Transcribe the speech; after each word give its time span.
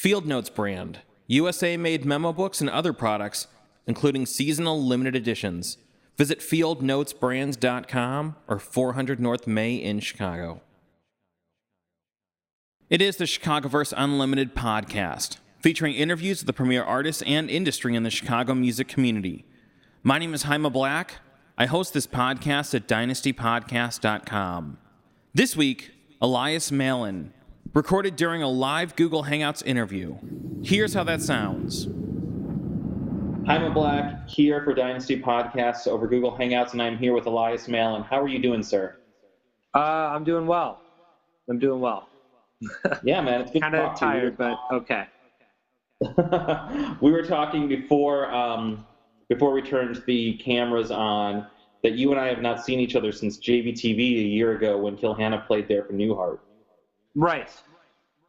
Field 0.00 0.24
Notes 0.24 0.48
brand, 0.48 1.00
USA 1.26 1.76
made 1.76 2.06
memo 2.06 2.32
books 2.32 2.62
and 2.62 2.70
other 2.70 2.94
products, 2.94 3.48
including 3.86 4.24
seasonal 4.24 4.82
limited 4.82 5.14
editions. 5.14 5.76
Visit 6.16 6.40
fieldnotesbrands.com 6.40 8.36
or 8.48 8.58
400 8.58 9.20
North 9.20 9.46
May 9.46 9.74
in 9.74 10.00
Chicago. 10.00 10.62
It 12.88 13.02
is 13.02 13.16
the 13.16 13.26
Chicagoverse 13.26 13.92
Unlimited 13.94 14.54
podcast, 14.54 15.36
featuring 15.58 15.96
interviews 15.96 16.40
with 16.40 16.46
the 16.46 16.54
premier 16.54 16.82
artists 16.82 17.22
and 17.26 17.50
industry 17.50 17.94
in 17.94 18.02
the 18.02 18.08
Chicago 18.08 18.54
music 18.54 18.88
community. 18.88 19.44
My 20.02 20.18
name 20.18 20.32
is 20.32 20.44
Jaime 20.44 20.70
Black. 20.70 21.16
I 21.58 21.66
host 21.66 21.92
this 21.92 22.06
podcast 22.06 22.74
at 22.74 22.88
dynastypodcast.com. 22.88 24.78
This 25.34 25.54
week, 25.54 25.90
Elias 26.22 26.72
Malin, 26.72 27.34
recorded 27.72 28.16
during 28.16 28.42
a 28.42 28.48
live 28.48 28.96
Google 28.96 29.24
Hangouts 29.24 29.64
interview. 29.64 30.16
Here's 30.62 30.94
how 30.94 31.04
that 31.04 31.22
sounds. 31.22 31.86
Jaime 33.46 33.70
Black 33.72 34.28
here 34.28 34.62
for 34.64 34.74
Dynasty 34.74 35.20
Podcasts 35.20 35.86
over 35.86 36.06
Google 36.06 36.36
Hangouts, 36.36 36.72
and 36.72 36.82
I'm 36.82 36.98
here 36.98 37.14
with 37.14 37.26
Elias 37.26 37.68
Malin. 37.68 38.02
How 38.02 38.20
are 38.20 38.28
you 38.28 38.38
doing, 38.38 38.62
sir? 38.62 38.96
Uh, 39.74 39.78
I'm 39.78 40.24
doing 40.24 40.46
well. 40.46 40.80
I'm 41.48 41.58
doing 41.58 41.80
well. 41.80 42.08
yeah, 43.02 43.20
man, 43.20 43.40
it's 43.42 43.58
kind 43.58 43.74
of 43.74 43.98
tired, 43.98 44.36
but 44.36 44.58
okay. 44.72 45.06
we 47.00 47.10
were 47.10 47.22
talking 47.22 47.68
before 47.68 48.30
um, 48.32 48.86
before 49.28 49.52
we 49.52 49.62
turned 49.62 50.02
the 50.06 50.34
cameras 50.34 50.90
on 50.90 51.46
that 51.82 51.92
you 51.92 52.10
and 52.10 52.20
I 52.20 52.26
have 52.28 52.42
not 52.42 52.64
seen 52.64 52.80
each 52.80 52.96
other 52.96 53.12
since 53.12 53.38
JVTV 53.38 53.98
a 53.98 54.28
year 54.28 54.52
ago 54.52 54.76
when 54.78 54.96
Kill 54.96 55.14
Hannah 55.14 55.44
played 55.46 55.68
there 55.68 55.84
for 55.84 55.92
New 55.92 56.14
Heart. 56.14 56.40
Right. 57.14 57.50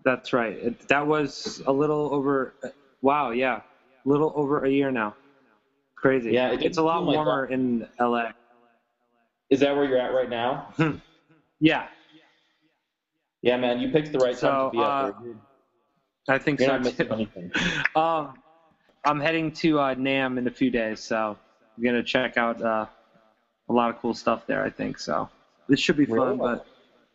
That's 0.04 0.34
right. 0.34 0.54
It, 0.58 0.88
that 0.88 1.06
was 1.06 1.62
a 1.68 1.72
little 1.72 2.14
over. 2.14 2.54
Wow. 3.02 3.32
Yeah, 3.32 3.62
a 4.06 4.10
little 4.10 4.34
over 4.36 4.66
a 4.66 4.70
year 4.70 4.92
now. 4.92 5.16
Crazy. 5.96 6.32
Yeah, 6.32 6.52
it 6.52 6.64
it's 6.64 6.78
a 6.78 6.82
lot 6.82 7.06
warmer 7.06 7.44
like 7.44 7.52
in 7.52 7.88
LA. 8.00 8.32
Is 9.52 9.60
that 9.60 9.76
where 9.76 9.86
you're 9.86 10.00
at 10.00 10.14
right 10.14 10.30
now? 10.30 10.74
yeah. 11.60 11.88
Yeah, 13.44 13.58
man, 13.58 13.80
you 13.80 13.90
picked 13.90 14.12
the 14.12 14.20
right 14.20 14.36
so, 14.38 14.48
time 14.48 14.66
to 14.66 14.72
be 14.72 14.78
uh, 14.78 14.82
up 14.82 15.24
there. 15.24 16.36
I 16.36 16.38
think 16.40 16.60
you're 16.60 16.84
so. 16.84 17.06
Anything. 17.14 17.52
um, 17.96 18.34
I'm 19.04 19.20
heading 19.20 19.52
to 19.54 19.80
uh, 19.80 19.96
NAMM 19.96 20.38
in 20.38 20.48
a 20.48 20.52
few 20.52 20.70
days, 20.70 21.00
so 21.00 21.38
I'm 21.76 21.84
gonna 21.84 22.04
check 22.04 22.38
out 22.38 22.62
uh, 22.62 22.86
a 23.70 23.74
lot 23.74 23.90
of 23.90 24.00
cool 24.00 24.14
stuff 24.14 24.46
there. 24.46 24.64
I 24.64 24.70
think 24.70 25.00
so. 25.00 25.30
This 25.68 25.80
should 25.80 25.98
be 25.98 26.06
fun, 26.06 26.18
really? 26.18 26.38
but 26.38 26.66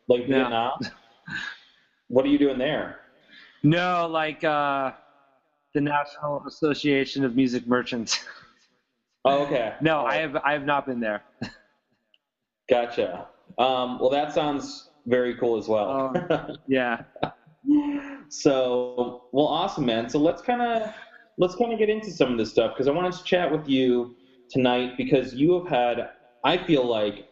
like 0.08 0.22
yeah. 0.22 0.38
Vietnam. 0.38 0.72
what 2.08 2.24
are 2.24 2.28
you 2.28 2.38
doing 2.38 2.58
there? 2.58 3.00
No, 3.62 4.08
like 4.10 4.44
uh, 4.44 4.92
the 5.74 5.80
National 5.80 6.42
Association 6.46 7.24
of 7.24 7.34
Music 7.34 7.66
Merchants. 7.66 8.24
Oh, 9.24 9.44
okay. 9.44 9.74
no. 9.80 10.04
I 10.04 10.16
have 10.16 10.36
I 10.36 10.52
have 10.52 10.64
not 10.64 10.86
been 10.86 11.00
there. 11.00 11.24
gotcha. 12.70 13.28
Um, 13.58 13.98
well, 13.98 14.10
that 14.10 14.32
sounds 14.32 14.90
very 15.06 15.34
cool 15.36 15.56
as 15.56 15.68
well. 15.68 16.12
Um, 16.16 16.56
yeah. 16.68 17.02
so, 18.28 19.24
well, 19.32 19.46
awesome, 19.46 19.86
man. 19.86 20.08
So 20.08 20.18
let's 20.18 20.42
kind 20.42 20.62
of 20.62 20.92
let's 21.38 21.54
kind 21.54 21.72
of 21.72 21.78
get 21.78 21.88
into 21.88 22.10
some 22.10 22.32
of 22.32 22.38
this 22.38 22.50
stuff 22.50 22.72
because 22.74 22.88
I 22.88 22.92
wanted 22.92 23.12
to 23.12 23.24
chat 23.24 23.50
with 23.50 23.68
you 23.68 24.14
tonight 24.50 24.96
because 24.96 25.34
you 25.34 25.54
have 25.54 25.68
had, 25.68 26.10
I 26.44 26.58
feel 26.58 26.86
like, 26.86 27.28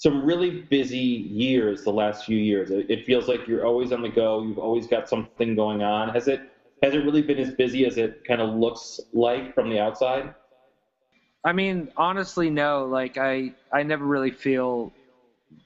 some 0.00 0.24
really 0.24 0.62
busy 0.62 0.96
years 0.96 1.84
the 1.84 1.92
last 1.92 2.24
few 2.24 2.38
years. 2.38 2.70
It, 2.70 3.04
feels 3.04 3.28
like 3.28 3.46
you're 3.46 3.66
always 3.66 3.92
on 3.92 4.00
the 4.00 4.08
go. 4.08 4.42
You've 4.42 4.58
always 4.58 4.86
got 4.86 5.10
something 5.10 5.54
going 5.54 5.82
on. 5.82 6.08
Has 6.08 6.26
it 6.26 6.40
has 6.82 6.94
it 6.94 7.04
really 7.04 7.20
been 7.20 7.36
as 7.36 7.50
busy 7.50 7.84
as 7.84 7.98
it 7.98 8.24
kind 8.24 8.40
of 8.40 8.54
looks 8.54 8.98
like 9.12 9.54
from 9.54 9.68
the 9.68 9.78
outside? 9.78 10.34
I 11.44 11.52
mean, 11.52 11.90
honestly, 11.98 12.48
no. 12.48 12.86
Like 12.86 13.18
I, 13.18 13.52
I 13.74 13.82
never 13.82 14.06
really 14.06 14.30
feel 14.30 14.90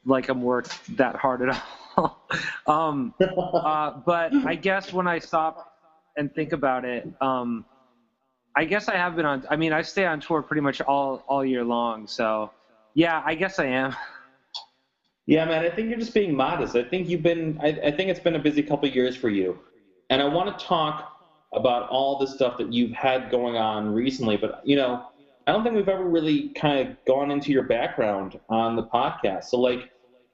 like 0.05 0.29
I'm 0.29 0.43
worked 0.43 0.97
that 0.97 1.15
hard 1.15 1.49
at 1.49 1.63
all. 1.97 2.27
um, 2.67 3.15
uh, 3.21 4.01
but 4.05 4.35
I 4.35 4.57
guess 4.57 4.93
when 4.93 5.07
I 5.07 5.21
stop 5.21 5.77
and 6.17 6.35
think 6.35 6.53
about 6.53 6.85
it, 6.85 7.07
um, 7.21 7.65
I 8.57 8.65
guess 8.65 8.89
I 8.89 8.97
have 8.97 9.15
been 9.15 9.27
on. 9.27 9.45
I 9.49 9.55
mean, 9.55 9.73
I 9.73 9.83
stay 9.83 10.07
on 10.07 10.19
tour 10.19 10.43
pretty 10.43 10.61
much 10.61 10.81
all 10.81 11.23
all 11.29 11.45
year 11.45 11.63
long. 11.63 12.09
So, 12.09 12.51
yeah, 12.95 13.23
I 13.25 13.37
guess 13.37 13.61
I 13.61 13.67
am. 13.67 13.95
Yeah, 15.27 15.45
man. 15.47 15.65
I 15.65 15.71
think 15.71 15.89
you're 15.89 15.99
just 15.99 16.15
being 16.15 16.35
modest. 16.35 16.77
I 16.77 16.85
think 16.85 17.09
you've 17.09 17.23
been. 17.23 17.59
I, 17.63 17.69
I 17.69 17.91
think 17.91 18.11
it's 18.11 18.21
been 18.21 18.37
a 18.37 18.41
busy 18.41 18.63
couple 18.63 18.89
years 18.89 19.17
for 19.17 19.31
you, 19.31 19.59
and 20.11 20.21
I 20.21 20.27
want 20.27 20.59
to 20.59 20.65
talk 20.65 21.11
about 21.55 21.89
all 21.89 22.19
the 22.19 22.27
stuff 22.27 22.59
that 22.59 22.73
you've 22.73 22.93
had 22.93 23.31
going 23.31 23.57
on 23.57 23.95
recently. 23.95 24.37
But 24.37 24.61
you 24.65 24.77
know, 24.77 25.07
I 25.47 25.53
don't 25.53 25.63
think 25.63 25.77
we've 25.77 25.89
ever 25.89 26.05
really 26.05 26.51
kind 26.51 26.87
of 26.87 26.97
gone 27.07 27.31
into 27.31 27.53
your 27.53 27.63
background 27.63 28.39
on 28.49 28.77
the 28.77 28.83
podcast. 28.83 29.45
So, 29.45 29.59
like, 29.59 29.91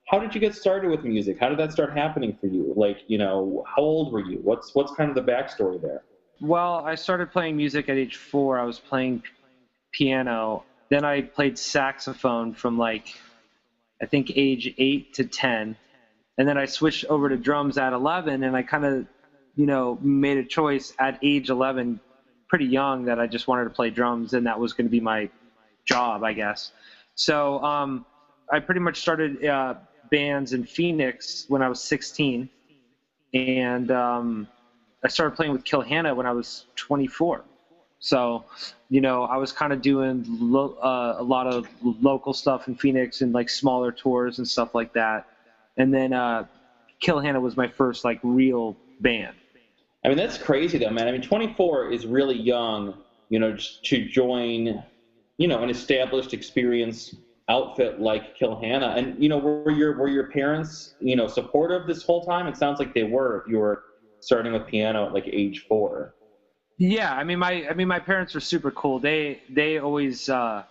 how 0.06 0.18
did 0.18 0.34
you 0.34 0.40
get 0.40 0.56
started 0.56 0.90
with 0.90 1.04
music? 1.04 1.38
How 1.38 1.48
did 1.48 1.58
that 1.58 1.70
start 1.70 1.96
happening 1.96 2.36
for 2.40 2.48
you? 2.48 2.72
Like, 2.76 2.98
you 3.06 3.18
know, 3.18 3.64
how 3.68 3.82
old 3.82 4.12
were 4.12 4.24
you? 4.24 4.40
What's 4.42 4.74
what's 4.74 4.92
kind 4.94 5.08
of 5.08 5.14
the 5.14 5.30
backstory 5.30 5.80
there? 5.80 6.02
Well, 6.40 6.82
I 6.84 6.96
started 6.96 7.30
playing 7.30 7.56
music 7.56 7.88
at 7.88 7.96
age 7.96 8.16
four. 8.16 8.58
I 8.58 8.64
was 8.64 8.80
playing 8.80 9.22
piano. 9.92 10.64
Then 10.88 11.04
I 11.04 11.22
played 11.22 11.58
saxophone 11.58 12.54
from 12.54 12.78
like, 12.78 13.14
I 14.02 14.06
think 14.06 14.32
age 14.34 14.72
eight 14.78 15.14
to 15.14 15.24
ten, 15.24 15.76
and 16.38 16.48
then 16.48 16.56
I 16.56 16.66
switched 16.66 17.04
over 17.06 17.28
to 17.28 17.36
drums 17.36 17.78
at 17.78 17.92
eleven. 17.92 18.44
And 18.44 18.56
I 18.56 18.62
kind 18.62 18.84
of, 18.84 19.06
you 19.56 19.66
know, 19.66 19.98
made 20.00 20.38
a 20.38 20.44
choice 20.44 20.92
at 20.98 21.18
age 21.22 21.50
eleven 21.50 22.00
pretty 22.50 22.66
young 22.66 23.04
that 23.04 23.20
I 23.20 23.28
just 23.28 23.46
wanted 23.46 23.64
to 23.64 23.70
play 23.70 23.90
drums 23.90 24.34
and 24.34 24.44
that 24.46 24.58
was 24.58 24.72
going 24.72 24.86
to 24.86 24.90
be 24.90 25.00
my 25.00 25.30
job, 25.86 26.24
I 26.24 26.32
guess. 26.32 26.72
So 27.14 27.62
um, 27.62 28.04
I 28.50 28.58
pretty 28.58 28.80
much 28.80 29.00
started 29.00 29.44
uh, 29.46 29.74
bands 30.10 30.52
in 30.52 30.64
Phoenix 30.64 31.44
when 31.48 31.62
I 31.62 31.68
was 31.68 31.82
16, 31.82 32.48
and 33.34 33.90
um, 33.90 34.48
I 35.04 35.08
started 35.08 35.36
playing 35.36 35.52
with 35.52 35.64
Kill 35.64 35.80
Hannah 35.80 36.14
when 36.14 36.26
I 36.26 36.32
was 36.32 36.66
24. 36.76 37.44
So, 38.00 38.44
you 38.88 39.00
know, 39.00 39.24
I 39.24 39.36
was 39.36 39.52
kind 39.52 39.72
of 39.72 39.82
doing 39.82 40.24
lo- 40.26 40.76
uh, 40.82 41.16
a 41.18 41.22
lot 41.22 41.46
of 41.46 41.68
local 41.82 42.32
stuff 42.32 42.66
in 42.66 42.74
Phoenix 42.74 43.20
and 43.20 43.32
like 43.32 43.48
smaller 43.48 43.92
tours 43.92 44.38
and 44.38 44.48
stuff 44.48 44.74
like 44.74 44.92
that. 44.94 45.26
And 45.76 45.92
then 45.92 46.12
uh, 46.12 46.44
Kill 47.00 47.20
Hannah 47.20 47.40
was 47.40 47.56
my 47.56 47.68
first 47.68 48.04
like 48.04 48.18
real 48.22 48.74
band. 49.00 49.36
I 50.04 50.08
mean, 50.08 50.16
that's 50.16 50.38
crazy 50.38 50.78
though, 50.78 50.90
man. 50.90 51.08
I 51.08 51.12
mean, 51.12 51.22
24 51.22 51.92
is 51.92 52.06
really 52.06 52.36
young, 52.36 52.94
you 53.28 53.38
know, 53.38 53.56
to 53.84 54.08
join, 54.08 54.82
you 55.36 55.46
know, 55.46 55.62
an 55.62 55.68
established 55.68 56.32
experience 56.32 57.14
outfit 57.50 58.00
like 58.00 58.34
Kill 58.34 58.58
Hannah. 58.58 58.94
And, 58.96 59.22
you 59.22 59.28
know, 59.28 59.36
were 59.36 59.70
your, 59.70 59.98
were 59.98 60.08
your 60.08 60.28
parents, 60.28 60.94
you 61.00 61.16
know, 61.16 61.26
supportive 61.26 61.86
this 61.86 62.02
whole 62.02 62.24
time? 62.24 62.46
It 62.46 62.56
sounds 62.56 62.78
like 62.78 62.94
they 62.94 63.02
were 63.02 63.42
if 63.42 63.50
you 63.50 63.58
were 63.58 63.82
starting 64.20 64.54
with 64.54 64.66
piano 64.66 65.06
at 65.06 65.12
like 65.12 65.28
age 65.30 65.66
four. 65.68 66.14
Yeah. 66.80 67.14
I 67.14 67.24
mean, 67.24 67.40
my, 67.40 67.66
I 67.70 67.74
mean, 67.74 67.88
my 67.88 68.00
parents 68.00 68.34
were 68.34 68.40
super 68.40 68.72
cool. 68.72 69.00
They, 69.00 69.42
they 69.50 69.78
always, 69.78 70.28
uh, 70.30 70.64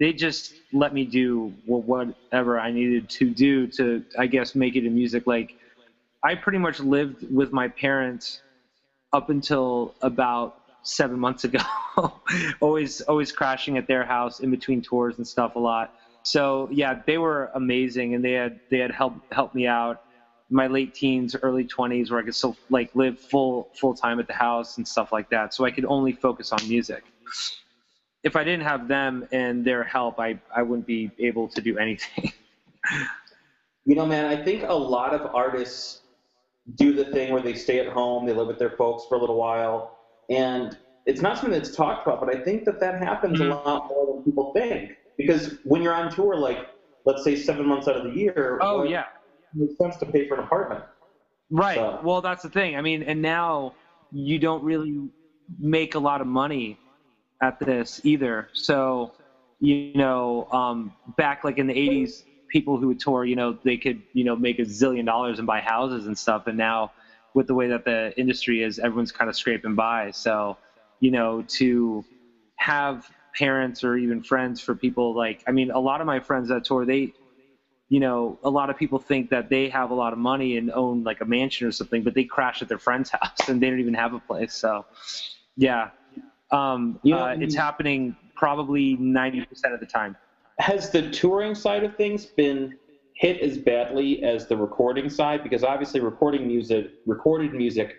they 0.00 0.12
just 0.12 0.54
let 0.72 0.94
me 0.94 1.04
do 1.04 1.54
whatever 1.66 2.60
I 2.60 2.72
needed 2.72 3.10
to 3.10 3.30
do 3.30 3.68
to, 3.68 4.04
I 4.18 4.26
guess, 4.28 4.54
make 4.54 4.76
it 4.76 4.86
in 4.86 4.94
music. 4.94 5.26
Like, 5.26 5.54
I 6.24 6.36
pretty 6.36 6.58
much 6.58 6.80
lived 6.80 7.24
with 7.30 7.52
my 7.52 7.68
parents 7.68 8.42
up 9.12 9.30
until 9.30 9.94
about 10.02 10.56
seven 10.84 11.18
months 11.20 11.44
ago. 11.44 11.60
always, 12.60 13.02
always 13.02 13.32
crashing 13.32 13.78
at 13.78 13.88
their 13.88 14.04
house 14.04 14.40
in 14.40 14.50
between 14.50 14.82
tours 14.82 15.18
and 15.18 15.26
stuff 15.26 15.56
a 15.56 15.60
lot. 15.60 15.90
So 16.24 16.68
yeah, 16.72 17.02
they 17.06 17.18
were 17.18 17.50
amazing, 17.54 18.14
and 18.14 18.24
they 18.24 18.32
had 18.34 18.60
they 18.70 18.78
had 18.78 18.92
helped 18.92 19.20
helped 19.32 19.54
me 19.54 19.66
out 19.68 19.98
my 20.50 20.66
late 20.66 20.94
teens, 20.94 21.36
early 21.42 21.64
twenties, 21.64 22.10
where 22.10 22.20
I 22.20 22.24
could 22.24 22.34
still 22.34 22.56
like 22.68 22.94
live 22.94 23.18
full 23.18 23.70
full 23.74 23.94
time 23.94 24.18
at 24.18 24.26
the 24.26 24.34
house 24.34 24.76
and 24.76 24.86
stuff 24.86 25.12
like 25.12 25.30
that. 25.30 25.54
So 25.54 25.64
I 25.64 25.70
could 25.70 25.84
only 25.84 26.12
focus 26.12 26.52
on 26.52 26.58
music. 26.68 27.04
If 28.22 28.36
I 28.36 28.44
didn't 28.44 28.66
have 28.66 28.88
them 28.88 29.26
and 29.32 29.64
their 29.64 29.84
help, 29.84 30.18
I 30.18 30.38
I 30.54 30.62
wouldn't 30.62 30.86
be 30.86 31.10
able 31.18 31.48
to 31.48 31.60
do 31.60 31.78
anything. 31.78 32.32
you 33.84 33.94
know, 33.94 34.06
man, 34.06 34.26
I 34.26 34.44
think 34.44 34.64
a 34.64 34.74
lot 34.74 35.14
of 35.14 35.34
artists 35.34 36.00
do 36.74 36.92
the 36.92 37.06
thing 37.06 37.32
where 37.32 37.42
they 37.42 37.54
stay 37.54 37.78
at 37.78 37.92
home, 37.92 38.26
they 38.26 38.32
live 38.32 38.46
with 38.46 38.58
their 38.58 38.70
folks 38.70 39.04
for 39.08 39.14
a 39.14 39.18
little 39.18 39.36
while, 39.36 39.98
and 40.28 40.76
it's 41.06 41.22
not 41.22 41.36
something 41.38 41.58
that's 41.58 41.74
talked 41.74 42.06
about, 42.06 42.20
but 42.20 42.34
I 42.34 42.40
think 42.40 42.64
that 42.64 42.80
that 42.80 43.02
happens 43.02 43.40
mm-hmm. 43.40 43.52
a 43.52 43.54
lot 43.54 43.88
more 43.88 44.14
than 44.14 44.24
people 44.24 44.52
think. 44.52 44.92
Because 45.16 45.56
when 45.64 45.82
you're 45.82 45.94
on 45.94 46.10
tour, 46.10 46.36
like 46.36 46.68
let's 47.04 47.24
say 47.24 47.36
seven 47.36 47.66
months 47.66 47.88
out 47.88 47.96
of 47.96 48.04
the 48.04 48.10
year, 48.10 48.58
oh 48.60 48.84
yeah, 48.84 49.04
makes 49.54 49.76
sense 49.76 49.96
to 49.96 50.06
pay 50.06 50.28
for 50.28 50.34
an 50.34 50.44
apartment. 50.44 50.84
Right. 51.50 51.76
So. 51.76 52.00
Well, 52.02 52.20
that's 52.20 52.42
the 52.42 52.50
thing. 52.50 52.76
I 52.76 52.80
mean, 52.80 53.02
and 53.02 53.20
now 53.20 53.74
you 54.12 54.38
don't 54.38 54.62
really 54.62 55.08
make 55.58 55.94
a 55.94 55.98
lot 55.98 56.20
of 56.20 56.26
money 56.26 56.78
at 57.42 57.58
this 57.58 58.00
either. 58.04 58.48
So, 58.52 59.12
you 59.60 59.92
know, 59.94 60.48
um, 60.52 60.92
back 61.16 61.44
like 61.44 61.58
in 61.58 61.66
the 61.66 61.74
80s, 61.74 62.22
people 62.48 62.76
who 62.76 62.88
would 62.88 63.00
tour, 63.00 63.24
you 63.24 63.36
know, 63.36 63.58
they 63.64 63.76
could, 63.76 64.02
you 64.12 64.24
know, 64.24 64.36
make 64.36 64.58
a 64.58 64.62
zillion 64.62 65.06
dollars 65.06 65.38
and 65.38 65.46
buy 65.46 65.60
houses 65.60 66.06
and 66.06 66.16
stuff. 66.16 66.46
And 66.46 66.58
now 66.58 66.92
with 67.34 67.46
the 67.46 67.54
way 67.54 67.68
that 67.68 67.84
the 67.84 68.12
industry 68.18 68.62
is, 68.62 68.78
everyone's 68.78 69.12
kind 69.12 69.28
of 69.28 69.36
scraping 69.36 69.74
by. 69.74 70.10
So, 70.10 70.56
you 71.00 71.10
know, 71.10 71.42
to 71.48 72.04
have 72.56 73.08
parents 73.36 73.84
or 73.84 73.96
even 73.96 74.22
friends 74.22 74.60
for 74.60 74.74
people 74.74 75.14
like, 75.14 75.42
I 75.46 75.52
mean, 75.52 75.70
a 75.70 75.78
lot 75.78 76.00
of 76.00 76.06
my 76.06 76.20
friends 76.20 76.48
that 76.48 76.64
tour, 76.64 76.84
they, 76.84 77.12
you 77.90 77.98
know, 77.98 78.38
a 78.44 78.48
lot 78.48 78.70
of 78.70 78.78
people 78.78 78.98
think 78.98 79.30
that 79.30 79.50
they 79.50 79.68
have 79.68 79.90
a 79.90 79.94
lot 79.94 80.12
of 80.12 80.18
money 80.18 80.56
and 80.56 80.70
own 80.70 81.02
like 81.02 81.20
a 81.20 81.24
mansion 81.24 81.66
or 81.66 81.72
something, 81.72 82.02
but 82.02 82.14
they 82.14 82.24
crash 82.24 82.62
at 82.62 82.68
their 82.68 82.78
friend's 82.78 83.10
house 83.20 83.48
and 83.48 83.60
they 83.60 83.68
don't 83.68 83.80
even 83.80 83.94
have 83.94 84.14
a 84.14 84.20
place. 84.20 84.54
So, 84.54 84.86
yeah, 85.56 85.90
um, 86.52 86.98
you 87.02 87.12
know, 87.12 87.24
uh, 87.24 87.36
it's 87.38 87.54
happening 87.54 88.16
probably 88.34 88.96
90% 88.96 89.44
of 89.74 89.80
the 89.80 89.86
time. 89.86 90.16
Has 90.58 90.90
the 90.90 91.10
touring 91.10 91.54
side 91.54 91.84
of 91.84 91.96
things 91.96 92.26
been 92.26 92.76
hit 93.14 93.40
as 93.40 93.58
badly 93.58 94.22
as 94.22 94.46
the 94.46 94.56
recording 94.56 95.10
side? 95.10 95.42
Because 95.42 95.64
obviously, 95.64 96.00
recording 96.00 96.46
music, 96.46 96.92
recorded 97.06 97.54
music, 97.54 97.96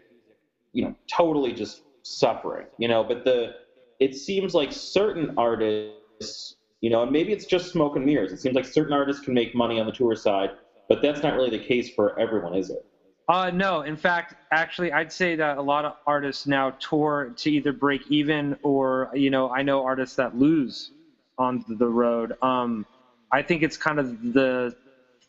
you 0.71 0.85
know, 0.85 0.95
totally 1.13 1.53
just 1.53 1.81
suffering, 2.03 2.67
you 2.77 2.87
know. 2.87 3.03
But 3.03 3.23
the 3.25 3.55
it 3.99 4.15
seems 4.15 4.53
like 4.53 4.71
certain 4.71 5.33
artists, 5.37 6.55
you 6.81 6.89
know, 6.89 7.03
and 7.03 7.11
maybe 7.11 7.31
it's 7.31 7.45
just 7.45 7.71
smoke 7.71 7.95
and 7.95 8.05
mirrors. 8.05 8.31
It 8.31 8.39
seems 8.39 8.55
like 8.55 8.65
certain 8.65 8.93
artists 8.93 9.23
can 9.23 9.33
make 9.33 9.55
money 9.55 9.79
on 9.79 9.85
the 9.85 9.91
tour 9.91 10.15
side, 10.15 10.49
but 10.89 11.01
that's 11.01 11.23
not 11.23 11.35
really 11.35 11.49
the 11.49 11.63
case 11.63 11.93
for 11.93 12.19
everyone, 12.19 12.55
is 12.55 12.69
it? 12.69 12.79
Uh, 13.27 13.49
no, 13.51 13.81
in 13.81 13.95
fact, 13.95 14.33
actually, 14.51 14.91
I'd 14.91 15.11
say 15.11 15.35
that 15.35 15.57
a 15.57 15.61
lot 15.61 15.85
of 15.85 15.93
artists 16.05 16.47
now 16.47 16.71
tour 16.79 17.33
to 17.37 17.51
either 17.51 17.71
break 17.71 18.01
even 18.07 18.57
or, 18.63 19.09
you 19.13 19.29
know, 19.29 19.49
I 19.49 19.61
know 19.61 19.85
artists 19.85 20.15
that 20.17 20.35
lose 20.35 20.91
on 21.37 21.63
the 21.67 21.87
road. 21.87 22.33
Um, 22.41 22.85
I 23.31 23.41
think 23.41 23.63
it's 23.63 23.77
kind 23.77 23.99
of 23.99 24.21
the 24.33 24.75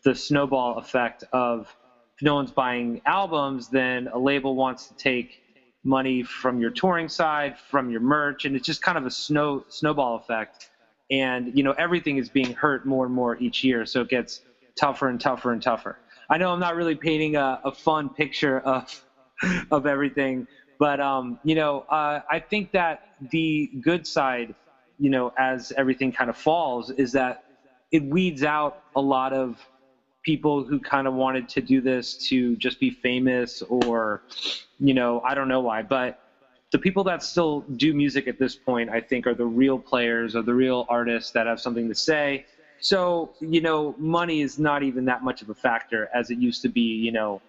the 0.03 0.13
snowball 0.13 0.77
effect 0.79 1.23
of 1.31 1.73
if 2.17 2.23
no 2.23 2.35
one's 2.35 2.51
buying 2.51 2.99
albums, 3.05 3.69
then 3.69 4.09
a 4.11 4.19
label 4.19 4.55
wants 4.55 4.87
to 4.87 4.95
take 4.95 5.41
money 5.85 6.23
from 6.23 6.59
your 6.59 6.71
touring 6.71 7.07
side, 7.07 7.57
from 7.57 7.89
your 7.89 8.01
merch, 8.01 8.43
and 8.43 8.55
it's 8.55 8.65
just 8.65 8.81
kind 8.81 8.97
of 8.97 9.05
a 9.05 9.11
snow 9.11 9.63
snowball 9.69 10.17
effect. 10.17 10.69
And 11.11 11.49
you 11.53 11.63
know, 11.63 11.73
everything 11.77 12.17
is 12.17 12.29
being 12.29 12.53
hurt 12.53 12.85
more 12.85 13.05
and 13.05 13.13
more 13.13 13.37
each 13.37 13.63
year, 13.63 13.85
so 13.85 14.01
it 14.01 14.09
gets 14.09 14.41
tougher 14.79 15.09
and 15.09 15.19
tougher 15.19 15.51
and 15.51 15.61
tougher. 15.61 15.99
I 16.29 16.37
know 16.37 16.51
I'm 16.51 16.59
not 16.59 16.75
really 16.75 16.95
painting 16.95 17.35
a, 17.35 17.59
a 17.63 17.71
fun 17.71 18.09
picture 18.09 18.59
of 18.59 18.85
of 19.71 19.85
everything, 19.85 20.47
but 20.79 20.99
um, 20.99 21.39
you 21.43 21.55
know, 21.55 21.85
uh, 21.89 22.19
I 22.29 22.39
think 22.39 22.71
that 22.73 22.99
the 23.31 23.69
good 23.81 24.05
side, 24.07 24.55
you 24.97 25.09
know, 25.09 25.31
as 25.37 25.71
everything 25.77 26.11
kind 26.11 26.29
of 26.29 26.37
falls, 26.37 26.89
is 26.91 27.11
that 27.13 27.37
it 27.91 28.03
weeds 28.03 28.43
out 28.43 28.77
a 28.95 29.01
lot 29.01 29.33
of 29.33 29.57
people 30.23 30.65
who 30.65 30.79
kind 30.79 31.07
of 31.07 31.13
wanted 31.13 31.49
to 31.49 31.61
do 31.61 31.81
this 31.81 32.15
to 32.15 32.55
just 32.57 32.79
be 32.79 32.89
famous 32.89 33.61
or, 33.69 34.23
you 34.79 34.93
know, 34.93 35.21
I 35.21 35.35
don't 35.35 35.47
know 35.49 35.61
why, 35.61 35.81
but 35.83 36.15
the 36.73 36.79
people 36.79 37.05
that 37.05 37.23
still 37.23 37.61
do 37.77 37.93
music 37.93 38.27
at 38.27 38.37
this 38.37 38.55
point, 38.55 38.89
I 38.89 38.99
think, 38.99 39.25
are 39.25 39.33
the 39.33 39.45
real 39.45 39.79
players 39.79 40.35
or 40.35 40.41
the 40.41 40.53
real 40.53 40.85
artists 40.89 41.31
that 41.31 41.47
have 41.47 41.61
something 41.61 41.87
to 41.87 41.95
say 41.95 42.45
so, 42.83 43.31
you 43.39 43.61
know, 43.61 43.95
money 43.97 44.41
is 44.41 44.59
not 44.59 44.83
even 44.83 45.05
that 45.05 45.23
much 45.23 45.41
of 45.41 45.49
a 45.49 45.53
factor 45.55 46.09
as 46.13 46.29
it 46.31 46.37
used 46.37 46.61
to 46.63 46.69
be, 46.69 46.81
you 46.81 47.13
know, 47.13 47.41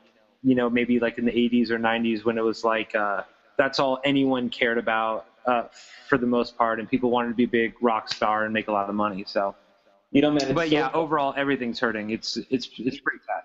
you 0.44 0.54
know, 0.54 0.70
maybe 0.70 1.00
like 1.00 1.18
in 1.18 1.24
the 1.24 1.32
80s 1.32 1.70
or 1.70 1.78
90s 1.78 2.24
when 2.24 2.38
it 2.38 2.42
was 2.42 2.62
like 2.62 2.94
uh, 2.94 3.22
that's 3.58 3.80
all 3.80 3.98
anyone 4.04 4.48
cared 4.48 4.78
about 4.78 5.26
uh, 5.44 5.64
for 6.08 6.18
the 6.18 6.26
most 6.26 6.56
part, 6.56 6.78
and 6.78 6.88
people 6.88 7.10
wanted 7.10 7.30
to 7.30 7.34
be 7.34 7.44
a 7.44 7.48
big 7.48 7.74
rock 7.80 8.08
star 8.08 8.44
and 8.44 8.54
make 8.54 8.68
a 8.68 8.72
lot 8.72 8.88
of 8.88 8.94
money. 8.94 9.24
So, 9.26 9.56
you 10.12 10.22
know, 10.22 10.30
man. 10.30 10.54
But 10.54 10.68
so 10.68 10.74
yeah, 10.74 10.90
overall, 10.94 11.34
everything's 11.36 11.80
hurting. 11.80 12.10
It's 12.10 12.36
it's 12.36 12.68
it's 12.78 13.00
pretty 13.00 13.18
sad. 13.26 13.42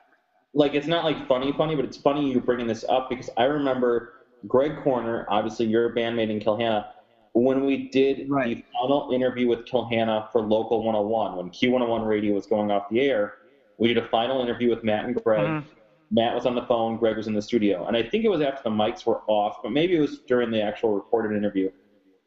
Like 0.54 0.76
it's 0.76 0.88
not 0.88 1.04
like 1.04 1.28
funny, 1.28 1.52
funny, 1.54 1.76
but 1.76 1.86
it's 1.86 1.98
funny 1.98 2.32
you're 2.32 2.42
bringing 2.42 2.68
this 2.68 2.86
up 2.88 3.10
because 3.10 3.32
I 3.36 3.46
remember 3.46 4.14
Greg 4.48 4.82
Corner, 4.84 5.26
obviously 5.30 5.66
your 5.66 5.94
bandmate 5.94 6.30
in 6.30 6.40
Kill 6.40 6.58
Hannah 6.58 6.94
when 7.34 7.66
we 7.66 7.90
did 7.90 8.30
right. 8.30 8.58
the 8.58 8.66
final 8.74 9.12
interview 9.12 9.48
with 9.48 9.66
Kill 9.66 9.86
Hannah 9.86 10.30
for 10.32 10.42
Local 10.42 10.84
101, 10.84 11.36
when 11.36 11.50
Q101 11.50 12.08
radio 12.08 12.34
was 12.34 12.46
going 12.46 12.72
off 12.72 12.90
the 12.90 13.02
air, 13.02 13.36
we 13.78 13.88
did 13.88 13.98
a 13.98 14.08
final 14.08 14.42
interview 14.42 14.70
with 14.70 14.84
Matt 14.84 15.06
and 15.06 15.16
Greg. 15.24 15.46
Mm-hmm. 15.46 15.70
Matt 16.12 16.34
was 16.34 16.46
on 16.46 16.56
the 16.56 16.66
phone, 16.66 16.98
Greg 16.98 17.18
was 17.18 17.28
in 17.28 17.36
the 17.36 17.42
studio. 17.42 17.86
And 17.86 17.96
I 17.96 18.02
think 18.02 18.26
it 18.26 18.30
was 18.30 18.42
after 18.42 18.64
the 18.64 18.72
mics 18.72 19.06
were 19.06 19.22
off, 19.28 19.58
but 19.62 19.72
maybe 19.72 19.96
it 19.96 20.00
was 20.00 20.20
during 20.28 20.50
the 20.50 20.62
actual 20.62 20.96
recorded 20.96 21.38
interview. 21.38 21.70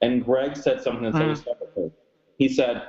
And 0.03 0.25
Greg 0.25 0.57
said 0.57 0.81
something 0.81 1.03
that 1.05 1.15
mm-hmm. 1.15 1.87
He 2.39 2.49
said, 2.49 2.83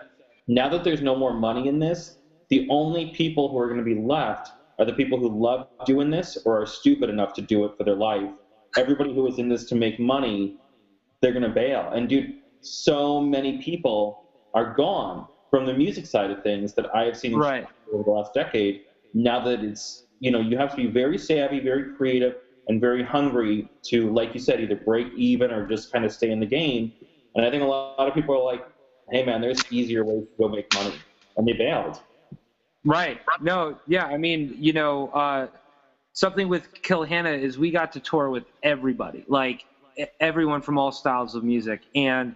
Now 0.47 0.69
that 0.69 0.83
there's 0.83 1.01
no 1.01 1.15
more 1.15 1.33
money 1.33 1.67
in 1.67 1.79
this, 1.79 2.17
the 2.49 2.67
only 2.69 3.07
people 3.07 3.49
who 3.49 3.57
are 3.57 3.67
going 3.67 3.79
to 3.79 3.83
be 3.83 3.99
left 3.99 4.51
are 4.77 4.85
the 4.85 4.93
people 4.93 5.19
who 5.19 5.29
love 5.29 5.67
doing 5.85 6.09
this 6.11 6.37
or 6.45 6.61
are 6.61 6.65
stupid 6.65 7.09
enough 7.09 7.33
to 7.33 7.41
do 7.41 7.65
it 7.65 7.75
for 7.77 7.83
their 7.83 7.95
life. 7.95 8.29
Everybody 8.77 9.13
who 9.13 9.23
was 9.23 9.39
in 9.39 9.49
this 9.49 9.65
to 9.65 9.75
make 9.75 9.99
money 9.99 10.57
they're 11.23 11.31
going 11.31 11.43
to 11.43 11.49
bail. 11.49 11.89
And 11.93 12.09
dude, 12.09 12.33
so 12.59 13.21
many 13.21 13.61
people 13.61 14.25
are 14.53 14.73
gone 14.73 15.25
from 15.49 15.65
the 15.65 15.73
music 15.73 16.05
side 16.05 16.29
of 16.29 16.43
things 16.43 16.73
that 16.73 16.93
I 16.93 17.03
have 17.05 17.17
seen 17.17 17.35
right. 17.35 17.65
over 17.93 18.03
the 18.03 18.11
last 18.11 18.33
decade. 18.33 18.81
Now 19.13 19.43
that 19.45 19.63
it's, 19.63 20.03
you 20.19 20.31
know, 20.31 20.41
you 20.41 20.57
have 20.57 20.71
to 20.71 20.75
be 20.75 20.87
very 20.87 21.17
savvy, 21.17 21.61
very 21.61 21.95
creative, 21.95 22.35
and 22.67 22.81
very 22.81 23.03
hungry 23.03 23.69
to, 23.83 24.11
like 24.11 24.33
you 24.33 24.39
said, 24.39 24.59
either 24.59 24.75
break 24.75 25.07
even 25.15 25.49
or 25.49 25.65
just 25.65 25.93
kind 25.93 26.03
of 26.03 26.11
stay 26.11 26.29
in 26.29 26.41
the 26.41 26.45
game. 26.45 26.91
And 27.35 27.45
I 27.45 27.49
think 27.49 27.63
a 27.63 27.65
lot 27.65 28.05
of 28.05 28.13
people 28.13 28.35
are 28.35 28.43
like, 28.43 28.65
hey, 29.09 29.25
man, 29.25 29.39
there's 29.39 29.63
easier 29.71 30.03
ways 30.03 30.23
to 30.23 30.43
go 30.43 30.49
make 30.49 30.73
money. 30.73 30.95
And 31.37 31.47
they 31.47 31.53
bailed. 31.53 32.01
Right. 32.83 33.21
No, 33.39 33.77
yeah. 33.87 34.07
I 34.07 34.17
mean, 34.17 34.55
you 34.57 34.73
know, 34.73 35.07
uh, 35.09 35.47
something 36.13 36.48
with 36.48 36.68
Kill 36.81 37.04
Hannah 37.04 37.31
is 37.33 37.57
we 37.57 37.71
got 37.71 37.92
to 37.94 38.00
tour 38.00 38.30
with 38.30 38.45
everybody. 38.63 39.25
Like, 39.27 39.65
everyone 40.19 40.62
from 40.62 40.77
all 40.77 40.92
styles 40.92 41.36
of 41.36 41.44
music. 41.44 41.81
And 41.94 42.36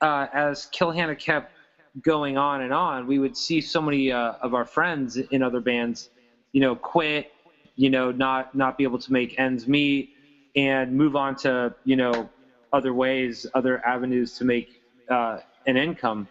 uh, 0.00 0.26
as 0.32 0.66
Kill 0.66 0.90
Hannah 0.90 1.16
kept 1.16 1.54
going 2.02 2.36
on 2.36 2.60
and 2.60 2.72
on, 2.72 3.06
we 3.06 3.18
would 3.18 3.36
see 3.36 3.60
so 3.60 3.80
many 3.80 4.12
uh, 4.12 4.34
of 4.42 4.54
our 4.54 4.64
friends 4.64 5.16
in 5.16 5.42
other 5.42 5.60
bands, 5.60 6.10
you 6.52 6.60
know, 6.60 6.74
quit, 6.76 7.30
you 7.76 7.90
know, 7.90 8.12
not 8.12 8.54
not 8.54 8.76
be 8.76 8.84
able 8.84 8.98
to 8.98 9.12
make 9.12 9.38
ends 9.38 9.66
meet, 9.66 10.10
and 10.56 10.92
move 10.92 11.16
on 11.16 11.36
to 11.36 11.74
you 11.84 11.96
know 11.96 12.28
other 12.72 12.92
ways, 12.92 13.46
other 13.54 13.84
avenues 13.86 14.36
to 14.38 14.44
make 14.44 14.68
uh, 15.10 15.38
an 15.66 15.76
income. 15.76 16.28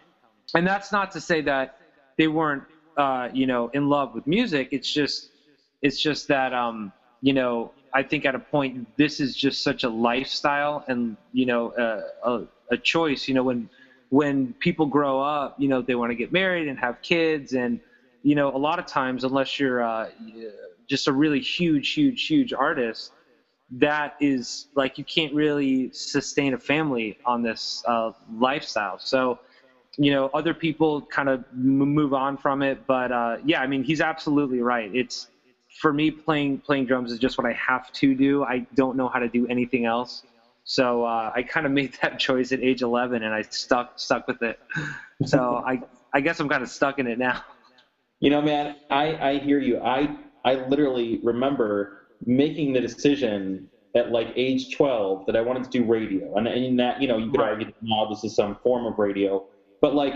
And 0.56 0.68
that's 0.68 0.92
not 0.92 1.12
to 1.12 1.22
say 1.22 1.42
that 1.42 1.78
they 2.18 2.28
weren't, 2.28 2.64
uh, 2.98 3.30
you 3.34 3.48
know, 3.48 3.70
in 3.74 3.88
love 3.88 4.14
with 4.14 4.28
music. 4.28 4.70
It's 4.72 4.92
just, 4.92 5.31
it's 5.83 6.01
just 6.01 6.27
that, 6.30 6.53
um, 6.53 6.91
you 7.21 7.33
know, 7.33 7.71
I 7.94 8.01
think 8.01 8.25
at 8.25 8.33
a 8.33 8.39
point 8.39 8.88
this 8.97 9.19
is 9.19 9.35
just 9.35 9.63
such 9.63 9.83
a 9.83 9.89
lifestyle 9.89 10.83
and 10.88 11.15
you 11.31 11.45
know 11.45 11.74
a, 11.77 12.29
a, 12.29 12.48
a 12.72 12.77
choice. 12.77 13.27
You 13.27 13.36
know 13.36 13.43
when 13.43 13.69
when 14.10 14.53
people 14.60 14.88
grow 14.88 15.22
up, 15.22 15.55
you 15.60 15.67
know 15.67 15.81
they 15.81 15.96
want 15.96 16.10
to 16.10 16.15
get 16.15 16.31
married 16.31 16.67
and 16.67 16.79
have 16.79 17.01
kids, 17.03 17.53
and 17.53 17.79
you 18.24 18.34
know 18.34 18.55
a 18.55 18.58
lot 18.58 18.79
of 18.79 18.88
times 18.88 19.24
unless 19.24 19.60
you're 19.60 19.84
uh, 19.84 20.10
just 20.88 21.08
a 21.08 21.12
really 21.12 21.39
huge, 21.39 21.93
huge, 21.93 22.25
huge 22.25 22.51
artist, 22.51 23.12
that 23.72 24.15
is 24.19 24.67
like 24.75 24.98
you 24.98 25.03
can't 25.03 25.34
really 25.34 25.91
sustain 25.93 26.55
a 26.55 26.60
family 26.60 27.17
on 27.25 27.43
this 27.43 27.84
uh, 27.88 28.12
lifestyle. 28.36 28.98
So 28.98 29.39
you 29.98 30.12
know 30.12 30.31
other 30.34 30.55
people 30.55 31.01
kind 31.01 31.29
of 31.29 31.46
move 31.53 32.15
on 32.15 32.38
from 32.38 32.63
it, 32.63 32.88
but 32.88 33.12
uh, 33.12 33.38
yeah, 33.46 33.62
I 33.62 33.67
mean 33.67 33.84
he's 33.84 34.01
absolutely 34.01 34.62
right. 34.62 34.89
It's 34.96 35.27
for 35.80 35.94
me, 35.94 36.12
playing 36.12 36.62
playing 36.65 36.86
drums 36.86 37.12
is 37.12 37.20
just 37.20 37.38
what 37.38 37.48
I 37.48 37.53
have 37.53 37.92
to 37.94 38.15
do. 38.15 38.44
I 38.44 38.65
don't 38.74 38.96
know 38.96 39.10
how 39.10 39.20
to 39.20 39.30
do 39.30 39.48
anything 39.48 39.86
else. 39.86 40.24
So 40.65 41.03
uh, 41.03 41.32
I 41.36 41.44
kind 41.44 41.65
of 41.65 41.72
made 41.72 41.94
that 42.01 42.20
choice 42.20 42.51
at 42.51 42.62
age 42.62 42.82
11, 42.82 43.24
and 43.24 43.34
I 43.34 43.42
stuck 43.44 44.00
stuck 44.00 44.27
with 44.27 44.42
it. 44.42 44.60
So 45.25 45.63
I 45.65 45.80
I 46.13 46.22
guess 46.22 46.39
I'm 46.39 46.50
kind 46.50 46.63
of 46.63 46.70
stuck 46.70 47.00
in 47.00 47.08
it 47.08 47.18
now. 47.18 47.42
You 48.20 48.30
know, 48.30 48.42
man, 48.42 48.75
I 48.89 49.30
I 49.30 49.39
hear 49.39 49.60
you. 49.60 49.80
I 49.80 50.15
I 50.46 50.56
literally 50.68 51.20
remember 51.24 52.00
making 52.25 52.74
the 52.74 52.82
decision 52.82 53.70
at 53.96 54.12
like 54.12 54.27
age 54.36 54.75
12 54.75 55.25
that 55.27 55.36
I 55.36 55.42
wanted 55.42 55.63
to 55.65 55.70
do 55.70 55.86
radio, 55.86 56.36
and 56.36 56.48
in 56.48 56.75
that 56.77 57.01
you 57.01 57.08
know 57.08 57.18
you 57.18 57.32
could 57.32 57.39
right. 57.39 57.51
argue 57.51 57.72
now 57.82 58.08
this 58.10 58.24
is 58.24 58.36
some 58.36 58.58
form 58.63 58.86
of 58.86 58.98
radio, 58.98 59.46
but 59.82 59.94
like 59.94 60.13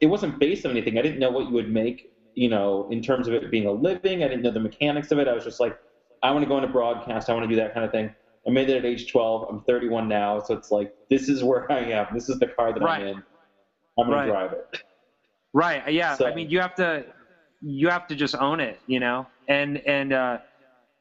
it 0.00 0.06
wasn't 0.06 0.38
based 0.38 0.66
on 0.66 0.72
anything. 0.72 0.98
I 0.98 1.02
didn't 1.02 1.18
know 1.18 1.30
what 1.30 1.46
you 1.46 1.52
would 1.54 1.70
make 1.72 2.09
you 2.34 2.48
know, 2.48 2.88
in 2.90 3.02
terms 3.02 3.28
of 3.28 3.34
it 3.34 3.50
being 3.50 3.66
a 3.66 3.72
living. 3.72 4.22
I 4.22 4.28
didn't 4.28 4.42
know 4.42 4.50
the 4.50 4.60
mechanics 4.60 5.10
of 5.10 5.18
it. 5.18 5.28
I 5.28 5.32
was 5.32 5.44
just 5.44 5.60
like, 5.60 5.76
I 6.22 6.30
want 6.30 6.42
to 6.42 6.48
go 6.48 6.56
into 6.56 6.68
broadcast. 6.68 7.28
I 7.28 7.34
want 7.34 7.44
to 7.44 7.48
do 7.48 7.56
that 7.56 7.74
kind 7.74 7.84
of 7.84 7.92
thing. 7.92 8.14
I 8.46 8.50
made 8.50 8.70
it 8.70 8.76
at 8.76 8.84
age 8.84 9.10
12. 9.10 9.48
I'm 9.50 9.62
31 9.62 10.08
now, 10.08 10.40
so 10.40 10.54
it's 10.54 10.70
like 10.70 10.94
this 11.10 11.28
is 11.28 11.44
where 11.44 11.70
I 11.70 11.80
am. 11.80 12.06
This 12.14 12.28
is 12.28 12.38
the 12.38 12.46
car 12.46 12.72
that 12.72 12.80
right. 12.80 13.02
I'm 13.02 13.08
in. 13.08 13.22
I'm 13.98 14.06
gonna 14.06 14.16
right. 14.16 14.26
drive 14.26 14.52
it. 14.52 14.80
Right. 15.52 15.92
Yeah. 15.92 16.16
So, 16.16 16.26
I 16.26 16.34
mean, 16.34 16.48
you 16.48 16.60
have 16.60 16.74
to 16.76 17.04
you 17.60 17.88
have 17.88 18.06
to 18.06 18.14
just 18.14 18.34
own 18.36 18.60
it, 18.60 18.80
you 18.86 19.00
know. 19.00 19.26
And 19.48 19.78
and 19.86 20.12
uh, 20.12 20.38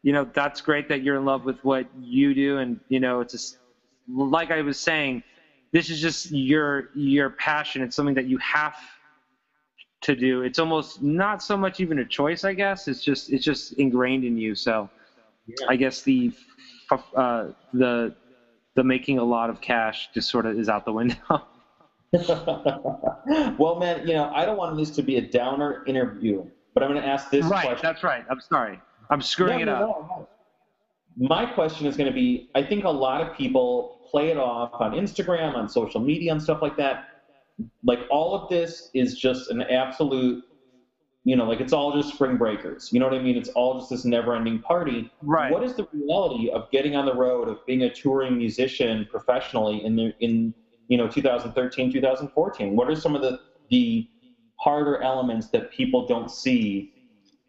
you 0.03 0.11
know 0.11 0.27
that's 0.33 0.59
great 0.61 0.89
that 0.89 1.01
you're 1.01 1.17
in 1.17 1.25
love 1.25 1.45
with 1.45 1.63
what 1.63 1.87
you 1.97 2.33
do, 2.33 2.57
and 2.57 2.79
you 2.89 2.99
know 2.99 3.21
it's 3.21 3.33
just 3.33 3.57
like 4.07 4.51
I 4.51 4.61
was 4.61 4.79
saying, 4.79 5.23
this 5.71 5.89
is 5.89 6.01
just 6.01 6.31
your 6.31 6.89
your 6.95 7.31
passion. 7.31 7.81
It's 7.81 7.95
something 7.95 8.15
that 8.15 8.25
you 8.25 8.37
have 8.39 8.75
to 10.01 10.15
do. 10.15 10.41
It's 10.41 10.59
almost 10.59 11.01
not 11.01 11.43
so 11.43 11.57
much 11.57 11.79
even 11.79 11.99
a 11.99 12.05
choice, 12.05 12.43
I 12.43 12.53
guess. 12.53 12.87
It's 12.87 13.03
just 13.03 13.31
it's 13.31 13.43
just 13.43 13.73
ingrained 13.73 14.23
in 14.23 14.37
you. 14.37 14.55
So, 14.55 14.89
yeah. 15.47 15.67
I 15.67 15.75
guess 15.75 16.01
the 16.01 16.31
uh, 17.15 17.49
the 17.73 18.15
the 18.75 18.83
making 18.83 19.17
a 19.17 19.23
lot 19.23 19.49
of 19.49 19.61
cash 19.61 20.09
just 20.13 20.29
sort 20.29 20.45
of 20.45 20.57
is 20.57 20.69
out 20.69 20.85
the 20.85 20.93
window. 20.93 21.17
well, 23.59 23.77
man, 23.79 24.07
you 24.07 24.13
know, 24.15 24.31
I 24.33 24.43
don't 24.45 24.57
want 24.57 24.77
this 24.77 24.89
to 24.91 25.03
be 25.03 25.17
a 25.17 25.21
downer 25.21 25.83
interview, 25.85 26.43
but 26.73 26.81
I'm 26.81 26.89
going 26.89 27.01
to 27.01 27.07
ask 27.07 27.29
this 27.29 27.45
right, 27.45 27.67
question. 27.67 27.81
that's 27.83 28.03
right. 28.03 28.25
I'm 28.31 28.41
sorry. 28.41 28.79
I'm 29.11 29.21
screwing 29.21 29.57
no, 29.57 29.61
it 29.61 29.65
no, 29.65 29.91
up. 29.91 30.27
No, 31.17 31.27
My 31.27 31.45
question 31.45 31.85
is 31.85 31.95
going 31.95 32.07
to 32.07 32.13
be 32.13 32.49
I 32.55 32.63
think 32.63 32.85
a 32.85 32.89
lot 32.89 33.21
of 33.21 33.35
people 33.37 33.99
play 34.09 34.29
it 34.29 34.37
off 34.37 34.71
on 34.79 34.93
Instagram, 34.93 35.55
on 35.55 35.69
social 35.69 36.01
media, 36.01 36.31
and 36.31 36.41
stuff 36.41 36.63
like 36.63 36.77
that. 36.77 37.08
Like 37.83 37.99
all 38.09 38.33
of 38.33 38.49
this 38.49 38.89
is 38.93 39.17
just 39.17 39.49
an 39.49 39.61
absolute, 39.61 40.43
you 41.23 41.35
know, 41.35 41.45
like 41.45 41.59
it's 41.59 41.73
all 41.73 41.93
just 41.93 42.13
spring 42.13 42.37
breakers. 42.37 42.89
You 42.91 42.99
know 42.99 43.07
what 43.07 43.15
I 43.15 43.21
mean? 43.21 43.37
It's 43.37 43.49
all 43.49 43.79
just 43.79 43.89
this 43.89 44.05
never 44.05 44.35
ending 44.35 44.59
party. 44.59 45.11
Right. 45.21 45.51
What 45.51 45.63
is 45.63 45.75
the 45.75 45.87
reality 45.91 46.49
of 46.49 46.69
getting 46.71 46.95
on 46.95 47.05
the 47.05 47.15
road, 47.15 47.47
of 47.47 47.65
being 47.65 47.83
a 47.83 47.93
touring 47.93 48.37
musician 48.37 49.07
professionally 49.11 49.83
in 49.83 49.95
the, 49.95 50.13
in 50.19 50.53
you 50.89 50.97
know 50.97 51.07
2013 51.07 51.93
2014 51.93 52.75
what 52.75 52.89
are 52.89 52.95
some 52.95 53.15
of 53.15 53.21
the 53.21 53.39
the 53.69 54.05
harder 54.57 55.01
elements 55.01 55.49
that 55.49 55.71
people 55.71 56.05
don't 56.05 56.29
see 56.29 56.91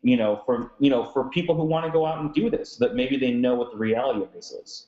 you 0.02 0.16
know 0.16 0.40
for 0.46 0.70
you 0.78 0.88
know 0.88 1.04
for 1.04 1.28
people 1.30 1.56
who 1.56 1.64
want 1.64 1.84
to 1.84 1.90
go 1.90 2.06
out 2.06 2.20
and 2.20 2.32
do 2.32 2.48
this 2.48 2.76
that 2.76 2.94
maybe 2.94 3.16
they 3.16 3.32
know 3.32 3.56
what 3.56 3.72
the 3.72 3.76
reality 3.76 4.22
of 4.22 4.32
this 4.32 4.52
is 4.52 4.86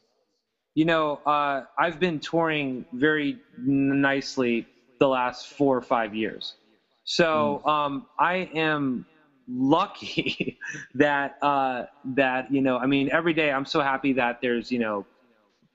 you 0.74 0.84
know 0.84 1.18
uh, 1.26 1.62
i've 1.78 1.98
been 1.98 2.20
touring 2.20 2.84
very 2.92 3.38
nicely 3.58 4.66
the 5.02 5.08
last 5.08 5.40
four 5.48 5.76
or 5.76 5.82
five 5.82 6.14
years 6.14 6.54
so 7.04 7.60
mm. 7.64 7.70
um, 7.70 8.06
i 8.18 8.48
am 8.54 9.04
lucky 9.48 10.58
that 10.94 11.36
uh, 11.42 11.84
that 12.04 12.50
you 12.54 12.62
know 12.62 12.76
i 12.78 12.86
mean 12.86 13.10
every 13.10 13.34
day 13.34 13.50
i'm 13.50 13.66
so 13.66 13.80
happy 13.80 14.12
that 14.12 14.38
there's 14.40 14.70
you 14.70 14.78
know 14.78 15.04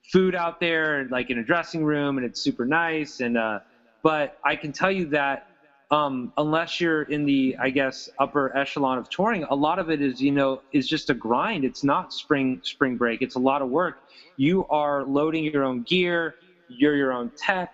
food 0.08 0.34
out 0.34 0.60
there, 0.60 1.06
like 1.10 1.30
in 1.30 1.38
a 1.38 1.44
dressing 1.44 1.84
room, 1.84 2.16
and 2.18 2.26
it's 2.26 2.40
super 2.40 2.64
nice. 2.64 3.20
And 3.20 3.36
uh, 3.36 3.60
but 4.02 4.38
I 4.44 4.56
can 4.56 4.72
tell 4.72 4.90
you 4.90 5.06
that 5.10 5.46
um, 5.90 6.32
unless 6.36 6.80
you're 6.80 7.02
in 7.02 7.24
the, 7.24 7.56
I 7.60 7.70
guess, 7.70 8.08
upper 8.18 8.56
echelon 8.56 8.98
of 8.98 9.08
touring, 9.10 9.44
a 9.44 9.54
lot 9.54 9.78
of 9.78 9.90
it 9.90 10.00
is, 10.02 10.20
you 10.20 10.32
know, 10.32 10.62
is 10.72 10.88
just 10.88 11.10
a 11.10 11.14
grind. 11.14 11.64
It's 11.64 11.84
not 11.84 12.12
spring 12.12 12.60
spring 12.62 12.96
break. 12.96 13.22
It's 13.22 13.36
a 13.36 13.40
lot 13.40 13.62
of 13.62 13.68
work. 13.68 13.98
You 14.36 14.66
are 14.68 15.04
loading 15.04 15.44
your 15.44 15.64
own 15.64 15.82
gear. 15.82 16.36
You're 16.68 16.96
your 16.96 17.12
own 17.12 17.30
tech. 17.36 17.72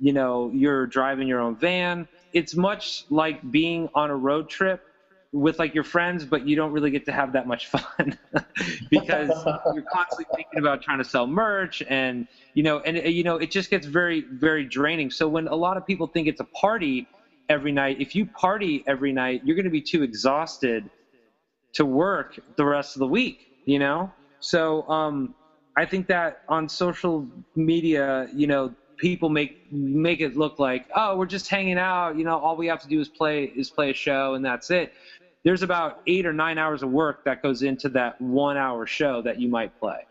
You 0.00 0.12
know, 0.14 0.50
you're 0.54 0.86
driving 0.86 1.28
your 1.28 1.40
own 1.40 1.56
van. 1.58 2.08
It's 2.32 2.56
much 2.56 3.04
like 3.10 3.38
being 3.50 3.88
on 3.94 4.10
a 4.10 4.16
road 4.16 4.48
trip 4.50 4.80
with 5.32 5.58
like 5.58 5.74
your 5.74 5.84
friends, 5.84 6.26
but 6.26 6.46
you 6.48 6.56
don't 6.56 6.72
really 6.72 6.90
get 6.90 7.06
to 7.06 7.12
have 7.12 7.34
that 7.34 7.46
much 7.46 7.66
fun 7.70 8.18
because 8.90 9.30
you're 9.74 9.84
constantly 9.92 10.26
thinking 10.36 10.58
about 10.58 10.82
trying 10.82 10.98
to 10.98 11.04
sell 11.04 11.26
merch 11.26 11.82
and 11.88 12.26
you 12.54 12.62
know 12.62 12.80
and 12.80 12.96
you 13.14 13.22
know 13.24 13.36
it 13.36 13.50
just 13.52 13.70
gets 13.70 13.86
very 13.86 14.24
very 14.32 14.66
draining. 14.68 15.10
So 15.10 15.28
when 15.28 15.48
a 15.48 15.56
lot 15.56 15.76
of 15.76 15.86
people 15.86 16.08
think 16.08 16.28
it's 16.28 16.40
a 16.40 16.48
party 16.60 17.08
every 17.48 17.72
night, 17.72 17.98
if 18.00 18.14
you 18.14 18.26
party 18.40 18.84
every 18.88 19.12
night, 19.12 19.42
you're 19.44 19.56
going 19.56 19.64
to 19.64 19.70
be 19.70 19.82
too 19.82 20.02
exhausted 20.02 20.90
to 21.74 21.84
work 21.84 22.38
the 22.56 22.64
rest 22.64 22.96
of 22.96 23.00
the 23.00 23.06
week, 23.06 23.46
you 23.66 23.78
know? 23.78 24.14
So 24.40 24.88
um 24.88 25.34
I 25.76 25.86
think 25.86 26.08
that 26.08 26.38
on 26.48 26.68
social 26.68 27.30
media, 27.56 28.28
you 28.34 28.46
know, 28.46 28.74
people 29.00 29.28
make 29.28 29.72
make 29.72 30.20
it 30.20 30.36
look 30.36 30.58
like, 30.58 30.86
oh, 30.94 31.16
we're 31.16 31.26
just 31.26 31.48
hanging 31.48 31.78
out. 31.78 32.16
You 32.16 32.24
know, 32.24 32.38
all 32.38 32.56
we 32.56 32.66
have 32.66 32.80
to 32.82 32.88
do 32.88 33.00
is 33.00 33.08
play 33.08 33.44
is 33.44 33.70
play 33.70 33.90
a 33.90 33.94
show, 33.94 34.34
and 34.34 34.44
that's 34.44 34.70
it 34.70 34.92
there's 35.44 35.62
about 35.62 36.00
eight 36.06 36.26
or 36.26 36.32
nine 36.32 36.58
hours 36.58 36.82
of 36.82 36.90
work 36.90 37.24
that 37.24 37.42
goes 37.42 37.62
into 37.62 37.88
that 37.90 38.20
one 38.20 38.56
hour 38.56 38.86
show 38.86 39.22
that 39.22 39.40
you 39.40 39.48
might 39.48 39.78
play. 39.78 40.06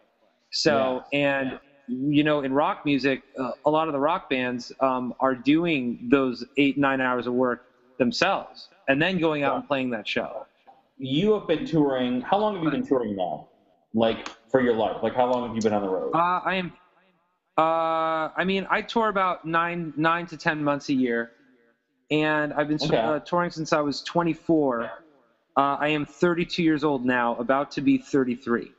So, 0.51 1.03
yeah. 1.11 1.39
and, 1.39 1.51
yeah. 1.51 1.57
you 1.87 2.23
know, 2.23 2.41
in 2.41 2.53
rock 2.53 2.85
music, 2.85 3.21
uh, 3.37 3.51
a 3.65 3.69
lot 3.69 3.87
of 3.87 3.93
the 3.93 3.99
rock 3.99 4.29
bands 4.29 4.71
um, 4.79 5.13
are 5.19 5.35
doing 5.35 6.07
those 6.09 6.43
eight, 6.57 6.77
nine 6.77 7.01
hours 7.01 7.27
of 7.27 7.33
work 7.33 7.65
themselves 7.99 8.69
and 8.87 9.01
then 9.01 9.19
going 9.19 9.43
out 9.43 9.53
yeah. 9.53 9.59
and 9.59 9.67
playing 9.67 9.89
that 9.91 10.07
show. 10.07 10.45
You 10.97 11.33
have 11.33 11.47
been 11.47 11.65
touring. 11.65 12.21
How 12.21 12.37
long 12.39 12.55
have 12.55 12.63
you 12.63 12.71
been 12.71 12.85
touring 12.85 13.15
now? 13.15 13.47
Like 13.93 14.29
for 14.49 14.61
your 14.61 14.75
life? 14.75 14.97
Like 15.01 15.15
how 15.15 15.31
long 15.31 15.47
have 15.47 15.55
you 15.55 15.61
been 15.61 15.73
on 15.73 15.81
the 15.81 15.89
road? 15.89 16.11
Uh, 16.13 16.41
I 16.43 16.55
am. 16.55 16.73
Uh, 17.59 18.31
I 18.37 18.43
mean, 18.45 18.65
I 18.69 18.81
tour 18.81 19.09
about 19.09 19.45
nine, 19.45 19.93
nine 19.97 20.25
to 20.27 20.37
ten 20.37 20.63
months 20.63 20.89
a 20.89 20.93
year, 20.93 21.31
and 22.09 22.53
I've 22.53 22.69
been 22.69 22.79
okay. 22.81 22.97
uh, 22.97 23.19
touring 23.19 23.51
since 23.51 23.73
I 23.73 23.81
was 23.81 24.01
24 24.03 24.91
uh, 25.59 25.75
I 25.77 25.89
am 25.89 26.05
32 26.05 26.63
years 26.63 26.85
old 26.85 27.05
now, 27.05 27.35
about 27.35 27.69
to 27.71 27.81
be 27.81 27.97
33. 27.97 28.71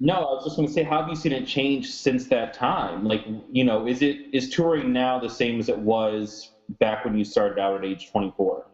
No, 0.00 0.14
I 0.14 0.18
was 0.18 0.44
just 0.44 0.56
going 0.56 0.66
to 0.66 0.74
say, 0.74 0.82
how 0.82 1.00
have 1.00 1.08
you 1.08 1.14
seen 1.14 1.30
it 1.30 1.46
change 1.46 1.92
since 1.92 2.26
that 2.26 2.54
time? 2.54 3.04
Like, 3.04 3.24
you 3.52 3.62
know, 3.62 3.86
is 3.86 4.02
it 4.02 4.16
is 4.32 4.50
touring 4.50 4.92
now 4.92 5.20
the 5.20 5.28
same 5.28 5.60
as 5.60 5.68
it 5.68 5.78
was 5.78 6.50
back 6.80 7.04
when 7.04 7.16
you 7.16 7.24
started 7.24 7.60
out 7.60 7.76
at 7.76 7.84
age 7.84 8.10
24? 8.10 8.66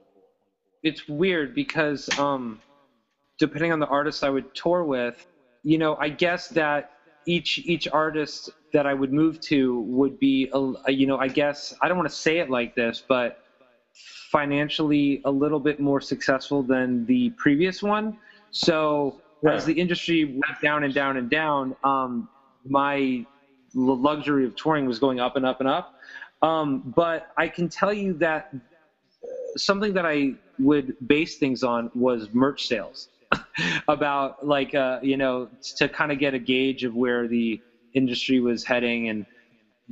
It's 0.83 1.07
weird 1.07 1.55
because 1.55 2.09
um, 2.19 2.61
depending 3.39 3.73
on 3.73 3.79
the 3.79 3.89
artist 3.89 4.25
I 4.25 4.31
would 4.31 4.55
tour 4.55 4.83
with, 4.83 5.27
you 5.63 5.77
know, 5.77 5.97
I 6.01 6.09
guess 6.09 6.49
that 6.49 6.93
each 7.31 7.59
each 7.59 7.87
artist 7.89 8.51
that 8.73 8.87
I 8.87 8.95
would 8.95 9.13
move 9.13 9.41
to 9.53 9.81
would 9.83 10.19
be, 10.19 10.51
a, 10.53 10.93
you 10.93 11.07
know, 11.07 11.19
I 11.19 11.29
guess 11.29 11.75
I 11.81 11.89
don't 11.89 11.97
want 11.97 12.09
to 12.09 12.15
say 12.15 12.39
it 12.39 12.51
like 12.51 12.75
this, 12.75 13.03
but 13.07 13.45
financially 14.31 15.21
a 15.25 15.31
little 15.31 15.61
bit 15.61 15.81
more 15.81 16.01
successful 16.01 16.63
than 16.63 17.07
the 17.07 17.31
previous 17.31 17.83
one. 17.83 18.17
So 18.51 19.21
right. 19.43 19.55
as 19.55 19.65
the 19.65 19.73
industry 19.73 20.25
went 20.25 20.61
down 20.63 20.85
and 20.85 20.95
down 20.95 21.17
and 21.17 21.31
down, 21.31 21.77
um, 21.85 22.29
my 22.65 23.25
luxury 23.75 24.45
of 24.45 24.57
touring 24.57 24.87
was 24.87 24.99
going 24.99 25.21
up 25.21 25.37
and 25.37 25.47
up 25.47 25.61
and 25.61 25.69
up. 25.69 25.95
Um, 26.43 26.93
but 26.97 27.29
I 27.37 27.49
can 27.49 27.69
tell 27.69 27.93
you 27.93 28.15
that 28.15 28.55
something 29.57 29.93
that 29.95 30.07
I 30.07 30.35
would 30.59 30.97
base 31.07 31.39
things 31.39 31.63
on 31.63 31.91
was 31.95 32.29
merch 32.33 32.67
sales. 32.67 33.09
about 33.89 34.47
like 34.47 34.75
uh, 34.75 34.99
you 35.03 35.17
know 35.17 35.49
to 35.77 35.89
kind 35.89 36.13
of 36.13 36.19
get 36.19 36.35
a 36.35 36.39
gauge 36.39 36.85
of 36.85 36.95
where 36.95 37.29
the 37.29 37.61
industry 37.95 38.41
was 38.41 38.65
heading 38.65 39.09
and 39.09 39.27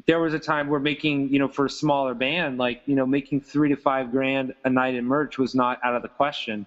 there 0.07 0.21
was 0.21 0.35
a 0.35 0.38
time 0.38 0.68
where 0.68 0.80
making, 0.80 1.28
you 1.28 1.38
know, 1.38 1.49
for 1.49 1.66
a 1.66 1.71
smaller 1.71 2.14
band, 2.14 2.59
like, 2.59 2.83
you 2.87 2.95
know, 2.95 3.07
making 3.07 3.40
three 3.40 3.68
to 3.68 3.76
five 3.76 4.11
grand 4.11 4.54
a 4.64 4.71
night 4.71 4.95
in 4.95 5.04
merch 5.04 5.38
was 5.38 5.54
not 5.54 5.78
out 5.83 5.95
of 5.95 6.02
the 6.02 6.09
question. 6.09 6.66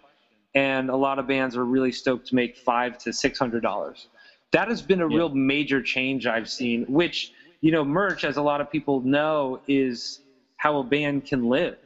And 0.53 0.89
a 0.89 0.95
lot 0.95 1.17
of 1.17 1.27
bands 1.27 1.55
are 1.55 1.63
really 1.63 1.91
stoked 1.91 2.27
to 2.27 2.35
make 2.35 2.57
five 2.57 2.97
to 2.99 3.13
six 3.13 3.39
hundred 3.39 3.63
dollars. 3.63 4.07
That 4.51 4.67
has 4.67 4.81
been 4.81 5.01
a 5.01 5.09
yeah. 5.09 5.15
real 5.15 5.29
major 5.29 5.81
change 5.81 6.27
I've 6.27 6.49
seen, 6.49 6.83
which, 6.89 7.31
you 7.61 7.71
know, 7.71 7.85
merch, 7.85 8.25
as 8.25 8.35
a 8.35 8.41
lot 8.41 8.59
of 8.59 8.69
people 8.69 8.99
know, 9.01 9.61
is 9.67 10.19
how 10.57 10.79
a 10.79 10.83
band 10.83 11.25
can 11.25 11.47
live. 11.47 11.77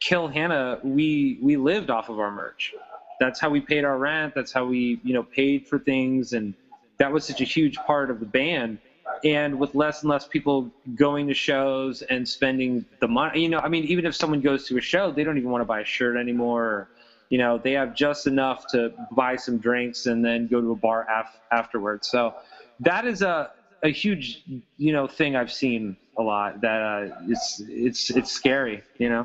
Kill 0.00 0.28
Hannah, 0.28 0.80
we 0.82 1.38
we 1.40 1.56
lived 1.56 1.88
off 1.88 2.10
of 2.10 2.18
our 2.18 2.30
merch. 2.30 2.74
That's 3.20 3.38
how 3.38 3.50
we 3.50 3.60
paid 3.60 3.84
our 3.84 3.98
rent. 3.98 4.34
That's 4.34 4.52
how 4.52 4.64
we, 4.66 4.98
you 5.04 5.14
know, 5.14 5.22
paid 5.22 5.68
for 5.68 5.78
things, 5.78 6.32
and 6.32 6.54
that 6.98 7.12
was 7.12 7.24
such 7.24 7.40
a 7.40 7.44
huge 7.44 7.76
part 7.76 8.10
of 8.10 8.18
the 8.18 8.26
band 8.26 8.78
and 9.24 9.58
with 9.58 9.74
less 9.74 10.02
and 10.02 10.10
less 10.10 10.26
people 10.26 10.70
going 10.94 11.26
to 11.28 11.34
shows 11.34 12.02
and 12.02 12.26
spending 12.26 12.84
the 13.00 13.08
money 13.08 13.42
you 13.42 13.48
know 13.48 13.58
i 13.58 13.68
mean 13.68 13.84
even 13.84 14.06
if 14.06 14.14
someone 14.14 14.40
goes 14.40 14.66
to 14.66 14.76
a 14.76 14.80
show 14.80 15.10
they 15.10 15.24
don't 15.24 15.38
even 15.38 15.50
want 15.50 15.60
to 15.60 15.66
buy 15.66 15.80
a 15.80 15.84
shirt 15.84 16.16
anymore 16.16 16.64
or, 16.64 16.88
you 17.28 17.38
know 17.38 17.58
they 17.58 17.72
have 17.72 17.94
just 17.94 18.26
enough 18.26 18.66
to 18.66 18.92
buy 19.12 19.36
some 19.36 19.58
drinks 19.58 20.06
and 20.06 20.24
then 20.24 20.46
go 20.46 20.60
to 20.60 20.72
a 20.72 20.76
bar 20.76 21.06
af- 21.10 21.40
afterwards 21.50 22.08
so 22.08 22.34
that 22.80 23.06
is 23.06 23.22
a, 23.22 23.50
a 23.82 23.88
huge 23.88 24.42
you 24.78 24.92
know 24.92 25.06
thing 25.06 25.36
i've 25.36 25.52
seen 25.52 25.96
a 26.18 26.22
lot 26.22 26.60
that 26.60 26.82
uh, 26.82 27.16
it's 27.28 27.62
it's 27.68 28.10
it's 28.10 28.32
scary 28.32 28.82
you 28.98 29.08
know 29.08 29.24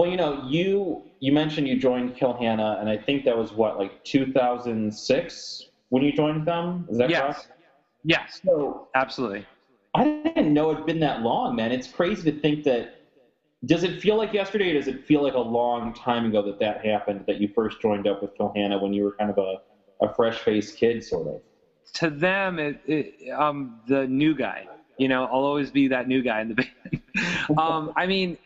well 0.00 0.10
you 0.10 0.16
know 0.16 0.42
you 0.48 1.02
you 1.20 1.32
mentioned 1.32 1.68
you 1.68 1.78
joined 1.78 2.16
Kill 2.16 2.32
Hannah, 2.32 2.78
and 2.80 2.88
i 2.88 2.96
think 2.96 3.24
that 3.24 3.36
was 3.36 3.52
what 3.52 3.78
like 3.78 4.02
2006 4.04 5.62
when 5.90 6.02
you 6.02 6.12
joined 6.12 6.46
them 6.46 6.86
is 6.90 6.98
that 6.98 7.10
yes. 7.10 7.20
correct 7.20 7.60
Yes. 8.04 8.40
So 8.44 8.88
absolutely. 8.94 9.46
I 9.94 10.04
didn't 10.04 10.52
know 10.52 10.70
it'd 10.70 10.86
been 10.86 11.00
that 11.00 11.22
long, 11.22 11.56
man. 11.56 11.72
It's 11.72 11.88
crazy 11.88 12.30
to 12.30 12.40
think 12.40 12.64
that. 12.64 12.96
Does 13.66 13.82
it 13.84 14.00
feel 14.00 14.16
like 14.16 14.32
yesterday, 14.32 14.70
or 14.70 14.74
does 14.74 14.88
it 14.88 15.04
feel 15.04 15.22
like 15.22 15.34
a 15.34 15.38
long 15.38 15.92
time 15.92 16.24
ago 16.24 16.42
that 16.46 16.58
that 16.60 16.82
happened? 16.82 17.24
That 17.26 17.42
you 17.42 17.48
first 17.54 17.78
joined 17.82 18.06
up 18.06 18.22
with 18.22 18.34
Kill 18.34 18.50
Hannah 18.56 18.78
when 18.78 18.94
you 18.94 19.04
were 19.04 19.14
kind 19.18 19.30
of 19.30 19.36
a, 19.36 19.56
a 20.02 20.14
fresh-faced 20.14 20.78
kid, 20.78 21.04
sort 21.04 21.26
of. 21.26 21.42
To 21.94 22.08
them, 22.08 22.58
it, 22.58 22.80
it, 22.86 23.14
I'm 23.38 23.80
the 23.86 24.06
new 24.06 24.34
guy. 24.34 24.66
You 24.98 25.08
know, 25.08 25.24
I'll 25.24 25.44
always 25.44 25.70
be 25.70 25.88
that 25.88 26.08
new 26.08 26.22
guy 26.22 26.40
in 26.40 26.48
the 26.48 26.54
band. 26.54 27.58
um, 27.58 27.92
I 27.98 28.06
mean, 28.06 28.38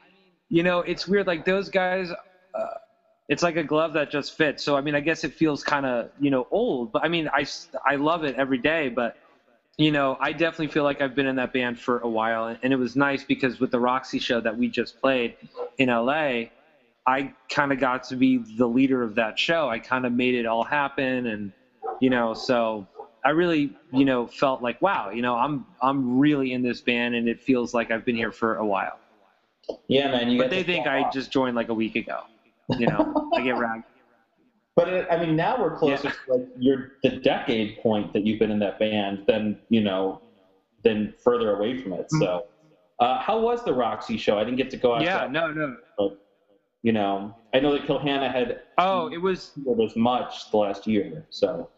you 0.49 0.63
know, 0.63 0.81
it's 0.81 1.07
weird. 1.09 1.27
Like 1.27 1.45
those 1.45 1.69
guys, 1.71 2.11
uh, 2.55 2.67
it's 3.29 3.43
like 3.43 3.57
a 3.57 3.65
glove 3.65 3.95
that 3.95 4.11
just 4.11 4.37
fits. 4.37 4.65
So 4.65 4.77
I 4.77 4.81
mean, 4.83 4.95
I 4.95 5.01
guess 5.01 5.25
it 5.25 5.33
feels 5.35 5.63
kind 5.65 5.87
of 5.87 6.11
you 6.21 6.31
know 6.31 6.47
old, 6.51 6.93
but 6.93 7.05
I 7.05 7.09
mean, 7.09 7.29
I 7.33 7.47
I 7.87 7.97
love 7.97 8.25
it 8.25 8.37
every 8.37 8.59
day. 8.59 8.89
But 8.89 9.17
you 9.79 9.91
know, 9.91 10.17
I 10.21 10.33
definitely 10.33 10.69
feel 10.69 10.85
like 10.85 11.01
I've 11.01 11.15
been 11.17 11.27
in 11.27 11.37
that 11.37 11.53
band 11.53 11.81
for 11.81 11.99
a 12.01 12.09
while, 12.09 12.57
and 12.63 12.73
it 12.73 12.77
was 12.77 12.97
nice 12.97 13.25
because 13.25 13.61
with 13.61 13.71
the 13.73 13.81
Roxy 13.81 14.19
show 14.21 14.41
that 14.41 14.57
we 14.57 14.69
just 14.69 15.01
played 15.01 15.37
in 15.79 15.89
LA, 15.89 16.45
I 17.07 17.33
kind 17.51 17.73
of 17.73 17.81
got 17.81 18.05
to 18.05 18.17
be 18.17 18.39
the 18.39 18.67
leader 18.69 19.03
of 19.03 19.17
that 19.17 19.39
show. 19.39 19.69
I 19.69 19.79
kind 19.81 20.07
of 20.07 20.13
made 20.13 20.35
it 20.35 20.47
all 20.47 20.65
happen, 20.65 21.27
and 21.27 21.53
you 22.01 22.11
know, 22.11 22.35
so 22.35 22.89
I 23.25 23.31
really, 23.31 23.75
you 23.93 24.05
know, 24.05 24.27
felt 24.27 24.63
like, 24.63 24.81
wow, 24.83 25.11
you 25.11 25.23
know, 25.23 25.37
I'm 25.37 25.67
I'm 25.83 26.19
really 26.19 26.53
in 26.53 26.63
this 26.63 26.83
band, 26.83 27.15
and 27.15 27.29
it 27.29 27.41
feels 27.41 27.75
like 27.75 27.91
I've 27.91 28.05
been 28.05 28.17
here 28.17 28.33
for 28.33 28.57
a 28.57 28.67
while. 28.67 29.01
Yeah, 29.89 30.11
man. 30.11 30.37
but 30.39 30.51
they 30.51 30.63
think 30.63 30.87
I 30.87 31.11
just 31.11 31.31
joined 31.31 31.57
like 31.57 31.69
a 31.69 31.75
week 31.75 31.97
ago. 31.97 32.21
You 32.79 32.87
know, 32.87 33.31
I 33.35 33.43
get 33.43 33.57
ragged. 33.57 33.85
But 34.77 34.89
it, 34.89 35.07
I 35.11 35.19
mean, 35.19 35.37
now 35.37 35.61
we're 35.61 35.77
closer 35.77 36.09
yeah. 36.09 36.13
to 36.27 36.33
like 36.33 36.49
your 36.59 36.93
the 37.03 37.11
decade 37.11 37.79
point 37.79 38.13
that 38.13 38.27
you've 38.27 38.39
been 38.39 38.51
in 38.51 38.59
that 38.61 38.79
band 38.79 39.25
than 39.29 39.59
you 39.69 39.81
know, 39.81 40.21
than 40.83 41.15
further 41.23 41.57
away 41.57 41.81
from 41.81 41.93
it. 41.93 42.07
Mm-hmm. 42.07 42.23
So, 42.23 42.47
uh, 42.99 43.21
how 43.21 43.41
was 43.41 43.65
the 43.65 43.73
Roxy 43.73 44.17
show? 44.17 44.39
I 44.39 44.45
didn't 44.45 44.57
get 44.57 44.71
to 44.71 44.77
go 44.77 44.95
out. 44.95 45.03
Yeah, 45.03 45.29
no, 45.31 45.53
no. 45.53 45.77
But, 45.97 46.19
you 46.83 46.93
know, 46.93 47.35
I 47.53 47.61
know 47.61 47.73
that 47.73 47.87
Kilhanna 47.87 48.33
had. 48.33 48.63
Oh, 48.79 49.09
it 49.13 49.19
was. 49.19 49.53
It 49.57 49.77
was 49.77 49.95
much 49.95 50.51
the 50.51 50.57
last 50.57 50.87
year, 50.87 51.25
so. 51.31 51.71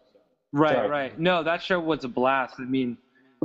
Right, 0.53 0.75
Sorry. 0.75 0.89
right. 0.89 1.21
No, 1.21 1.43
that 1.43 1.63
show 1.63 1.79
was 1.79 2.05
a 2.05 2.09
blast. 2.09 2.55
I 2.59 2.65
mean, 2.65 2.97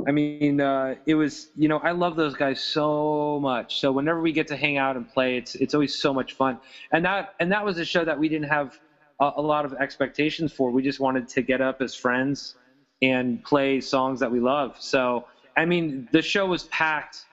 I 0.06 0.10
mean, 0.10 0.60
uh, 0.60 0.96
it 1.06 1.14
was. 1.14 1.48
You 1.56 1.68
know, 1.68 1.78
I 1.78 1.92
love 1.92 2.16
those 2.16 2.34
guys 2.34 2.62
so 2.62 3.38
much. 3.40 3.80
So 3.80 3.92
whenever 3.92 4.20
we 4.20 4.32
get 4.32 4.48
to 4.48 4.56
hang 4.56 4.78
out 4.78 4.96
and 4.96 5.08
play, 5.08 5.36
it's 5.36 5.54
it's 5.56 5.74
always 5.74 5.94
so 5.94 6.12
much 6.12 6.34
fun. 6.34 6.58
And 6.92 7.04
that 7.04 7.34
and 7.40 7.52
that 7.52 7.64
was 7.64 7.78
a 7.78 7.84
show 7.84 8.04
that 8.04 8.18
we 8.18 8.28
didn't 8.28 8.48
have 8.48 8.78
a, 9.20 9.32
a 9.36 9.42
lot 9.42 9.64
of 9.64 9.74
expectations 9.74 10.52
for. 10.52 10.70
We 10.70 10.82
just 10.82 11.00
wanted 11.00 11.28
to 11.28 11.42
get 11.42 11.60
up 11.60 11.80
as 11.80 11.94
friends 11.94 12.56
and 13.00 13.42
play 13.44 13.80
songs 13.80 14.20
that 14.20 14.30
we 14.30 14.40
love. 14.40 14.76
So 14.80 15.26
I 15.56 15.64
mean, 15.64 16.08
the 16.12 16.22
show 16.22 16.46
was 16.46 16.64
packed. 16.64 17.24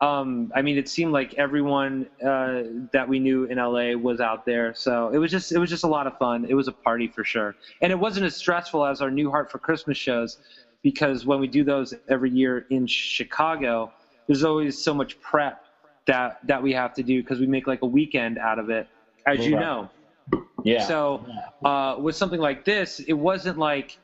Um, 0.00 0.52
I 0.54 0.60
mean, 0.62 0.76
it 0.76 0.88
seemed 0.88 1.12
like 1.12 1.34
everyone 1.34 2.06
uh, 2.22 2.62
that 2.92 3.08
we 3.08 3.18
knew 3.18 3.44
in 3.44 3.58
LA 3.58 3.92
was 3.92 4.20
out 4.20 4.44
there. 4.44 4.74
So 4.74 5.08
it 5.08 5.18
was 5.18 5.30
just 5.30 5.52
it 5.52 5.58
was 5.58 5.70
just 5.70 5.84
a 5.84 5.88
lot 5.88 6.06
of 6.06 6.16
fun. 6.18 6.44
It 6.48 6.54
was 6.54 6.68
a 6.68 6.72
party 6.72 7.08
for 7.08 7.24
sure, 7.24 7.54
and 7.80 7.90
it 7.90 7.98
wasn't 7.98 8.26
as 8.26 8.36
stressful 8.36 8.84
as 8.84 9.00
our 9.00 9.10
New 9.10 9.30
Heart 9.30 9.50
for 9.50 9.58
Christmas 9.58 9.96
shows, 9.96 10.38
because 10.84 11.24
when 11.24 11.40
we 11.40 11.48
do 11.48 11.64
those 11.64 11.92
every 12.08 12.30
year 12.30 12.66
in 12.70 12.86
Chicago, 12.86 13.90
there's 14.28 14.44
always 14.44 14.80
so 14.80 14.94
much 14.94 15.18
prep 15.20 15.64
that 16.06 16.38
that 16.44 16.62
we 16.62 16.72
have 16.74 16.94
to 16.94 17.02
do 17.02 17.22
because 17.22 17.40
we 17.40 17.46
make 17.46 17.66
like 17.66 17.82
a 17.82 17.86
weekend 17.86 18.38
out 18.38 18.60
of 18.60 18.70
it, 18.70 18.86
as 19.26 19.44
you 19.44 19.56
know. 19.56 19.90
Yeah. 20.62 20.86
So 20.86 21.26
uh, 21.64 21.96
with 21.98 22.14
something 22.14 22.40
like 22.40 22.64
this, 22.64 23.00
it 23.00 23.14
wasn't 23.14 23.58
like 23.58 23.98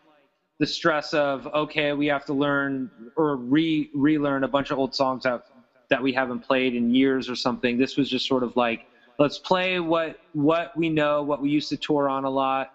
the 0.59 0.67
stress 0.67 1.15
of 1.15 1.47
okay, 1.49 1.93
we 1.93 2.07
have 2.07 2.25
to 2.25 2.33
learn 2.33 2.91
or 3.17 3.37
re 3.37 3.89
relearn 3.95 4.43
a 4.45 4.49
bunch 4.49 4.71
of 4.71 4.79
old 4.79 4.95
songs 4.95 5.23
that 5.23 5.43
that 5.91 6.03
we 6.03 6.13
haven't 6.13 6.41
played 6.41 6.75
in 6.75 6.95
years 6.95 7.29
or 7.29 7.37
something. 7.37 7.77
This 7.77 7.97
was 7.99 8.09
just 8.09 8.27
sort 8.27 8.43
of 8.43 8.57
like 8.57 8.87
let's 9.19 9.39
play 9.39 9.81
what 9.81 10.17
what 10.33 10.75
we 10.77 10.89
know, 10.89 11.23
what 11.23 11.43
we 11.43 11.51
used 11.51 11.69
to 11.69 11.77
tour 11.77 12.09
on 12.09 12.25
a 12.25 12.31
lot, 12.31 12.69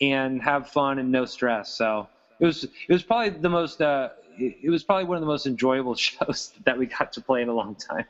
and 0.00 0.40
have 0.40 0.68
fun 0.68 0.98
and 0.98 1.12
no 1.12 1.26
stress. 1.26 1.68
So 1.76 2.08
it 2.40 2.46
was 2.46 2.64
it 2.64 2.92
was 2.92 3.02
probably 3.02 3.30
the 3.30 3.48
most 3.48 3.80
uh, 3.80 4.10
it 4.38 4.70
was 4.70 4.82
probably 4.82 5.04
one 5.04 5.16
of 5.16 5.20
the 5.20 5.26
most 5.26 5.46
enjoyable 5.46 5.94
shows 6.06 6.52
that 6.64 6.78
we 6.78 6.86
got 6.86 7.12
to 7.12 7.20
play 7.20 7.42
in 7.42 7.48
a 7.48 7.54
long 7.54 7.74
time. 7.74 8.04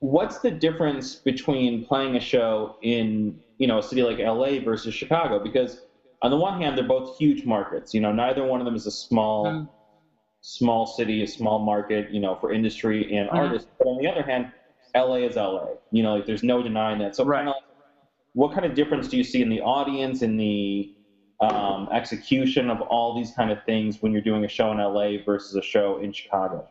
What's 0.00 0.40
the 0.40 0.50
difference 0.50 1.14
between 1.14 1.86
playing 1.86 2.16
a 2.16 2.20
show 2.20 2.76
in 2.82 3.40
you 3.58 3.66
know 3.66 3.78
a 3.78 3.82
city 3.82 4.02
like 4.02 4.18
LA 4.18 4.60
versus 4.60 4.92
Chicago? 4.92 5.42
Because 5.42 5.80
on 6.22 6.30
the 6.30 6.36
one 6.36 6.60
hand, 6.60 6.76
they're 6.76 6.86
both 6.86 7.16
huge 7.18 7.44
markets. 7.44 7.94
You 7.94 8.00
know, 8.00 8.12
neither 8.12 8.44
one 8.44 8.60
of 8.60 8.64
them 8.64 8.74
is 8.74 8.86
a 8.86 8.90
small 8.90 9.46
mm. 9.46 9.68
small 10.40 10.86
city, 10.86 11.22
a 11.22 11.26
small 11.26 11.58
market. 11.58 12.10
You 12.10 12.20
know, 12.20 12.36
for 12.40 12.52
industry 12.52 13.16
and 13.16 13.28
mm. 13.30 13.34
artists. 13.34 13.68
But 13.78 13.86
on 13.86 14.02
the 14.02 14.08
other 14.08 14.22
hand, 14.22 14.50
LA 14.94 15.16
is 15.16 15.36
LA. 15.36 15.68
You 15.90 16.02
know, 16.02 16.16
like 16.16 16.26
there's 16.26 16.42
no 16.42 16.62
denying 16.62 16.98
that. 16.98 17.16
So, 17.16 17.24
right. 17.24 17.38
kind 17.38 17.48
of, 17.50 17.54
what 18.32 18.52
kind 18.52 18.66
of 18.66 18.74
difference 18.74 19.08
do 19.08 19.16
you 19.16 19.24
see 19.24 19.42
in 19.42 19.48
the 19.48 19.60
audience, 19.60 20.22
in 20.22 20.36
the 20.36 20.94
um, 21.40 21.88
execution 21.92 22.70
of 22.70 22.80
all 22.82 23.16
these 23.16 23.32
kind 23.32 23.50
of 23.50 23.62
things 23.64 24.00
when 24.00 24.12
you're 24.12 24.22
doing 24.22 24.44
a 24.44 24.48
show 24.48 24.70
in 24.72 24.78
LA 24.78 25.22
versus 25.24 25.56
a 25.56 25.62
show 25.62 25.98
in 25.98 26.12
Chicago? 26.12 26.66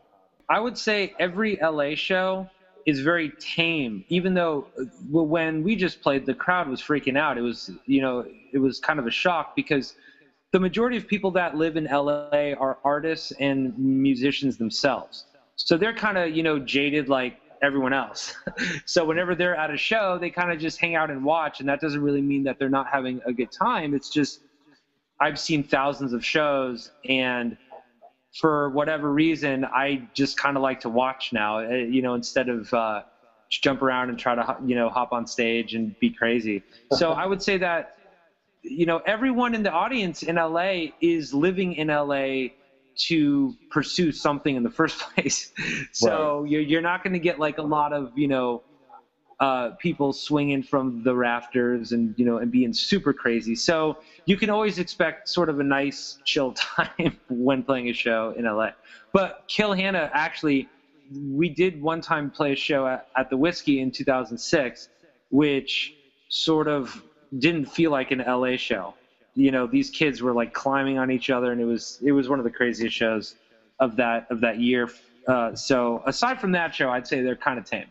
I 0.48 0.60
would 0.60 0.76
say 0.76 1.14
every 1.18 1.58
LA 1.62 1.94
show 1.94 2.48
is 2.86 3.00
very 3.00 3.32
tame. 3.40 4.04
Even 4.08 4.34
though 4.34 4.66
when 5.10 5.62
we 5.62 5.76
just 5.76 6.02
played, 6.02 6.26
the 6.26 6.34
crowd 6.34 6.68
was 6.68 6.80
freaking 6.80 7.16
out. 7.16 7.38
It 7.38 7.42
was, 7.42 7.70
you 7.86 8.02
know, 8.02 8.24
it 8.52 8.58
was 8.58 8.78
kind 8.78 8.98
of 8.98 9.06
a 9.06 9.10
shock 9.10 9.56
because 9.56 9.94
the 10.52 10.60
majority 10.60 10.96
of 10.96 11.08
people 11.08 11.30
that 11.32 11.56
live 11.56 11.76
in 11.76 11.84
LA 11.84 12.52
are 12.58 12.78
artists 12.84 13.32
and 13.40 13.76
musicians 13.78 14.56
themselves. 14.56 15.24
So 15.56 15.76
they're 15.76 15.94
kind 15.94 16.18
of, 16.18 16.30
you 16.36 16.42
know, 16.42 16.58
jaded 16.58 17.08
like 17.08 17.38
everyone 17.62 17.92
else. 17.92 18.34
so 18.84 19.04
whenever 19.04 19.34
they're 19.34 19.56
at 19.56 19.70
a 19.70 19.76
show, 19.76 20.18
they 20.18 20.30
kind 20.30 20.52
of 20.52 20.58
just 20.58 20.78
hang 20.78 20.94
out 20.94 21.10
and 21.10 21.24
watch. 21.24 21.60
And 21.60 21.68
that 21.68 21.80
doesn't 21.80 22.00
really 22.00 22.20
mean 22.22 22.44
that 22.44 22.58
they're 22.58 22.68
not 22.68 22.86
having 22.92 23.20
a 23.26 23.32
good 23.32 23.50
time. 23.50 23.94
It's 23.94 24.10
just, 24.10 24.40
I've 25.20 25.38
seen 25.38 25.62
thousands 25.62 26.12
of 26.12 26.24
shows 26.24 26.90
and 27.08 27.56
for 28.40 28.70
whatever 28.70 29.12
reason, 29.12 29.64
I 29.64 30.08
just 30.14 30.36
kind 30.36 30.56
of 30.56 30.62
like 30.62 30.80
to 30.80 30.88
watch 30.88 31.32
now, 31.32 31.58
eh, 31.58 31.84
you 31.88 32.02
know, 32.02 32.14
instead 32.14 32.48
of 32.48 32.72
uh, 32.74 33.02
jump 33.48 33.80
around 33.82 34.10
and 34.10 34.18
try 34.18 34.34
to, 34.34 34.56
you 34.64 34.74
know, 34.74 34.88
hop 34.88 35.12
on 35.12 35.26
stage 35.26 35.74
and 35.74 35.98
be 36.00 36.10
crazy. 36.10 36.62
So 36.92 37.12
I 37.12 37.26
would 37.26 37.42
say 37.42 37.58
that, 37.58 37.96
you 38.62 38.86
know, 38.86 39.00
everyone 39.06 39.54
in 39.54 39.62
the 39.62 39.70
audience 39.70 40.22
in 40.22 40.36
LA 40.36 40.86
is 41.00 41.34
living 41.34 41.74
in 41.74 41.88
LA 41.88 42.48
to 43.08 43.54
pursue 43.70 44.12
something 44.12 44.54
in 44.54 44.62
the 44.62 44.70
first 44.70 44.98
place. 45.14 45.52
so 45.92 46.40
right. 46.40 46.50
you're, 46.50 46.60
you're 46.60 46.82
not 46.82 47.02
going 47.02 47.12
to 47.12 47.18
get 47.18 47.38
like 47.38 47.58
a 47.58 47.62
lot 47.62 47.92
of, 47.92 48.12
you 48.16 48.28
know, 48.28 48.62
uh, 49.40 49.70
people 49.80 50.12
swinging 50.12 50.62
from 50.62 51.02
the 51.02 51.14
rafters 51.14 51.92
and 51.92 52.14
you 52.16 52.24
know 52.24 52.38
and 52.38 52.50
being 52.50 52.72
super 52.72 53.12
crazy. 53.12 53.54
So 53.54 53.98
you 54.26 54.36
can 54.36 54.50
always 54.50 54.78
expect 54.78 55.28
sort 55.28 55.48
of 55.48 55.60
a 55.60 55.64
nice 55.64 56.18
chill 56.24 56.52
time 56.52 57.18
when 57.28 57.62
playing 57.62 57.88
a 57.88 57.92
show 57.92 58.34
in 58.36 58.44
LA. 58.44 58.70
But 59.12 59.44
Kill 59.48 59.72
Hannah 59.72 60.10
actually, 60.12 60.68
we 61.12 61.48
did 61.48 61.80
one 61.80 62.00
time 62.00 62.30
play 62.30 62.52
a 62.52 62.56
show 62.56 62.86
at, 62.86 63.08
at 63.16 63.30
the 63.30 63.36
Whisky 63.36 63.80
in 63.80 63.90
2006, 63.90 64.88
which 65.30 65.94
sort 66.28 66.68
of 66.68 67.02
didn't 67.38 67.66
feel 67.66 67.90
like 67.90 68.10
an 68.10 68.22
LA 68.26 68.56
show. 68.56 68.94
You 69.34 69.50
know, 69.50 69.66
these 69.66 69.90
kids 69.90 70.22
were 70.22 70.32
like 70.32 70.52
climbing 70.52 70.98
on 70.98 71.10
each 71.10 71.30
other, 71.30 71.50
and 71.50 71.60
it 71.60 71.64
was 71.64 71.98
it 72.02 72.12
was 72.12 72.28
one 72.28 72.38
of 72.38 72.44
the 72.44 72.50
craziest 72.50 72.94
shows 72.94 73.34
of 73.80 73.96
that 73.96 74.26
of 74.30 74.40
that 74.40 74.60
year. 74.60 74.88
Uh, 75.26 75.54
so 75.54 76.02
aside 76.06 76.40
from 76.40 76.52
that 76.52 76.74
show, 76.74 76.90
I'd 76.90 77.06
say 77.06 77.22
they're 77.22 77.34
kind 77.34 77.58
of 77.58 77.64
tame. 77.64 77.86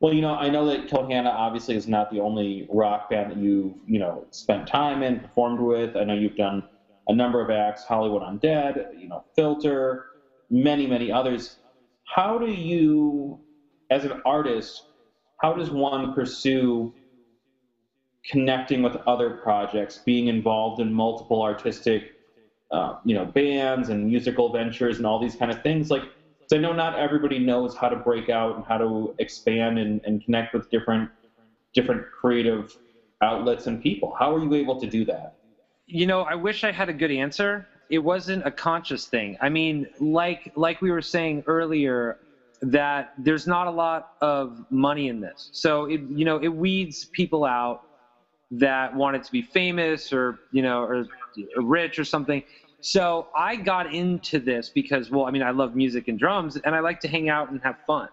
Well, 0.00 0.12
you 0.14 0.20
know, 0.20 0.34
I 0.34 0.48
know 0.48 0.66
that 0.66 0.88
Kill 0.88 1.08
Hannah 1.08 1.30
obviously 1.30 1.74
is 1.74 1.88
not 1.88 2.10
the 2.10 2.20
only 2.20 2.66
rock 2.70 3.10
band 3.10 3.32
that 3.32 3.38
you've, 3.38 3.74
you 3.86 3.98
know, 3.98 4.26
spent 4.30 4.66
time 4.66 5.02
in, 5.02 5.20
performed 5.20 5.60
with. 5.60 5.96
I 5.96 6.04
know 6.04 6.14
you've 6.14 6.36
done 6.36 6.62
a 7.08 7.14
number 7.14 7.40
of 7.40 7.50
acts, 7.50 7.84
Hollywood 7.84 8.22
Undead, 8.22 8.96
you 8.96 9.08
know, 9.08 9.24
Filter, 9.34 10.04
many, 10.50 10.86
many 10.86 11.10
others. 11.10 11.58
How 12.04 12.38
do 12.38 12.50
you, 12.52 13.40
as 13.90 14.04
an 14.04 14.20
artist, 14.24 14.82
how 15.40 15.54
does 15.54 15.70
one 15.70 16.12
pursue 16.14 16.94
connecting 18.24 18.82
with 18.82 18.96
other 19.06 19.30
projects, 19.42 20.00
being 20.06 20.28
involved 20.28 20.80
in 20.80 20.92
multiple 20.92 21.42
artistic, 21.42 22.04
uh, 22.70 22.94
you 23.04 23.14
know, 23.14 23.24
bands 23.24 23.88
and 23.88 24.06
musical 24.06 24.52
ventures 24.52 24.98
and 24.98 25.06
all 25.06 25.18
these 25.20 25.36
kind 25.36 25.50
of 25.50 25.62
things? 25.62 25.90
Like, 25.90 26.02
I 26.56 26.58
know 26.58 26.72
not 26.72 26.98
everybody 26.98 27.38
knows 27.38 27.76
how 27.76 27.88
to 27.88 27.96
break 27.96 28.28
out 28.28 28.56
and 28.56 28.64
how 28.64 28.78
to 28.78 29.14
expand 29.18 29.78
and, 29.78 30.00
and 30.04 30.24
connect 30.24 30.54
with 30.54 30.68
different 30.70 31.10
different 31.74 32.04
creative 32.20 32.74
outlets 33.22 33.66
and 33.66 33.82
people. 33.82 34.14
How 34.18 34.34
are 34.34 34.42
you 34.42 34.54
able 34.54 34.80
to 34.80 34.86
do 34.86 35.04
that? 35.06 35.34
You 35.86 36.06
know, 36.06 36.22
I 36.22 36.34
wish 36.34 36.64
I 36.64 36.72
had 36.72 36.88
a 36.88 36.92
good 36.92 37.10
answer. 37.10 37.66
It 37.90 37.98
wasn't 37.98 38.46
a 38.46 38.50
conscious 38.50 39.06
thing. 39.06 39.36
I 39.40 39.48
mean, 39.48 39.86
like 40.00 40.52
like 40.56 40.80
we 40.80 40.90
were 40.90 41.02
saying 41.02 41.44
earlier, 41.46 42.16
that 42.62 43.12
there's 43.18 43.46
not 43.46 43.66
a 43.66 43.70
lot 43.70 44.08
of 44.20 44.64
money 44.70 45.08
in 45.08 45.20
this. 45.20 45.50
So 45.52 45.84
it 45.86 46.00
you 46.10 46.24
know 46.24 46.38
it 46.38 46.48
weeds 46.48 47.06
people 47.12 47.44
out 47.44 47.82
that 48.50 48.94
wanted 48.94 49.22
to 49.24 49.32
be 49.32 49.42
famous 49.42 50.12
or 50.12 50.38
you 50.52 50.62
know 50.62 50.80
or, 50.80 51.04
or 51.56 51.62
rich 51.62 51.98
or 51.98 52.04
something 52.04 52.42
so 52.80 53.28
I 53.36 53.56
got 53.56 53.92
into 53.92 54.38
this 54.38 54.68
because, 54.68 55.10
well, 55.10 55.26
I 55.26 55.30
mean, 55.30 55.42
I 55.42 55.50
love 55.50 55.74
music 55.74 56.08
and 56.08 56.18
drums, 56.18 56.56
and 56.56 56.74
I 56.74 56.80
like 56.80 57.00
to 57.00 57.08
hang 57.08 57.28
out 57.28 57.50
and 57.50 57.60
have 57.62 57.76
fun. 57.86 58.08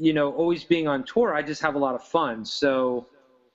You 0.00 0.14
know, 0.14 0.32
always 0.32 0.64
being 0.64 0.88
on 0.88 1.04
tour, 1.04 1.34
I 1.34 1.42
just 1.42 1.60
have 1.62 1.74
a 1.74 1.78
lot 1.78 1.94
of 1.94 2.02
fun. 2.02 2.44
So 2.44 3.06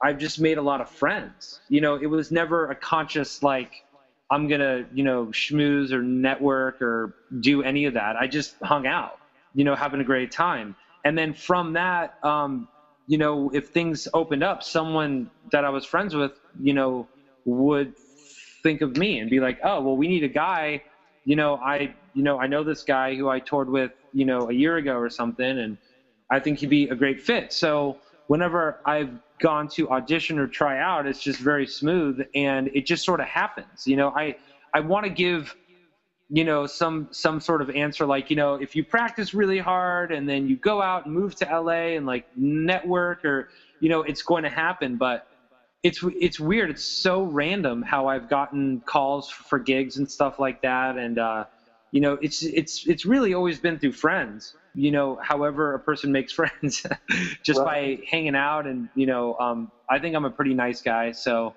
I've 0.02 0.20
just 0.20 0.40
made 0.40 0.58
a 0.58 0.62
lot 0.62 0.82
of 0.82 0.90
friends. 0.90 1.62
You 1.70 1.82
know, 1.82 1.96
it 1.96 2.06
was 2.06 2.32
never 2.32 2.70
a 2.70 2.76
conscious 2.76 3.42
like 3.42 3.72
I'm 4.30 4.48
gonna, 4.48 4.86
you 4.94 5.04
know, 5.04 5.28
schmooze 5.28 5.92
or 5.92 6.04
network 6.04 6.82
or 6.82 7.16
do 7.40 7.64
any 7.64 7.86
of 7.86 7.94
that. 7.96 8.16
I 8.16 8.28
just 8.28 8.56
hung 8.62 8.86
out, 8.86 9.20
you 9.56 9.64
know, 9.64 9.74
having 9.74 10.02
a 10.02 10.04
great 10.04 10.32
time. 10.32 10.76
And 11.06 11.18
then 11.18 11.34
from 11.34 11.74
that, 11.74 12.24
um, 12.24 12.68
you 13.08 13.18
know, 13.18 13.50
if 13.54 13.70
things 13.70 14.08
opened 14.14 14.44
up, 14.44 14.62
someone 14.62 15.32
that 15.52 15.64
I 15.64 15.70
was 15.70 15.86
friends 15.86 16.14
with, 16.14 16.34
you 16.62 16.74
know, 16.74 17.08
would 17.46 17.96
think 18.64 18.82
of 18.82 18.98
me 18.98 19.20
and 19.20 19.30
be 19.30 19.40
like, 19.40 19.60
oh, 19.64 19.82
well, 19.82 19.98
we 19.98 20.08
need 20.08 20.24
a 20.24 20.30
guy. 20.30 20.82
You 21.26 21.36
know, 21.36 21.56
I, 21.56 21.94
you 22.14 22.24
know, 22.24 22.40
I 22.40 22.48
know 22.48 22.64
this 22.64 22.84
guy 22.84 23.16
who 23.16 23.30
I 23.30 23.40
toured 23.40 23.70
with, 23.70 23.92
you 24.14 24.26
know, 24.26 24.50
a 24.50 24.54
year 24.54 24.78
ago 24.78 24.96
or 24.96 25.10
something, 25.10 25.60
and 25.60 25.78
I 26.32 26.40
think 26.40 26.60
he'd 26.60 26.70
be 26.70 26.90
a 26.90 26.96
great 26.96 27.22
fit. 27.22 27.54
So 27.54 27.98
whenever 28.28 28.80
I've 28.86 29.12
gone 29.40 29.68
to 29.70 29.90
audition 29.90 30.40
or 30.40 30.48
try 30.48 30.80
out, 30.80 31.06
it's 31.06 31.22
just 31.22 31.40
very 31.40 31.68
smooth, 31.68 32.22
and 32.34 32.70
it 32.74 32.86
just 32.86 33.06
sort 33.06 33.20
of 33.20 33.28
happens. 33.28 33.86
You 33.86 33.98
know, 33.98 34.10
I, 34.10 34.36
I 34.74 34.80
want 34.80 35.06
to 35.06 35.10
give 35.12 35.56
you 36.30 36.44
know 36.44 36.66
some 36.66 37.08
some 37.12 37.40
sort 37.40 37.62
of 37.62 37.70
answer 37.70 38.06
like 38.06 38.30
you 38.30 38.36
know 38.36 38.56
if 38.56 38.76
you 38.76 38.84
practice 38.84 39.34
really 39.34 39.60
hard 39.60 40.12
and 40.12 40.28
then 40.28 40.48
you 40.48 40.58
go 40.58 40.82
out 40.82 41.06
and 41.06 41.14
move 41.14 41.36
to 41.36 41.46
LA 41.46 41.96
and 41.96 42.06
like 42.06 42.26
network 42.36 43.24
or 43.24 43.48
you 43.80 43.88
know 43.88 44.02
it's 44.02 44.22
going 44.22 44.44
to 44.44 44.50
happen 44.50 44.98
but 44.98 45.26
it's 45.84 46.04
it's 46.20 46.40
weird 46.40 46.70
it's 46.70 46.84
so 46.84 47.24
random 47.24 47.82
how 47.82 48.08
I've 48.08 48.30
gotten 48.30 48.82
calls 48.82 49.30
for 49.30 49.60
gigs 49.60 49.98
and 49.98 50.10
stuff 50.10 50.40
like 50.40 50.62
that 50.64 50.98
and 50.98 51.20
uh 51.20 51.46
you 51.92 52.02
know 52.02 52.18
it's 52.22 52.44
it's 52.44 52.86
it's 52.88 53.06
really 53.06 53.34
always 53.34 53.60
been 53.60 53.80
through 53.80 53.94
friends 53.94 54.56
you 54.76 54.92
know 54.92 55.20
however 55.22 55.76
a 55.76 55.80
person 55.80 56.12
makes 56.12 56.34
friends 56.40 56.86
just 57.44 57.60
right. 57.60 58.00
by 58.00 58.06
hanging 58.10 58.36
out 58.36 58.66
and 58.66 58.90
you 58.96 59.06
know 59.06 59.38
um 59.40 59.72
I 59.90 60.00
think 60.00 60.16
I'm 60.16 60.26
a 60.26 60.32
pretty 60.32 60.54
nice 60.54 60.82
guy 60.82 61.12
so 61.12 61.54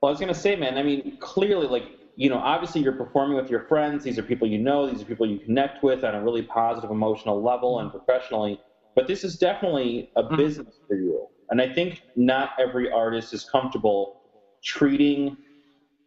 well 0.00 0.08
I 0.08 0.10
was 0.10 0.18
going 0.18 0.32
to 0.32 0.38
say 0.38 0.56
man 0.56 0.78
I 0.78 0.82
mean 0.82 1.18
clearly 1.20 1.66
like 1.66 1.98
you 2.18 2.28
know, 2.28 2.38
obviously 2.38 2.80
you're 2.82 2.94
performing 2.94 3.36
with 3.36 3.48
your 3.48 3.60
friends. 3.68 4.02
These 4.02 4.18
are 4.18 4.24
people 4.24 4.48
you 4.48 4.58
know. 4.58 4.90
These 4.90 5.02
are 5.02 5.04
people 5.04 5.24
you 5.24 5.38
connect 5.38 5.84
with 5.84 6.02
on 6.02 6.16
a 6.16 6.22
really 6.24 6.42
positive 6.42 6.90
emotional 6.90 7.40
level 7.40 7.78
and 7.78 7.92
professionally. 7.92 8.60
But 8.96 9.06
this 9.06 9.22
is 9.22 9.38
definitely 9.38 10.10
a 10.16 10.24
mm-hmm. 10.24 10.34
business 10.34 10.80
for 10.88 10.96
you. 10.96 11.28
And 11.50 11.60
I 11.60 11.72
think 11.72 12.02
not 12.16 12.50
every 12.58 12.90
artist 12.90 13.32
is 13.32 13.44
comfortable 13.44 14.16
treating 14.62 15.36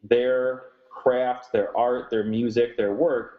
their 0.04 0.64
craft, 0.92 1.48
their 1.52 1.76
art, 1.78 2.10
their 2.12 2.24
music, 2.24 2.78
their 2.78 2.94
work 2.94 3.32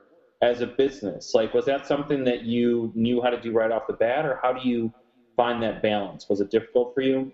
as 0.43 0.61
a 0.61 0.67
business. 0.67 1.33
Like, 1.35 1.55
was 1.55 1.65
that 1.67 1.87
something 1.87 2.25
that 2.25 2.43
you 2.43 2.93
knew 2.95 3.23
how 3.23 3.31
to 3.31 3.41
do 3.41 3.53
right 3.53 3.71
off 3.71 3.83
the 3.87 3.95
bat, 3.95 4.27
or 4.27 4.41
how 4.43 4.53
do 4.53 4.69
you 4.69 4.93
find 5.37 5.63
that 5.63 5.83
balance? 5.83 6.27
Was 6.29 6.41
it 6.41 6.51
difficult 6.51 6.93
for 6.95 7.03
you? 7.03 7.33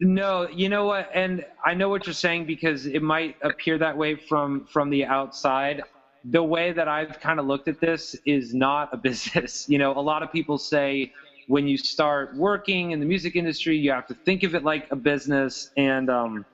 No, 0.00 0.48
you 0.48 0.68
know 0.68 0.86
what, 0.86 1.08
and 1.14 1.44
I 1.64 1.74
know 1.74 1.88
what 1.88 2.06
you're 2.06 2.14
saying 2.14 2.46
because 2.46 2.86
it 2.86 3.02
might 3.02 3.36
appear 3.42 3.78
that 3.78 3.96
way 3.96 4.16
from 4.16 4.64
from 4.66 4.90
the 4.90 5.04
outside. 5.04 5.82
The 6.24 6.42
way 6.42 6.72
that 6.72 6.88
I've 6.88 7.20
kind 7.20 7.38
of 7.38 7.46
looked 7.46 7.68
at 7.68 7.80
this 7.80 8.16
is 8.24 8.54
not 8.54 8.88
a 8.92 8.96
business. 9.08 9.66
You 9.68 9.78
know, 9.78 9.92
a 9.92 10.00
lot 10.00 10.22
of 10.22 10.32
people 10.32 10.58
say 10.58 11.12
when 11.46 11.66
you 11.66 11.76
start 11.76 12.34
working 12.36 12.92
in 12.92 13.00
the 13.00 13.06
music 13.06 13.36
industry, 13.36 13.76
you 13.76 13.90
have 13.90 14.06
to 14.08 14.14
think 14.24 14.42
of 14.42 14.54
it 14.54 14.64
like 14.64 14.90
a 14.90 14.96
business, 14.96 15.70
and 15.76 16.10
um, 16.10 16.44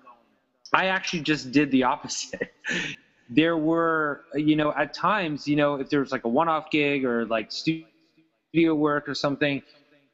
I 0.73 0.87
actually 0.87 1.21
just 1.21 1.53
did 1.53 1.71
the 1.71 1.85
opposite. 1.85 2.53
there 3.31 3.57
were, 3.57 4.23
you 4.35 4.57
know, 4.57 4.73
at 4.77 4.93
times, 4.93 5.47
you 5.47 5.57
know, 5.57 5.77
if 5.77 5.89
there 5.89 6.01
was 6.01 6.13
like 6.13 6.25
a 6.25 6.29
one-off 6.29 6.71
gig 6.71 7.05
or 7.05 7.27
like 7.27 7.51
studio 7.53 7.85
work 8.75 9.09
or 9.09 9.15
something 9.15 9.63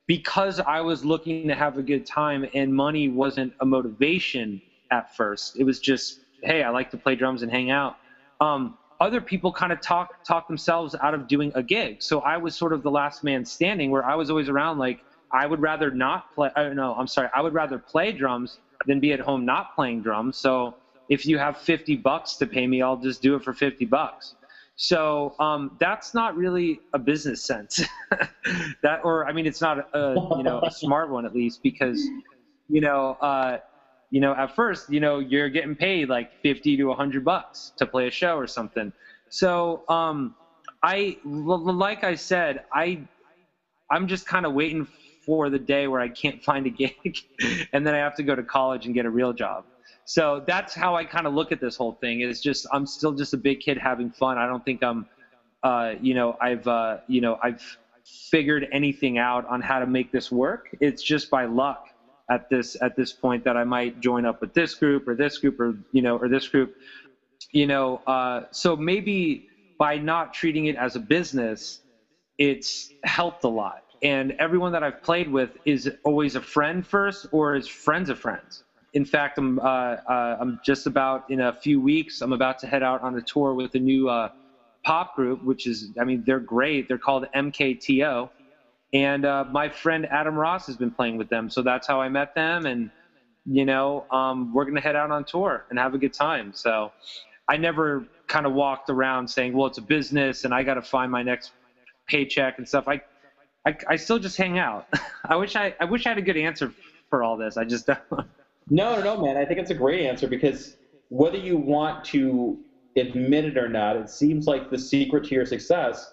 because 0.07 0.61
I 0.61 0.81
was 0.81 1.05
looking 1.05 1.49
to 1.49 1.55
have 1.55 1.79
a 1.79 1.83
good 1.83 2.07
time 2.07 2.47
and 2.55 2.73
money 2.73 3.09
wasn't 3.09 3.53
a 3.61 3.67
motivation 3.67 4.61
at 4.91 5.15
first. 5.17 5.59
It 5.59 5.65
was 5.65 5.81
just, 5.81 6.21
hey, 6.43 6.63
I 6.63 6.71
like 6.71 6.91
to 6.93 6.97
play 6.97 7.17
drums 7.17 7.43
and 7.43 7.51
hang 7.51 7.71
out. 7.71 7.97
Um, 8.41 8.77
other 9.01 9.21
people 9.21 9.53
kind 9.53 9.73
of 9.73 9.81
talk 9.81 10.25
talk 10.25 10.49
themselves 10.49 10.95
out 11.01 11.15
of 11.15 11.29
doing 11.29 11.53
a 11.55 11.63
gig. 11.63 12.03
So 12.03 12.21
I 12.21 12.37
was 12.37 12.57
sort 12.57 12.73
of 12.73 12.83
the 12.83 12.91
last 12.91 13.25
man 13.25 13.45
standing 13.45 13.91
where 13.91 14.05
I 14.05 14.15
was 14.15 14.31
always 14.31 14.49
around 14.49 14.79
like 14.79 15.01
I 15.33 15.47
would 15.47 15.61
rather 15.61 15.91
not 15.91 16.35
play 16.35 16.51
don't 16.57 16.77
know, 16.77 16.95
I'm 16.95 17.07
sorry, 17.07 17.29
I 17.35 17.41
would 17.43 17.55
rather 17.55 17.79
play 17.79 18.13
drums 18.13 18.59
than 18.87 19.01
be 19.01 19.13
at 19.13 19.21
home 19.21 19.45
not 19.45 19.75
playing 19.75 20.03
drums. 20.03 20.37
So 20.37 20.77
if 21.09 21.27
you 21.27 21.39
have 21.39 21.59
50 21.59 21.97
bucks 21.97 22.35
to 22.37 22.47
pay 22.47 22.67
me, 22.67 22.83
I'll 22.83 22.97
just 22.97 23.23
do 23.23 23.35
it 23.35 23.45
for 23.45 23.53
50 23.53 23.85
bucks. 23.87 24.35
So 24.77 25.35
um, 25.39 25.77
that's 25.81 26.13
not 26.13 26.37
really 26.37 26.81
a 26.93 26.99
business 26.99 27.43
sense. 27.43 27.83
that, 28.83 29.01
or 29.05 29.27
I 29.27 29.33
mean, 29.33 29.47
it's 29.47 29.61
not 29.61 29.89
a 29.95 30.15
you 30.37 30.43
know 30.43 30.61
a 30.63 30.71
smart 30.71 31.11
one 31.11 31.25
at 31.25 31.35
least 31.35 31.63
because 31.63 32.01
you 32.69 32.83
know 32.83 33.17
uh, 33.21 33.59
you 34.17 34.23
know 34.23 34.35
at 34.35 34.57
first 34.57 34.89
you 34.89 34.99
know 34.99 35.19
you're 35.19 35.51
getting 35.51 35.75
paid 35.75 36.09
like 36.09 36.31
fifty 36.43 36.75
to 36.75 36.91
hundred 36.95 37.23
bucks 37.23 37.73
to 37.77 37.85
play 37.85 38.07
a 38.07 38.11
show 38.11 38.35
or 38.35 38.47
something. 38.47 38.91
So 39.29 39.85
um, 39.91 40.35
I 40.83 41.19
like 41.23 42.03
I 42.03 42.15
said 42.15 42.65
I 42.73 43.07
I'm 43.91 44.09
just 44.09 44.27
kind 44.27 44.47
of 44.47 44.55
waiting 44.55 44.87
for 45.27 45.51
the 45.51 45.59
day 45.59 45.87
where 45.87 46.01
I 46.01 46.09
can't 46.09 46.43
find 46.51 46.67
a 46.67 46.71
gig 46.71 47.19
and 47.75 47.87
then 47.87 47.95
I 47.95 47.99
have 47.99 48.17
to 48.17 48.23
go 48.23 48.35
to 48.35 48.43
college 48.43 48.87
and 48.87 48.95
get 48.95 49.05
a 49.05 49.11
real 49.11 49.35
job. 49.35 49.65
So 50.07 50.43
that's 50.47 50.73
how 50.73 50.95
I 50.95 51.05
kind 51.05 51.27
of 51.27 51.35
look 51.35 51.53
at 51.53 51.61
this 51.61 51.77
whole 51.77 51.99
thing. 52.01 52.23
Is 52.23 52.41
just 52.41 52.67
I'm 52.73 52.87
still 52.87 53.13
just 53.13 53.35
a 53.35 53.37
big 53.49 53.61
kid 53.61 53.77
having 53.77 54.11
fun. 54.11 54.39
I 54.39 54.47
don't 54.47 54.65
think 54.65 54.83
I'm, 54.83 55.05
uh, 55.63 55.93
you 56.01 56.15
know, 56.15 56.39
I've 56.41 56.67
uh, 56.67 56.99
you 57.07 57.21
know 57.21 57.37
I've 57.43 57.61
figured 58.31 58.67
anything 58.73 59.19
out 59.19 59.45
on 59.47 59.61
how 59.61 59.79
to 59.79 59.87
make 59.87 60.11
this 60.11 60.33
work. 60.33 60.69
It's 60.81 61.03
just 61.03 61.29
by 61.29 61.45
luck 61.45 61.85
at 62.31 62.49
this 62.51 62.77
at 62.83 62.97
this 62.97 63.13
point 63.13 63.45
that 63.45 63.57
I 63.57 63.65
might 63.65 64.01
join 64.01 64.25
up 64.27 64.41
with 64.41 64.55
this 64.55 64.75
group 64.75 65.09
or 65.09 65.15
this 65.15 65.39
group 65.39 65.61
or 65.61 65.75
you 65.93 66.03
know 66.03 66.17
or 66.19 66.29
this 66.29 66.49
group, 66.49 66.75
you 67.53 67.67
know. 67.67 67.99
Uh, 68.07 68.43
so 68.53 68.77
maybe 68.77 69.47
by 69.79 69.99
not 69.99 70.33
treating 70.35 70.67
it 70.67 70.77
as 70.77 70.97
a 70.97 71.01
business, 71.01 71.81
it's 72.39 72.91
helped 73.05 73.45
a 73.45 73.49
lot. 73.49 73.83
And 74.03 74.33
everyone 74.39 74.73
that 74.73 74.83
I've 74.83 75.03
played 75.03 75.31
with 75.31 75.57
is 75.65 75.91
always 76.05 76.37
a 76.37 76.41
friend 76.43 76.87
first 76.87 77.27
or 77.33 77.57
is 77.57 77.69
friends 77.69 78.11
of 78.11 78.19
friends 78.19 78.65
in 78.95 79.05
fact, 79.05 79.39
I'm 79.39 79.59
uh, 79.59 79.63
uh, 80.09 80.39
I'm 80.41 80.59
just 80.65 80.87
about 80.87 81.25
in 81.29 81.41
a 81.43 81.53
few 81.53 81.81
weeks. 81.83 82.23
I'm 82.23 82.33
about 82.33 82.59
to 82.61 82.67
head 82.67 82.83
out 82.83 83.03
on 83.03 83.15
a 83.17 83.23
tour 83.23 83.55
with 83.55 83.75
a 83.75 83.79
new 83.79 84.09
uh, 84.09 84.31
pop 84.85 85.15
group, 85.15 85.45
which 85.45 85.67
is 85.67 85.91
I 86.01 86.05
mean 86.05 86.25
they're 86.27 86.41
great. 86.41 86.89
They're 86.89 86.99
called 86.99 87.27
MKTO, 87.35 88.31
and 88.93 89.25
uh, 89.25 89.45
my 89.51 89.69
friend 89.69 90.07
Adam 90.11 90.35
Ross 90.35 90.67
has 90.67 90.77
been 90.77 90.91
playing 90.91 91.17
with 91.17 91.29
them. 91.29 91.51
So 91.51 91.63
that's 91.63 91.87
how 91.87 92.01
I 92.01 92.09
met 92.09 92.35
them, 92.35 92.67
and 92.67 92.91
you 93.45 93.65
know 93.65 94.07
um, 94.11 94.53
we're 94.55 94.65
gonna 94.65 94.81
head 94.81 94.97
out 94.97 95.11
on 95.11 95.25
tour 95.25 95.67
and 95.71 95.79
have 95.79 95.95
a 95.95 95.99
good 95.99 96.13
time. 96.13 96.53
So 96.55 96.93
I 97.49 97.57
never 97.57 98.07
kind 98.29 98.47
of 98.47 98.53
walked 98.53 98.91
around 98.91 99.29
saying, 99.29 99.53
well, 99.57 99.67
it's 99.67 99.79
a 99.79 99.83
business 99.83 100.45
and 100.45 100.53
I 100.53 100.63
got 100.63 100.75
to 100.75 100.83
find 100.83 101.11
my 101.11 101.23
next 101.23 101.53
paycheck 102.09 102.59
and 102.59 102.67
stuff. 102.67 102.85
I, 102.89 103.01
I 103.67 103.77
I 103.89 103.97
still 103.97 104.19
just 104.19 104.37
hang 104.37 104.59
out. 104.59 104.87
I 105.29 105.37
wish 105.37 105.57
I 105.57 105.75
I 105.81 105.85
wish 105.85 106.07
I 106.07 106.11
had 106.11 106.19
a 106.19 106.23
good 106.23 106.37
answer 106.37 106.73
for 107.11 107.23
all 107.23 107.37
this. 107.37 107.57
I 107.57 107.65
just 107.65 107.87
don't. 107.89 107.99
No, 108.69 108.97
no, 108.97 109.03
no, 109.03 109.23
man. 109.23 109.37
I 109.37 109.45
think 109.45 109.61
it's 109.61 109.71
a 109.71 109.75
great 109.75 110.05
answer 110.07 110.27
because 110.27 110.77
whether 111.09 111.39
you 111.39 111.57
want 111.57 112.05
to 112.07 112.59
admit 112.97 113.45
it 113.45 113.57
or 113.57 113.69
not, 113.69 113.97
it 113.97 114.11
seems 114.11 114.47
like 114.47 114.71
the 114.71 114.79
secret 114.79 115.25
to 115.25 115.35
your 115.35 115.47
success 115.47 116.13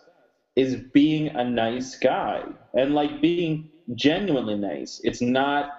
is 0.55 0.75
being 0.93 1.27
a 1.29 1.43
nice 1.43 1.95
guy 1.95 2.43
and 2.73 2.93
like 2.93 3.21
being 3.21 3.69
genuinely 3.95 4.55
nice. 4.55 5.01
It's 5.03 5.21
not 5.21 5.71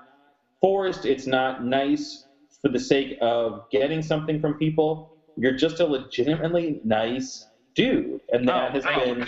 forced, 0.60 1.04
it's 1.04 1.26
not 1.26 1.64
nice 1.64 2.26
for 2.60 2.68
the 2.68 2.80
sake 2.80 3.18
of 3.20 3.68
getting 3.70 4.02
something 4.02 4.40
from 4.40 4.54
people. 4.54 5.16
You're 5.36 5.56
just 5.56 5.80
a 5.80 5.86
legitimately 5.86 6.80
nice 6.84 7.46
dude. 7.74 8.20
And 8.32 8.48
that 8.48 8.70
oh, 8.70 8.72
has 8.72 8.84
oh. 8.86 9.14
been 9.14 9.26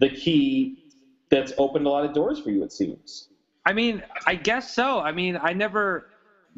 the 0.00 0.10
key 0.10 0.84
that's 1.30 1.52
opened 1.58 1.86
a 1.86 1.90
lot 1.90 2.04
of 2.04 2.12
doors 2.12 2.40
for 2.40 2.50
you, 2.50 2.64
it 2.64 2.72
seems. 2.72 3.28
I 3.66 3.72
mean, 3.72 4.02
I 4.26 4.34
guess 4.34 4.74
so. 4.74 5.00
I 5.00 5.12
mean, 5.12 5.38
I 5.40 5.52
never 5.52 6.06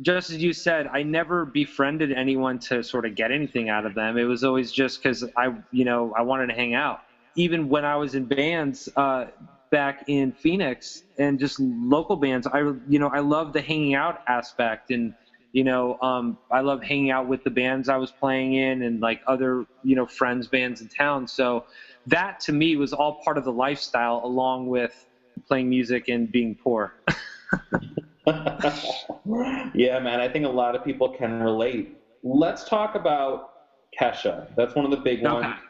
just 0.00 0.30
as 0.30 0.42
you 0.42 0.52
said, 0.52 0.86
I 0.86 1.02
never 1.02 1.44
befriended 1.44 2.12
anyone 2.12 2.58
to 2.60 2.82
sort 2.82 3.04
of 3.04 3.14
get 3.14 3.30
anything 3.30 3.68
out 3.68 3.84
of 3.84 3.94
them. 3.94 4.16
It 4.16 4.24
was 4.24 4.42
always 4.42 4.72
just 4.72 5.02
because 5.02 5.24
I, 5.36 5.54
you 5.70 5.84
know, 5.84 6.14
I 6.16 6.22
wanted 6.22 6.46
to 6.46 6.54
hang 6.54 6.74
out. 6.74 7.00
Even 7.34 7.68
when 7.68 7.84
I 7.84 7.96
was 7.96 8.14
in 8.14 8.26
bands 8.26 8.88
uh, 8.96 9.26
back 9.70 10.04
in 10.06 10.32
Phoenix 10.32 11.02
and 11.18 11.38
just 11.38 11.58
local 11.60 12.16
bands, 12.16 12.46
I, 12.46 12.60
you 12.88 12.98
know, 12.98 13.08
I 13.08 13.20
love 13.20 13.52
the 13.52 13.60
hanging 13.60 13.94
out 13.94 14.20
aspect 14.26 14.90
and, 14.90 15.14
you 15.52 15.64
know, 15.64 15.98
um, 16.00 16.38
I 16.50 16.60
love 16.60 16.82
hanging 16.82 17.10
out 17.10 17.26
with 17.26 17.42
the 17.44 17.50
bands 17.50 17.88
I 17.88 17.96
was 17.96 18.10
playing 18.10 18.54
in 18.54 18.82
and 18.82 19.00
like 19.00 19.20
other, 19.26 19.66
you 19.82 19.96
know, 19.96 20.06
friends 20.06 20.46
bands 20.46 20.80
in 20.80 20.88
town. 20.88 21.26
So 21.26 21.64
that 22.06 22.40
to 22.40 22.52
me 22.52 22.76
was 22.76 22.92
all 22.92 23.22
part 23.22 23.38
of 23.38 23.44
the 23.44 23.52
lifestyle 23.52 24.20
along 24.24 24.68
with 24.68 25.06
playing 25.46 25.68
music 25.68 26.08
and 26.08 26.30
being 26.30 26.54
poor. 26.54 26.94
yeah, 28.26 29.98
man, 29.98 30.20
I 30.20 30.28
think 30.28 30.44
a 30.46 30.50
lot 30.50 30.74
of 30.76 30.84
people 30.84 31.08
can 31.08 31.42
relate. 31.42 31.96
Let's 32.22 32.64
talk 32.64 32.94
about 32.94 33.52
Kesha. 33.98 34.54
That's 34.56 34.74
one 34.74 34.84
of 34.84 34.90
the 34.90 34.98
big 34.98 35.24
okay. 35.24 35.32
ones. 35.32 35.60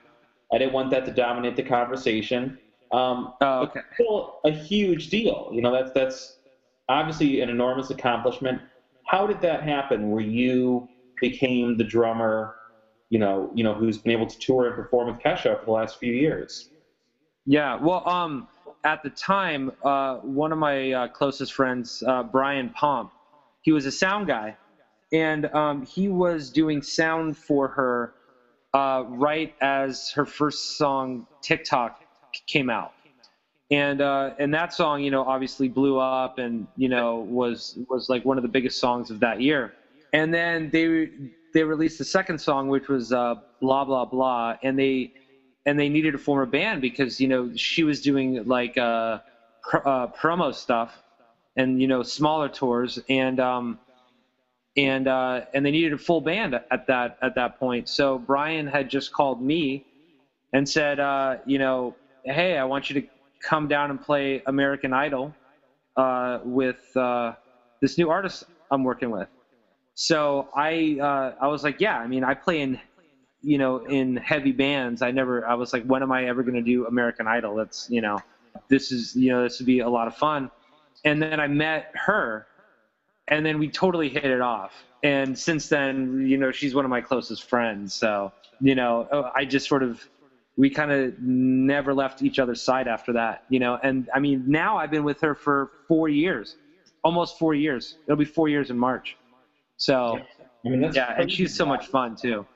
I 0.52 0.58
didn't 0.58 0.72
want 0.72 0.90
that 0.90 1.04
to 1.06 1.12
dominate 1.12 1.56
the 1.56 1.62
conversation. 1.62 2.58
Um, 2.92 3.32
oh, 3.40 3.60
okay. 3.62 3.80
still 3.94 4.40
a 4.44 4.50
huge 4.50 5.08
deal. 5.08 5.50
You 5.52 5.62
know, 5.62 5.72
that's 5.72 5.92
that's 5.92 6.36
obviously 6.88 7.40
an 7.40 7.48
enormous 7.48 7.90
accomplishment. 7.90 8.60
How 9.06 9.26
did 9.26 9.40
that 9.40 9.62
happen? 9.62 10.10
Where 10.10 10.22
you 10.22 10.88
became 11.20 11.76
the 11.78 11.84
drummer, 11.84 12.56
you 13.08 13.18
know, 13.18 13.50
you 13.54 13.64
know, 13.64 13.72
who's 13.72 13.98
been 13.98 14.12
able 14.12 14.26
to 14.26 14.38
tour 14.38 14.66
and 14.66 14.74
perform 14.74 15.08
with 15.08 15.22
Kesha 15.22 15.58
for 15.58 15.64
the 15.64 15.70
last 15.70 15.98
few 15.98 16.12
years? 16.12 16.68
Yeah, 17.46 17.76
well, 17.76 18.06
um, 18.08 18.46
at 18.84 19.02
the 19.02 19.10
time, 19.10 19.72
uh, 19.82 20.16
one 20.16 20.52
of 20.52 20.58
my 20.58 20.92
uh, 20.92 21.08
closest 21.08 21.54
friends, 21.54 22.02
uh, 22.06 22.22
Brian 22.22 22.70
Pomp, 22.70 23.10
he 23.62 23.72
was 23.72 23.86
a 23.86 23.92
sound 23.92 24.26
guy, 24.26 24.56
and 25.12 25.46
um, 25.46 25.82
he 25.82 26.08
was 26.08 26.50
doing 26.50 26.82
sound 26.82 27.36
for 27.36 27.68
her 27.68 28.14
uh, 28.74 29.04
right 29.08 29.52
as 29.60 30.10
her 30.14 30.26
first 30.26 30.76
song 30.78 31.26
Tik 31.42 31.64
Tok 31.64 31.96
came 32.48 32.70
out, 32.70 32.92
and 33.70 34.00
uh, 34.00 34.30
and 34.38 34.54
that 34.54 34.72
song, 34.74 35.02
you 35.02 35.10
know, 35.10 35.24
obviously 35.24 35.68
blew 35.68 35.98
up, 35.98 36.38
and 36.38 36.68
you 36.76 36.88
know 36.88 37.20
was 37.20 37.78
was 37.88 38.08
like 38.08 38.24
one 38.24 38.38
of 38.38 38.42
the 38.42 38.48
biggest 38.48 38.80
songs 38.80 39.10
of 39.10 39.20
that 39.20 39.40
year. 39.40 39.74
And 40.12 40.32
then 40.34 40.70
they 40.70 41.08
they 41.54 41.64
released 41.64 41.98
the 41.98 42.04
second 42.04 42.40
song, 42.40 42.68
which 42.68 42.88
was 42.88 43.12
uh, 43.12 43.36
blah 43.60 43.84
blah 43.84 44.06
blah, 44.06 44.56
and 44.62 44.78
they 44.78 45.12
and 45.66 45.78
they 45.78 45.88
needed 45.88 46.12
to 46.12 46.18
form 46.18 46.42
a 46.42 46.46
band 46.50 46.80
because 46.82 47.20
you 47.20 47.28
know 47.28 47.50
she 47.56 47.84
was 47.84 48.00
doing 48.02 48.44
like 48.46 48.78
uh, 48.78 49.18
pr- 49.62 49.86
uh, 49.88 50.06
promo 50.08 50.54
stuff 50.54 51.02
and 51.56 51.80
you 51.80 51.88
know 51.88 52.02
smaller 52.02 52.48
tours. 52.48 52.98
And 53.08 53.40
um, 53.40 53.78
and 54.76 55.06
uh, 55.08 55.42
and 55.54 55.64
they 55.64 55.70
needed 55.70 55.92
a 55.92 55.98
full 55.98 56.20
band 56.20 56.54
at 56.54 56.86
that 56.86 57.18
at 57.22 57.34
that 57.34 57.58
point. 57.58 57.88
So 57.88 58.18
Brian 58.18 58.66
had 58.66 58.88
just 58.88 59.12
called 59.12 59.42
me 59.42 59.84
and 60.52 60.68
said, 60.68 61.00
uh, 61.00 61.36
you 61.46 61.58
know, 61.58 61.94
hey, 62.24 62.56
I 62.56 62.64
want 62.64 62.90
you 62.90 63.00
to 63.00 63.06
come 63.42 63.68
down 63.68 63.90
and 63.90 64.00
play 64.00 64.42
American 64.46 64.92
Idol 64.92 65.34
uh, 65.96 66.40
with 66.44 66.96
uh, 66.96 67.32
this 67.80 67.98
new 67.98 68.10
artist 68.10 68.44
I'm 68.70 68.84
working 68.84 69.10
with. 69.10 69.28
So 69.94 70.48
I 70.56 70.98
uh, 71.00 71.34
I 71.40 71.48
was 71.48 71.62
like, 71.62 71.80
yeah, 71.80 71.98
I 71.98 72.06
mean, 72.06 72.24
I 72.24 72.34
play 72.34 72.60
in 72.60 72.80
you 73.42 73.58
know 73.58 73.84
in 73.84 74.16
heavy 74.16 74.52
bands. 74.52 75.02
I 75.02 75.10
never 75.10 75.46
I 75.46 75.54
was 75.54 75.72
like, 75.72 75.84
when 75.84 76.02
am 76.02 76.12
I 76.12 76.26
ever 76.26 76.42
going 76.42 76.54
to 76.54 76.62
do 76.62 76.86
American 76.86 77.26
Idol? 77.26 77.56
That's 77.56 77.88
you 77.90 78.00
know, 78.00 78.18
this 78.68 78.90
is 78.90 79.14
you 79.14 79.30
know 79.30 79.42
this 79.42 79.58
would 79.58 79.66
be 79.66 79.80
a 79.80 79.88
lot 79.88 80.08
of 80.08 80.16
fun. 80.16 80.50
And 81.04 81.20
then 81.20 81.40
I 81.40 81.48
met 81.48 81.90
her, 81.94 82.46
and 83.32 83.44
then 83.46 83.58
we 83.58 83.68
totally 83.68 84.08
hit 84.08 84.24
it 84.24 84.40
off. 84.40 84.72
And 85.02 85.36
since 85.36 85.68
then, 85.68 86.26
you 86.28 86.36
know, 86.36 86.52
she's 86.52 86.74
one 86.74 86.84
of 86.84 86.90
my 86.90 87.00
closest 87.00 87.44
friends. 87.44 87.94
So 87.94 88.32
you 88.60 88.74
know, 88.74 89.08
uh, 89.10 89.30
I 89.34 89.44
just 89.44 89.68
sort 89.68 89.82
of 89.82 90.08
we 90.56 90.68
kind 90.70 90.92
of 90.92 91.18
never 91.18 91.94
left 91.94 92.22
each 92.22 92.38
other's 92.38 92.60
side 92.62 92.86
after 92.86 93.12
that, 93.14 93.44
you 93.48 93.58
know. 93.58 93.78
And 93.82 94.08
I 94.14 94.20
mean, 94.20 94.44
now 94.46 94.76
I've 94.76 94.90
been 94.90 95.04
with 95.04 95.20
her 95.22 95.34
for 95.34 95.70
four 95.88 96.08
years, 96.08 96.56
almost 97.02 97.38
four 97.38 97.54
years. 97.54 97.96
It'll 98.06 98.16
be 98.16 98.24
four 98.24 98.48
years 98.48 98.70
in 98.70 98.78
March. 98.78 99.16
So, 99.78 100.20
I 100.64 100.68
mean, 100.68 100.92
yeah, 100.92 101.14
and 101.18 101.30
she's 101.30 101.54
so 101.54 101.66
much 101.66 101.86
fun 101.86 102.16
too. 102.16 102.46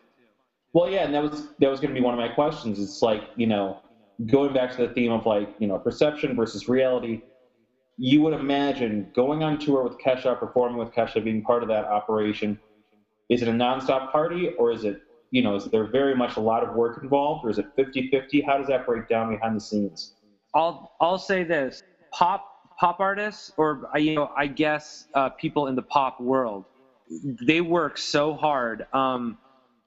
Well, 0.73 0.91
yeah, 0.91 1.05
and 1.05 1.15
that 1.15 1.23
was 1.23 1.49
that 1.59 1.71
was 1.71 1.81
going 1.81 1.95
to 1.95 1.99
be 1.99 2.05
one 2.05 2.15
of 2.15 2.21
my 2.21 2.29
questions. 2.29 2.79
It's 2.79 3.03
like 3.03 3.23
you 3.35 3.47
know, 3.47 3.81
going 4.27 4.53
back 4.53 4.77
to 4.77 4.87
the 4.87 4.93
theme 4.93 5.11
of 5.11 5.27
like 5.27 5.49
you 5.59 5.67
know 5.67 5.79
perception 5.79 6.37
versus 6.37 6.69
reality. 6.69 7.23
You 7.99 8.23
would 8.23 8.35
imagine 8.35 9.11
going 9.15 9.43
on 9.43 9.59
tour 9.59 9.83
with 9.83 9.99
Kesha, 9.99 10.39
performing 10.39 10.79
with 10.79 10.91
Kesha, 10.93 11.23
being 11.23 11.43
part 11.43 11.63
of 11.63 11.69
that 11.69 11.85
operation. 11.87 12.59
Is 13.31 13.43
it 13.43 13.49
a 13.49 13.53
nonstop 13.53 14.13
party 14.13 14.51
or 14.59 14.71
is 14.71 14.85
it 14.85 15.01
you 15.31 15.43
know, 15.43 15.57
is 15.57 15.65
there 15.67 15.85
very 15.91 16.15
much 16.15 16.37
a 16.37 16.41
lot 16.41 16.63
of 16.63 16.75
work 16.75 17.03
involved, 17.03 17.45
or 17.45 17.51
is 17.51 17.59
it 17.59 17.67
50-50? 17.77 18.45
How 18.45 18.59
does 18.59 18.69
that 18.69 18.87
break 18.87 19.09
down 19.09 19.31
behind 19.31 19.57
the 19.57 19.61
scenes? 19.61 20.15
I'll 20.55 20.91
I'll 21.01 21.19
say 21.19 21.45
this: 21.45 21.83
pop 22.13 22.47
pop 22.79 23.01
artists, 23.01 23.53
or 23.57 23.83
you 23.97 24.15
know, 24.15 24.31
I 24.37 24.47
guess 24.47 25.07
uh, 25.15 25.31
people 25.31 25.67
in 25.67 25.75
the 25.75 25.83
pop 25.83 26.21
world, 26.21 26.65
they 27.47 27.61
work 27.61 27.99
so 27.99 28.35
hard. 28.35 28.87
Um, 28.93 29.37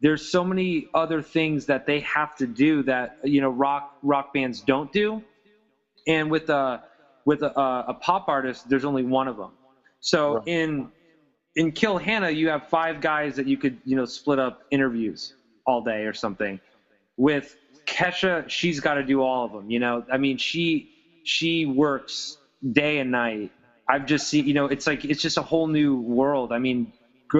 there's 0.01 0.31
so 0.31 0.43
many 0.43 0.87
other 0.93 1.21
things 1.21 1.65
that 1.65 1.85
they 1.87 2.01
have 2.01 2.35
to 2.37 2.45
do 2.47 2.83
that 2.83 3.17
you 3.23 3.41
know 3.41 3.49
rock 3.49 3.89
rock 4.03 4.33
bands 4.33 4.61
don't 4.61 4.91
do, 4.91 5.23
and 6.07 6.29
with 6.29 6.49
a 6.49 6.81
with 7.25 7.41
a, 7.43 7.51
a 7.87 7.93
pop 7.93 8.27
artist, 8.27 8.69
there's 8.69 8.85
only 8.85 9.03
one 9.03 9.27
of 9.27 9.37
them. 9.37 9.51
So 9.99 10.35
right. 10.35 10.47
in 10.47 10.89
in 11.55 11.71
Kill 11.71 11.97
Hannah, 11.97 12.29
you 12.29 12.49
have 12.49 12.67
five 12.67 13.01
guys 13.01 13.35
that 13.35 13.47
you 13.47 13.57
could, 13.57 13.77
you 13.83 13.95
know, 13.95 14.05
split 14.05 14.39
up 14.39 14.61
interviews 14.71 15.33
all 15.65 15.81
day 15.81 16.05
or 16.05 16.13
something. 16.13 16.59
With 17.17 17.55
Kesha, 17.85 18.47
she's 18.47 18.79
got 18.79 18.93
to 18.95 19.03
do 19.03 19.21
all 19.21 19.45
of 19.45 19.51
them. 19.51 19.69
You 19.69 19.79
know, 19.79 20.05
I 20.11 20.17
mean, 20.17 20.37
she 20.37 20.89
she 21.23 21.65
works 21.65 22.37
day 22.71 22.99
and 22.99 23.11
night. 23.11 23.51
I've 23.87 24.05
just 24.05 24.27
seen, 24.27 24.45
you 24.45 24.53
know, 24.53 24.65
it's 24.65 24.87
like 24.87 25.03
it's 25.05 25.21
just 25.21 25.37
a 25.37 25.41
whole 25.41 25.67
new 25.67 25.99
world. 25.99 26.53
I 26.53 26.59
mean, 26.59 26.93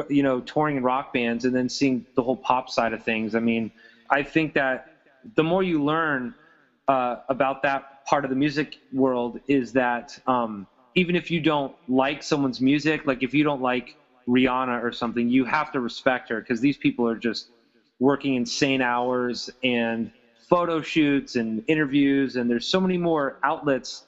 you 0.10 0.24
know, 0.24 0.42
touring 0.42 0.78
in 0.78 0.84
rock 0.84 1.14
bands 1.14 1.46
and 1.46 1.56
then 1.56 1.70
seeing 1.70 2.06
the 2.16 2.24
whole 2.24 2.38
pop 2.38 2.70
side 2.70 2.94
of 2.94 3.04
things. 3.04 3.36
I 3.36 3.40
mean, 3.40 3.72
I 4.10 4.24
think 4.24 4.54
that 4.56 4.92
the 5.36 5.44
more 5.44 5.64
you 5.64 5.84
learn 5.84 6.34
uh, 6.88 7.18
about 7.30 7.62
that 7.64 7.99
part 8.10 8.26
of 8.26 8.32
the 8.32 8.36
music 8.36 8.78
world 8.92 9.40
is 9.48 9.72
that 9.74 10.18
um, 10.26 10.66
even 10.96 11.16
if 11.16 11.30
you 11.30 11.40
don't 11.40 11.76
like 11.88 12.24
someone's 12.24 12.60
music, 12.60 13.06
like 13.06 13.22
if 13.22 13.36
you 13.36 13.44
don't 13.44 13.62
like 13.62 13.96
Rihanna 14.28 14.84
or 14.84 14.92
something, 14.92 15.30
you 15.30 15.46
have 15.46 15.72
to 15.74 15.80
respect 15.80 16.30
her 16.30 16.42
because 16.42 16.60
these 16.60 16.78
people 16.78 17.08
are 17.08 17.16
just 17.16 17.52
working 18.00 18.34
insane 18.34 18.82
hours 18.82 19.50
and 19.64 20.12
photo 20.50 20.82
shoots 20.82 21.36
and 21.36 21.64
interviews, 21.68 22.36
and 22.36 22.50
there's 22.50 22.66
so 22.66 22.82
many 22.82 22.98
more 22.98 23.38
outlets 23.44 24.08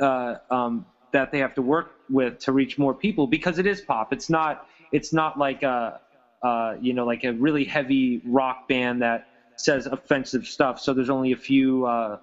uh, 0.00 0.36
um, 0.50 0.86
that 1.12 1.32
they 1.32 1.40
have 1.40 1.54
to 1.54 1.62
work 1.62 1.94
with 2.08 2.38
to 2.40 2.52
reach 2.52 2.78
more 2.78 2.94
people 2.94 3.26
because 3.26 3.58
it 3.58 3.66
is 3.66 3.80
pop. 3.80 4.12
It's 4.12 4.30
not. 4.30 4.66
It's 4.92 5.12
not 5.12 5.38
like 5.38 5.62
a, 5.64 5.98
uh, 6.44 6.74
you 6.80 6.92
know, 6.94 7.06
like 7.06 7.24
a 7.24 7.32
really 7.32 7.64
heavy 7.64 8.20
rock 8.24 8.68
band 8.68 9.02
that 9.02 9.26
says 9.56 9.86
offensive 9.86 10.46
stuff. 10.46 10.78
So 10.80 10.94
there's 10.94 11.10
only 11.10 11.32
a 11.32 11.36
few 11.36 11.86
uh, 11.86 12.18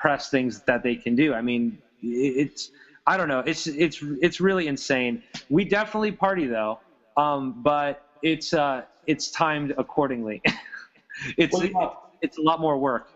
press 0.00 0.30
things 0.30 0.62
that 0.62 0.82
they 0.82 0.96
can 0.96 1.14
do. 1.14 1.34
I 1.34 1.42
mean, 1.42 1.78
it's 2.02 2.70
I 3.06 3.16
don't 3.16 3.28
know. 3.28 3.40
It's 3.40 3.66
it's 3.66 4.02
it's 4.20 4.40
really 4.40 4.66
insane. 4.66 5.22
We 5.48 5.64
definitely 5.64 6.12
party 6.12 6.46
though, 6.46 6.80
um, 7.16 7.62
but 7.62 8.06
it's 8.22 8.54
uh, 8.54 8.82
it's 9.06 9.30
timed 9.30 9.74
accordingly. 9.76 10.42
it's 11.36 11.52
well, 11.52 12.10
it's 12.22 12.38
a 12.38 12.42
lot 12.42 12.60
more 12.60 12.78
work. 12.78 13.10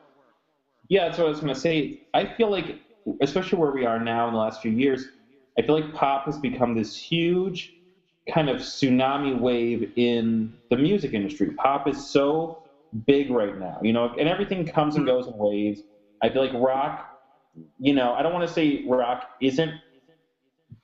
Yeah, 0.89 1.07
that's 1.07 1.19
what 1.19 1.27
I 1.27 1.31
was 1.31 1.41
gonna 1.41 1.55
say. 1.55 2.03
I 2.13 2.27
feel 2.27 2.51
like, 2.51 2.81
especially 3.21 3.59
where 3.59 3.71
we 3.71 3.87
are 3.87 3.99
now 3.99 4.29
in 4.29 4.35
the 4.35 4.41
last 4.41 4.61
few 4.61 4.73
years, 4.73 5.07
I 5.59 5.63
feel 5.63 5.81
like 5.81 5.95
pop 5.95 6.27
has 6.27 6.39
become 6.39 6.75
this 6.75 6.97
huge 6.97 7.73
kind 8.33 8.49
of 8.49 8.59
tsunami 8.59 9.39
wave 9.39 9.93
in 9.97 10.53
the 10.71 10.77
music 10.77 11.13
industry. 11.13 11.51
Pop 11.53 11.89
is 11.89 12.07
so 12.07 12.63
big 13.07 13.31
right 13.31 13.59
now, 13.59 13.79
you 13.83 13.93
know, 13.93 14.15
and 14.19 14.29
everything 14.29 14.67
comes 14.67 14.97
and 14.97 15.07
mm-hmm. 15.07 15.17
goes 15.17 15.27
in 15.27 15.37
waves. 15.37 15.83
I 16.23 16.29
feel 16.31 16.43
like 16.43 16.55
rock 16.55 17.15
you 17.79 17.95
know, 17.95 18.13
I 18.13 18.23
don't 18.23 18.33
want 18.33 18.47
to 18.47 18.53
say 18.53 18.85
rock 18.87 19.25
isn't 19.41 19.73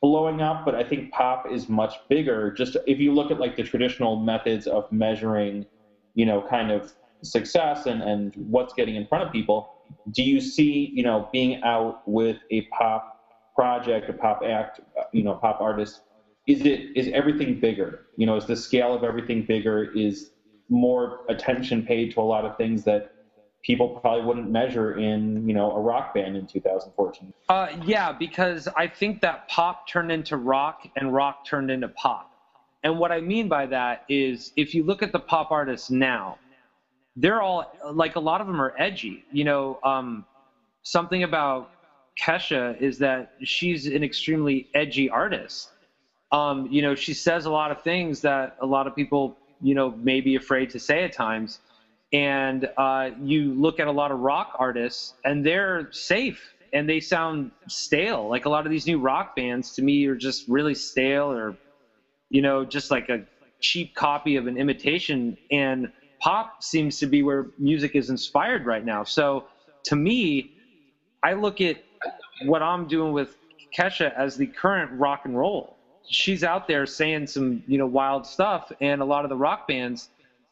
blowing 0.01 0.41
up, 0.41 0.65
but 0.65 0.75
I 0.75 0.85
think 0.85 1.11
pop 1.13 1.45
is 1.51 1.69
much 1.69 1.97
bigger. 2.09 2.53
Just 2.53 2.77
if 2.87 2.99
you 2.99 3.13
look 3.13 3.31
at 3.31 3.39
like 3.39 3.57
the 3.57 3.63
traditional 3.63 4.17
methods 4.17 4.67
of 4.67 4.91
measuring, 4.91 5.67
you 6.15 6.27
know, 6.27 6.43
kind 6.49 6.71
of 6.71 6.93
success 7.23 7.87
and, 7.87 8.03
and 8.03 8.35
what's 8.37 8.73
getting 8.75 8.97
in 8.97 9.07
front 9.07 9.27
of 9.27 9.33
people, 9.33 9.69
do 10.13 10.23
you 10.23 10.41
see, 10.41 10.91
you 10.95 11.03
know, 11.03 11.29
being 11.33 11.63
out 11.63 12.01
with 12.07 12.37
a 12.51 12.63
pop 12.79 13.05
project, 13.55 14.09
a 14.09 14.13
pop 14.13 14.43
act, 14.47 14.81
uh, 14.99 15.03
you 15.13 15.23
know, 15.23 15.35
pop 15.35 15.61
artist, 15.61 16.01
is 16.47 16.63
it 16.63 16.97
is 16.97 17.09
everything 17.13 17.61
bigger? 17.61 18.07
You 18.17 18.27
know, 18.27 18.37
is 18.37 18.47
the 18.47 18.57
scale 18.57 18.95
of 18.95 19.05
everything 19.05 19.45
bigger? 19.47 19.91
Is 19.93 20.31
more 20.69 21.21
attention 21.29 21.85
paid 21.85 22.13
to 22.13 22.21
a 22.21 22.23
lot 22.23 22.45
of 22.45 22.57
things 22.57 22.85
that 22.85 23.11
people 23.63 23.89
probably 24.01 24.25
wouldn't 24.25 24.51
measure 24.51 24.99
in 24.99 25.47
you 25.47 25.55
know 25.55 25.71
a 25.73 25.81
rock 25.81 26.15
band 26.15 26.37
in 26.37 26.47
2014 26.47 27.33
uh, 27.49 27.69
yeah 27.85 28.13
because 28.13 28.69
i 28.77 28.87
think 28.87 29.21
that 29.21 29.49
pop 29.49 29.87
turned 29.87 30.11
into 30.11 30.37
rock 30.37 30.87
and 30.97 31.13
rock 31.13 31.45
turned 31.45 31.71
into 31.71 31.89
pop. 31.89 32.27
And 32.83 32.99
what 32.99 33.13
i 33.13 33.21
mean 33.21 33.49
by 33.49 33.67
that 33.67 34.05
is 34.09 34.53
if 34.57 34.75
you 34.75 34.85
look 34.85 35.03
at 35.03 35.13
the 35.13 35.19
pop 35.19 35.51
artists 35.51 35.91
now 35.91 36.39
they're 37.17 37.43
all 37.43 37.71
like 37.93 38.17
a 38.17 38.21
lot 38.21 38.41
of 38.41 38.47
them 38.47 38.61
are 38.61 38.75
edgy. 38.79 39.25
You 39.33 39.45
know 39.45 39.79
um, 39.85 40.25
something 40.83 41.23
about 41.23 41.71
kesha 42.21 42.81
is 42.81 42.99
that 42.99 43.33
she's 43.43 43.87
an 43.87 44.03
extremely 44.03 44.69
edgy 44.75 45.09
artist. 45.11 45.71
Um, 46.33 46.67
you 46.71 46.83
know 46.83 46.95
she 46.95 47.13
says 47.13 47.47
a 47.47 47.51
lot 47.51 47.71
of 47.71 47.83
things 47.83 48.21
that 48.23 48.57
a 48.61 48.67
lot 48.67 48.87
of 48.87 48.95
people 48.95 49.37
you 49.61 49.75
know 49.75 49.91
may 49.91 50.21
be 50.21 50.37
afraid 50.37 50.71
to 50.71 50.79
say 50.79 51.05
at 51.05 51.13
times 51.13 51.61
and 52.13 52.69
uh, 52.77 53.11
you 53.23 53.55
look 53.55 53.81
at 53.81 53.87
a 53.87 53.93
lot 53.93 54.11
of 54.11 54.21
rock 54.21 54.57
artists 54.59 55.15
and 55.25 55.45
they're 55.45 55.89
safe 55.93 56.55
and 56.73 56.89
they 56.89 57.01
sound 57.01 57.51
stale. 57.69 58.29
Like 58.29 58.47
a 58.47 58.49
lot 58.49 58.67
of 58.67 58.71
these 58.71 58.87
new 58.87 58.99
rock 59.01 59.37
bands 59.37 59.75
to 59.75 59.83
me 59.83 60.07
are 60.07 60.17
just 60.17 60.49
really 60.49 60.75
stale 60.75 61.31
or 61.31 61.57
you 62.31 62.43
know 62.43 62.65
just 62.65 62.91
like 62.91 63.09
a 63.09 63.21
cheap 63.61 63.95
copy 63.95 64.37
of 64.37 64.47
an 64.47 64.57
imitation 64.57 65.37
and 65.51 65.89
pop 66.21 66.63
seems 66.63 66.99
to 66.99 67.07
be 67.07 67.23
where 67.23 67.47
music 67.59 67.95
is 67.95 68.11
inspired 68.11 68.67
right 68.67 68.85
now. 68.85 69.05
So 69.05 69.45
to 69.85 69.97
me 69.97 70.51
i 71.23 71.33
look 71.35 71.61
at 71.61 71.77
what 72.47 72.63
i'm 72.63 72.87
doing 72.87 73.13
with 73.13 73.37
kesha 73.77 74.13
as 74.17 74.37
the 74.37 74.47
current 74.47 74.91
rock 74.99 75.23
and 75.25 75.37
roll. 75.39 75.77
She's 76.09 76.43
out 76.43 76.67
there 76.67 76.87
saying 76.87 77.29
some 77.29 77.63
you 77.67 77.79
know 77.79 77.87
wild 77.87 78.27
stuff 78.27 78.73
and 78.81 79.01
a 79.01 79.05
lot 79.05 79.25
of 79.25 79.29
the 79.29 79.37
rock 79.37 79.69
bands 79.69 80.09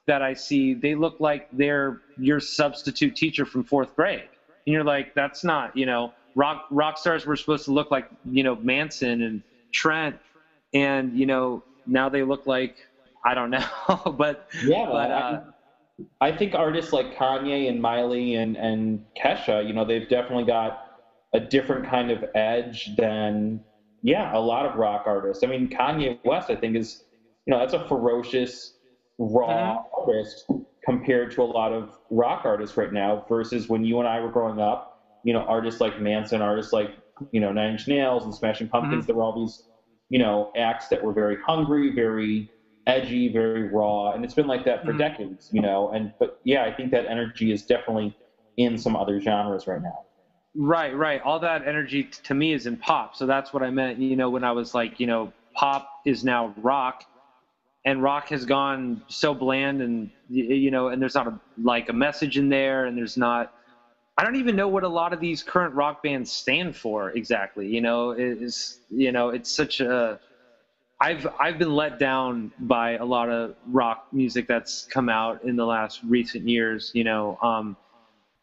that 0.09 0.23
I 0.23 0.35
see, 0.35 0.75
they 0.75 0.95
look 0.95 1.21
like 1.21 1.47
they're 1.53 2.01
your 2.17 2.41
substitute 2.41 3.15
teacher 3.15 3.45
from 3.45 3.63
fourth 3.63 3.95
grade. 3.95 4.29
And 4.67 4.73
you're 4.73 4.83
like, 4.83 5.15
that's 5.15 5.45
not, 5.45 5.77
you 5.77 5.87
know, 5.87 6.13
rock 6.35 6.67
rock 6.71 6.99
stars 6.99 7.25
were 7.25 7.37
supposed 7.37 7.67
to 7.67 7.73
look 7.73 7.91
like, 7.91 8.07
you 8.25 8.43
know, 8.43 8.57
Manson 8.57 9.23
and 9.23 9.43
Trent, 9.73 10.17
and 10.75 11.17
you 11.17 11.27
know, 11.27 11.63
now 11.87 12.09
they 12.09 12.23
look 12.25 12.47
like 12.47 12.75
I 13.25 13.35
don't 13.35 13.51
know, 13.51 13.65
but 14.19 14.49
yeah, 14.65 14.87
but. 14.91 15.11
Uh, 15.11 15.41
I 16.21 16.31
think 16.31 16.55
artists 16.55 16.93
like 16.93 17.17
Kanye 17.17 17.69
and 17.69 17.83
Miley 17.83 18.37
and, 18.37 18.57
and 18.57 19.05
Kesha, 19.21 19.67
you 19.67 19.73
know, 19.73 19.85
they've 19.85 20.09
definitely 20.09 20.45
got 20.45 20.79
a 21.35 21.41
different 21.41 21.87
kind 21.87 22.13
of 22.13 22.25
edge 22.37 22.95
than, 22.97 23.61
yeah, 24.03 24.31
a 24.33 24.39
lot 24.39 24.65
of 24.65 24.77
rock 24.77 25.03
artists. 25.07 25.43
I 25.43 25.49
mean, 25.49 25.69
Kanye 25.69 26.17
West, 26.25 26.51
I 26.51 26.55
think, 26.55 26.77
is, 26.77 27.03
you 27.47 27.51
know, 27.51 27.59
that's 27.59 27.73
a 27.73 27.85
ferocious 27.89 28.78
raw 29.19 29.49
mm-hmm. 29.49 30.11
artist. 30.11 30.51
compared 30.89 31.31
to 31.33 31.43
a 31.43 31.45
lot 31.45 31.71
of 31.71 31.99
rock 32.09 32.43
artists 32.47 32.79
right 32.79 32.95
now 32.95 33.23
versus 33.29 33.69
when 33.69 33.85
you 33.85 33.99
and 33.99 34.09
I 34.09 34.21
were 34.21 34.31
growing 34.31 34.59
up, 34.59 35.21
you 35.23 35.35
know, 35.35 35.41
artists 35.41 35.83
like 35.83 36.01
Manson, 36.01 36.41
artists 36.41 36.73
like, 36.73 36.93
you 37.31 37.41
know, 37.41 37.53
Nine 37.53 37.73
Inch 37.73 37.87
Nails 37.87 38.25
and 38.25 38.35
Smashing 38.35 38.69
Pumpkins, 38.69 39.03
mm-hmm. 39.03 39.07
there 39.07 39.17
were 39.17 39.23
all 39.23 39.39
these, 39.39 39.65
you 40.09 40.19
know, 40.19 40.51
acts 40.57 40.89
that 40.89 41.03
were 41.05 41.13
very 41.13 41.37
hungry, 41.47 41.93
very 41.95 42.51
edgy, 42.87 43.31
very 43.31 43.69
raw, 43.69 44.13
and 44.13 44.25
it's 44.25 44.33
been 44.33 44.47
like 44.47 44.65
that 44.65 44.83
for 44.83 44.93
mm-hmm. 44.93 44.99
decades, 44.99 45.51
you 45.53 45.61
know. 45.61 45.91
And 45.91 46.13
but 46.19 46.41
yeah, 46.45 46.65
I 46.65 46.73
think 46.73 46.91
that 46.93 47.05
energy 47.05 47.53
is 47.53 47.65
definitely 47.67 48.17
in 48.57 48.79
some 48.79 48.97
other 48.97 49.21
genres 49.21 49.67
right 49.67 49.83
now. 49.83 50.07
Right, 50.55 50.97
right. 50.97 51.21
All 51.21 51.39
that 51.41 51.69
energy 51.69 52.05
t- 52.05 52.19
to 52.25 52.35
me 52.35 52.55
is 52.55 52.67
in 52.67 52.79
pop. 52.79 53.15
So 53.15 53.27
that's 53.27 53.53
what 53.53 53.63
I 53.63 53.69
meant, 53.69 53.99
you 53.99 54.17
know, 54.17 54.31
when 54.31 54.43
I 54.43 54.53
was 54.53 54.75
like, 54.75 54.99
you 54.99 55.07
know, 55.07 55.33
pop 55.55 55.89
is 56.07 56.25
now 56.25 56.55
rock 56.57 57.05
and 57.89 58.03
rock 58.03 58.29
has 58.29 58.45
gone 58.45 59.03
so 59.09 59.33
bland 59.35 59.81
and 59.81 60.11
you 60.29 60.71
know 60.71 60.89
and 60.89 61.01
there's 61.01 61.15
not 61.15 61.27
a 61.27 61.41
like 61.63 61.89
a 61.89 61.93
message 61.93 62.37
in 62.37 62.49
there 62.49 62.85
and 62.85 62.97
there's 62.99 63.17
not 63.17 63.53
I 64.19 64.25
don't 64.25 64.35
even 64.35 64.57
know 64.57 64.67
what 64.67 64.83
a 64.83 64.89
lot 64.89 65.13
of 65.13 65.21
these 65.21 65.45
current 65.45 65.77
rock 65.77 66.03
bands 66.03 66.33
stand 66.33 66.75
for 66.75 67.11
exactly. 67.11 67.69
You 67.69 67.81
know, 67.81 68.11
is 68.11 68.81
you 68.91 69.13
know, 69.13 69.29
it's 69.29 69.49
such 69.49 69.81
a 69.81 70.19
I've 71.01 71.25
I've 71.39 71.57
been 71.57 71.73
let 71.73 72.01
down 72.01 72.51
by 72.59 72.97
a 72.97 73.05
lot 73.05 73.31
of 73.31 73.55
rock 73.69 74.09
music 74.11 74.49
that's 74.49 74.87
come 74.87 75.09
out 75.09 75.45
in 75.45 75.55
the 75.55 75.65
last 75.65 76.01
recent 76.03 76.49
years. 76.49 76.91
You 76.95 77.05
know, 77.05 77.39
um, 77.43 77.77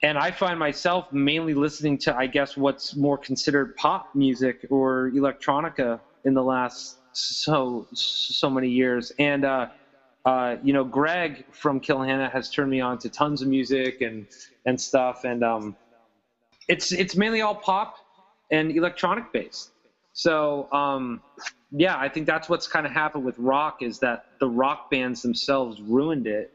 and 0.02 0.18
I 0.18 0.32
find 0.32 0.58
myself 0.58 1.12
mainly 1.12 1.54
listening 1.54 1.98
to 2.00 2.16
I 2.16 2.28
guess 2.28 2.56
what's 2.56 2.96
more 2.96 3.18
considered 3.18 3.76
pop 3.76 4.16
music 4.16 4.66
or 4.70 5.12
electronica 5.14 6.00
in 6.24 6.34
the 6.34 6.44
last 6.44 7.00
so 7.18 7.88
so 7.94 8.50
many 8.50 8.70
years. 8.70 9.12
And 9.20 9.46
uh, 9.46 9.68
uh, 10.26 10.58
you 10.64 10.74
know, 10.74 10.84
Greg 10.84 11.46
from 11.52 11.80
Kill 11.80 12.02
Hannah 12.02 12.30
has 12.30 12.50
turned 12.50 12.72
me 12.72 12.82
on 12.82 12.98
to 13.00 13.10
tons 13.10 13.42
of 13.42 13.48
music 13.48 14.02
and 14.02 14.28
and 14.66 14.80
stuff. 14.80 15.24
And 15.24 15.44
um, 15.44 15.76
it's 16.68 16.92
it's 16.92 17.16
mainly 17.16 17.42
all 17.42 17.56
pop 17.56 17.96
and 18.52 18.72
electronic 18.72 19.32
based. 19.32 19.72
So 20.14 20.72
um, 20.72 21.22
yeah, 21.72 21.98
I 21.98 22.10
think 22.10 22.26
that's 22.26 22.48
what's 22.48 22.68
kind 22.68 22.86
of 22.86 22.92
happened 22.92 23.26
with 23.26 23.38
rock 23.38 23.82
is 23.82 24.00
that 24.00 24.26
the 24.40 24.48
rock 24.48 24.90
bands 24.90 25.22
themselves 25.22 25.82
ruined 25.82 26.28
it. 26.28 26.52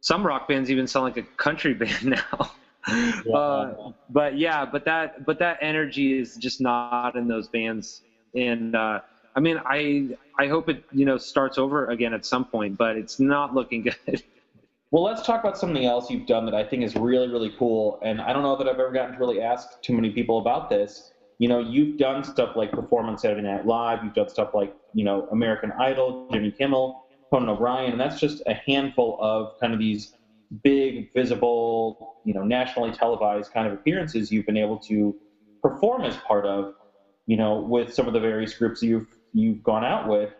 Some 0.00 0.24
rock 0.24 0.46
bands 0.46 0.70
even 0.70 0.86
sound 0.86 1.04
like 1.04 1.16
a 1.16 1.26
country 1.36 1.74
band 1.82 2.04
now. 2.04 2.50
Yeah. 3.24 3.34
Uh, 3.34 3.92
but 4.08 4.38
yeah, 4.38 4.64
but 4.64 4.84
that 4.84 5.24
but 5.26 5.38
that 5.40 5.58
energy 5.60 6.18
is 6.18 6.36
just 6.36 6.60
not 6.60 7.16
in 7.16 7.26
those 7.26 7.48
bands, 7.48 8.02
and 8.34 8.74
uh, 8.74 9.00
I 9.38 9.40
mean, 9.40 9.60
I 9.64 10.16
I 10.36 10.48
hope 10.48 10.68
it 10.68 10.82
you 10.90 11.04
know 11.04 11.16
starts 11.16 11.58
over 11.58 11.86
again 11.86 12.12
at 12.12 12.26
some 12.26 12.44
point, 12.44 12.76
but 12.76 12.96
it's 12.96 13.20
not 13.20 13.54
looking 13.54 13.82
good. 14.06 14.24
Well, 14.90 15.04
let's 15.04 15.24
talk 15.24 15.44
about 15.44 15.56
something 15.56 15.84
else 15.84 16.10
you've 16.10 16.26
done 16.26 16.44
that 16.46 16.56
I 16.56 16.64
think 16.64 16.82
is 16.82 16.96
really 16.96 17.28
really 17.28 17.54
cool, 17.56 18.00
and 18.02 18.20
I 18.20 18.32
don't 18.32 18.42
know 18.42 18.56
that 18.56 18.66
I've 18.66 18.80
ever 18.80 18.90
gotten 18.90 19.12
to 19.12 19.18
really 19.20 19.40
ask 19.40 19.80
too 19.80 19.92
many 19.92 20.10
people 20.10 20.38
about 20.40 20.68
this. 20.68 21.12
You 21.38 21.46
know, 21.46 21.60
you've 21.60 21.98
done 21.98 22.24
stuff 22.24 22.56
like 22.56 22.72
perform 22.72 23.06
on 23.06 23.16
Saturday 23.16 23.42
Night 23.42 23.64
Live. 23.64 24.02
You've 24.02 24.14
done 24.14 24.28
stuff 24.28 24.54
like 24.54 24.74
you 24.92 25.04
know 25.04 25.28
American 25.30 25.70
Idol, 25.78 26.28
Jimmy 26.32 26.50
Kimmel, 26.50 27.04
Conan 27.30 27.48
O'Brien, 27.48 27.92
and 27.92 28.00
that's 28.00 28.18
just 28.18 28.42
a 28.48 28.54
handful 28.54 29.18
of 29.20 29.52
kind 29.60 29.72
of 29.72 29.78
these 29.78 30.14
big, 30.64 31.12
visible, 31.14 32.16
you 32.24 32.34
know, 32.34 32.42
nationally 32.42 32.90
televised 32.90 33.52
kind 33.52 33.68
of 33.68 33.74
appearances 33.74 34.32
you've 34.32 34.46
been 34.46 34.56
able 34.56 34.78
to 34.78 35.14
perform 35.62 36.02
as 36.02 36.16
part 36.16 36.44
of, 36.44 36.74
you 37.26 37.36
know, 37.36 37.60
with 37.60 37.92
some 37.92 38.08
of 38.08 38.14
the 38.14 38.20
various 38.20 38.54
groups 38.54 38.82
you've 38.82 39.06
you've 39.38 39.62
gone 39.62 39.84
out 39.84 40.08
with. 40.08 40.30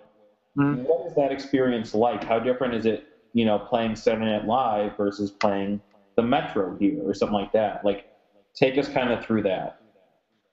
Mm-hmm. 0.59 0.83
What 0.83 1.07
is 1.07 1.15
that 1.15 1.31
experience 1.31 1.95
like? 1.95 2.25
How 2.25 2.41
different 2.41 2.75
is 2.75 2.85
it, 2.85 3.07
you 3.33 3.45
know, 3.45 3.59
playing 3.59 3.95
Saturday 3.95 4.27
Night 4.27 4.47
Live 4.47 4.97
versus 4.97 5.31
playing 5.31 5.81
the 6.17 6.23
Metro 6.23 6.77
here 6.77 7.01
or 7.09 7.15
something 7.15 7.39
like 7.39 7.53
that? 7.53 7.85
Like, 7.85 8.07
take 8.55 8.77
us 8.77 8.89
kind 8.89 9.13
of 9.13 9.25
through 9.25 9.43
that. 9.45 9.81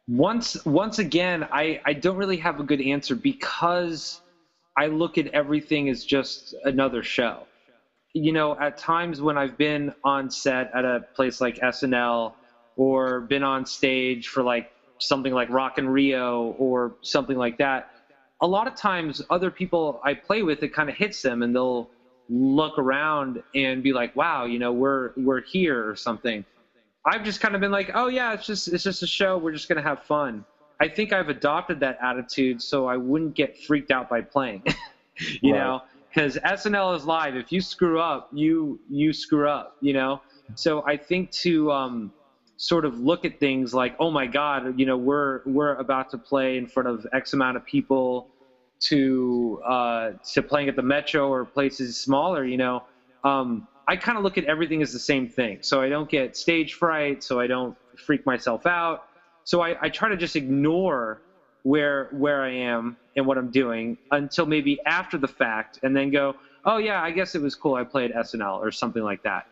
Once, 0.07 0.63
once 0.65 0.99
again, 0.99 1.47
I, 1.51 1.81
I 1.85 1.93
don't 1.93 2.17
really 2.17 2.37
have 2.37 2.59
a 2.59 2.63
good 2.63 2.81
answer 2.81 3.15
because 3.15 4.21
I 4.77 4.87
look 4.87 5.17
at 5.17 5.27
everything 5.27 5.89
as 5.89 6.05
just 6.05 6.53
another 6.65 7.01
show. 7.01 7.47
You 8.13 8.31
know, 8.31 8.57
at 8.59 8.77
times 8.77 9.21
when 9.21 9.39
I've 9.39 9.57
been 9.57 9.91
on 10.03 10.29
set 10.29 10.71
at 10.75 10.85
a 10.85 11.05
place 11.15 11.41
like 11.41 11.57
SNL 11.57 12.33
or 12.77 13.21
been 13.21 13.43
on 13.43 13.65
stage 13.65 14.27
for 14.27 14.43
like 14.43 14.71
something 14.99 15.33
like 15.33 15.49
Rock 15.49 15.79
in 15.79 15.89
Rio 15.89 16.55
or 16.59 16.95
something 17.01 17.37
like 17.37 17.57
that, 17.57 17.89
a 18.41 18.47
lot 18.47 18.67
of 18.67 18.75
times 18.75 19.21
other 19.29 19.49
people 19.49 20.01
I 20.03 20.13
play 20.13 20.43
with, 20.43 20.61
it 20.63 20.73
kind 20.73 20.89
of 20.89 20.95
hits 20.95 21.21
them 21.21 21.41
and 21.41 21.55
they'll 21.55 21.89
look 22.29 22.77
around 22.77 23.41
and 23.53 23.83
be 23.83 23.93
like, 23.93 24.15
wow, 24.15 24.45
you 24.45 24.59
know, 24.59 24.73
we're, 24.73 25.11
we're 25.15 25.41
here 25.41 25.89
or 25.89 25.95
something. 25.95 26.43
I've 27.05 27.23
just 27.23 27.39
kind 27.39 27.55
of 27.55 27.61
been 27.61 27.71
like, 27.71 27.91
oh 27.93 28.07
yeah, 28.07 28.33
it's 28.33 28.45
just, 28.45 28.67
it's 28.67 28.83
just 28.83 29.03
a 29.03 29.07
show. 29.07 29.37
We're 29.37 29.53
just 29.53 29.69
going 29.69 29.81
to 29.81 29.87
have 29.87 30.03
fun. 30.03 30.43
I 30.79 30.87
think 30.89 31.13
I've 31.13 31.29
adopted 31.29 31.79
that 31.79 31.97
attitude 32.01 32.61
so 32.61 32.87
I 32.87 32.97
wouldn't 32.97 33.35
get 33.35 33.57
freaked 33.57 33.91
out 33.91 34.09
by 34.09 34.21
playing, 34.21 34.63
you 35.41 35.53
right. 35.53 35.59
know, 35.59 35.81
because 36.09 36.35
SNL 36.37 36.97
is 36.97 37.05
live. 37.05 37.35
If 37.35 37.51
you 37.51 37.61
screw 37.61 37.99
up, 37.99 38.29
you, 38.33 38.79
you 38.89 39.13
screw 39.13 39.47
up, 39.47 39.77
you 39.81 39.93
know? 39.93 40.21
So 40.55 40.83
I 40.85 40.97
think 40.97 41.31
to, 41.31 41.71
um, 41.71 42.11
sort 42.57 42.85
of 42.85 42.99
look 42.99 43.25
at 43.25 43.39
things 43.39 43.73
like, 43.73 43.95
oh 43.99 44.11
my 44.11 44.27
God, 44.27 44.79
you 44.79 44.85
know, 44.85 44.97
we're 44.97 45.41
we're 45.45 45.75
about 45.75 46.09
to 46.11 46.17
play 46.17 46.57
in 46.57 46.67
front 46.67 46.87
of 46.87 47.05
X 47.13 47.33
amount 47.33 47.57
of 47.57 47.65
people, 47.65 48.29
to 48.79 49.61
uh, 49.65 50.11
to 50.33 50.41
playing 50.43 50.69
at 50.69 50.75
the 50.75 50.81
Metro 50.81 51.29
or 51.29 51.45
places 51.45 51.97
smaller, 51.99 52.45
you 52.45 52.57
know. 52.57 52.83
Um, 53.23 53.67
I 53.87 53.95
kind 53.95 54.17
of 54.17 54.23
look 54.23 54.37
at 54.37 54.45
everything 54.45 54.81
as 54.81 54.91
the 54.91 54.99
same 54.99 55.27
thing, 55.27 55.59
so 55.61 55.81
I 55.81 55.89
don't 55.89 56.09
get 56.09 56.35
stage 56.35 56.73
fright, 56.73 57.23
so 57.23 57.39
I 57.39 57.47
don't 57.47 57.77
freak 57.97 58.25
myself 58.25 58.65
out. 58.65 59.07
So 59.43 59.61
I, 59.61 59.75
I 59.81 59.89
try 59.89 60.09
to 60.09 60.17
just 60.17 60.35
ignore 60.35 61.21
where 61.63 62.09
where 62.11 62.43
I 62.43 62.51
am 62.51 62.97
and 63.15 63.25
what 63.25 63.37
I'm 63.37 63.51
doing 63.51 63.97
until 64.11 64.45
maybe 64.45 64.79
after 64.85 65.17
the 65.17 65.27
fact, 65.27 65.79
and 65.83 65.95
then 65.95 66.11
go, 66.11 66.35
oh 66.65 66.77
yeah, 66.77 67.01
I 67.01 67.11
guess 67.11 67.35
it 67.35 67.41
was 67.41 67.55
cool. 67.55 67.75
I 67.75 67.83
played 67.83 68.11
SNL 68.11 68.57
or 68.57 68.71
something 68.71 69.03
like 69.03 69.23
that. 69.23 69.47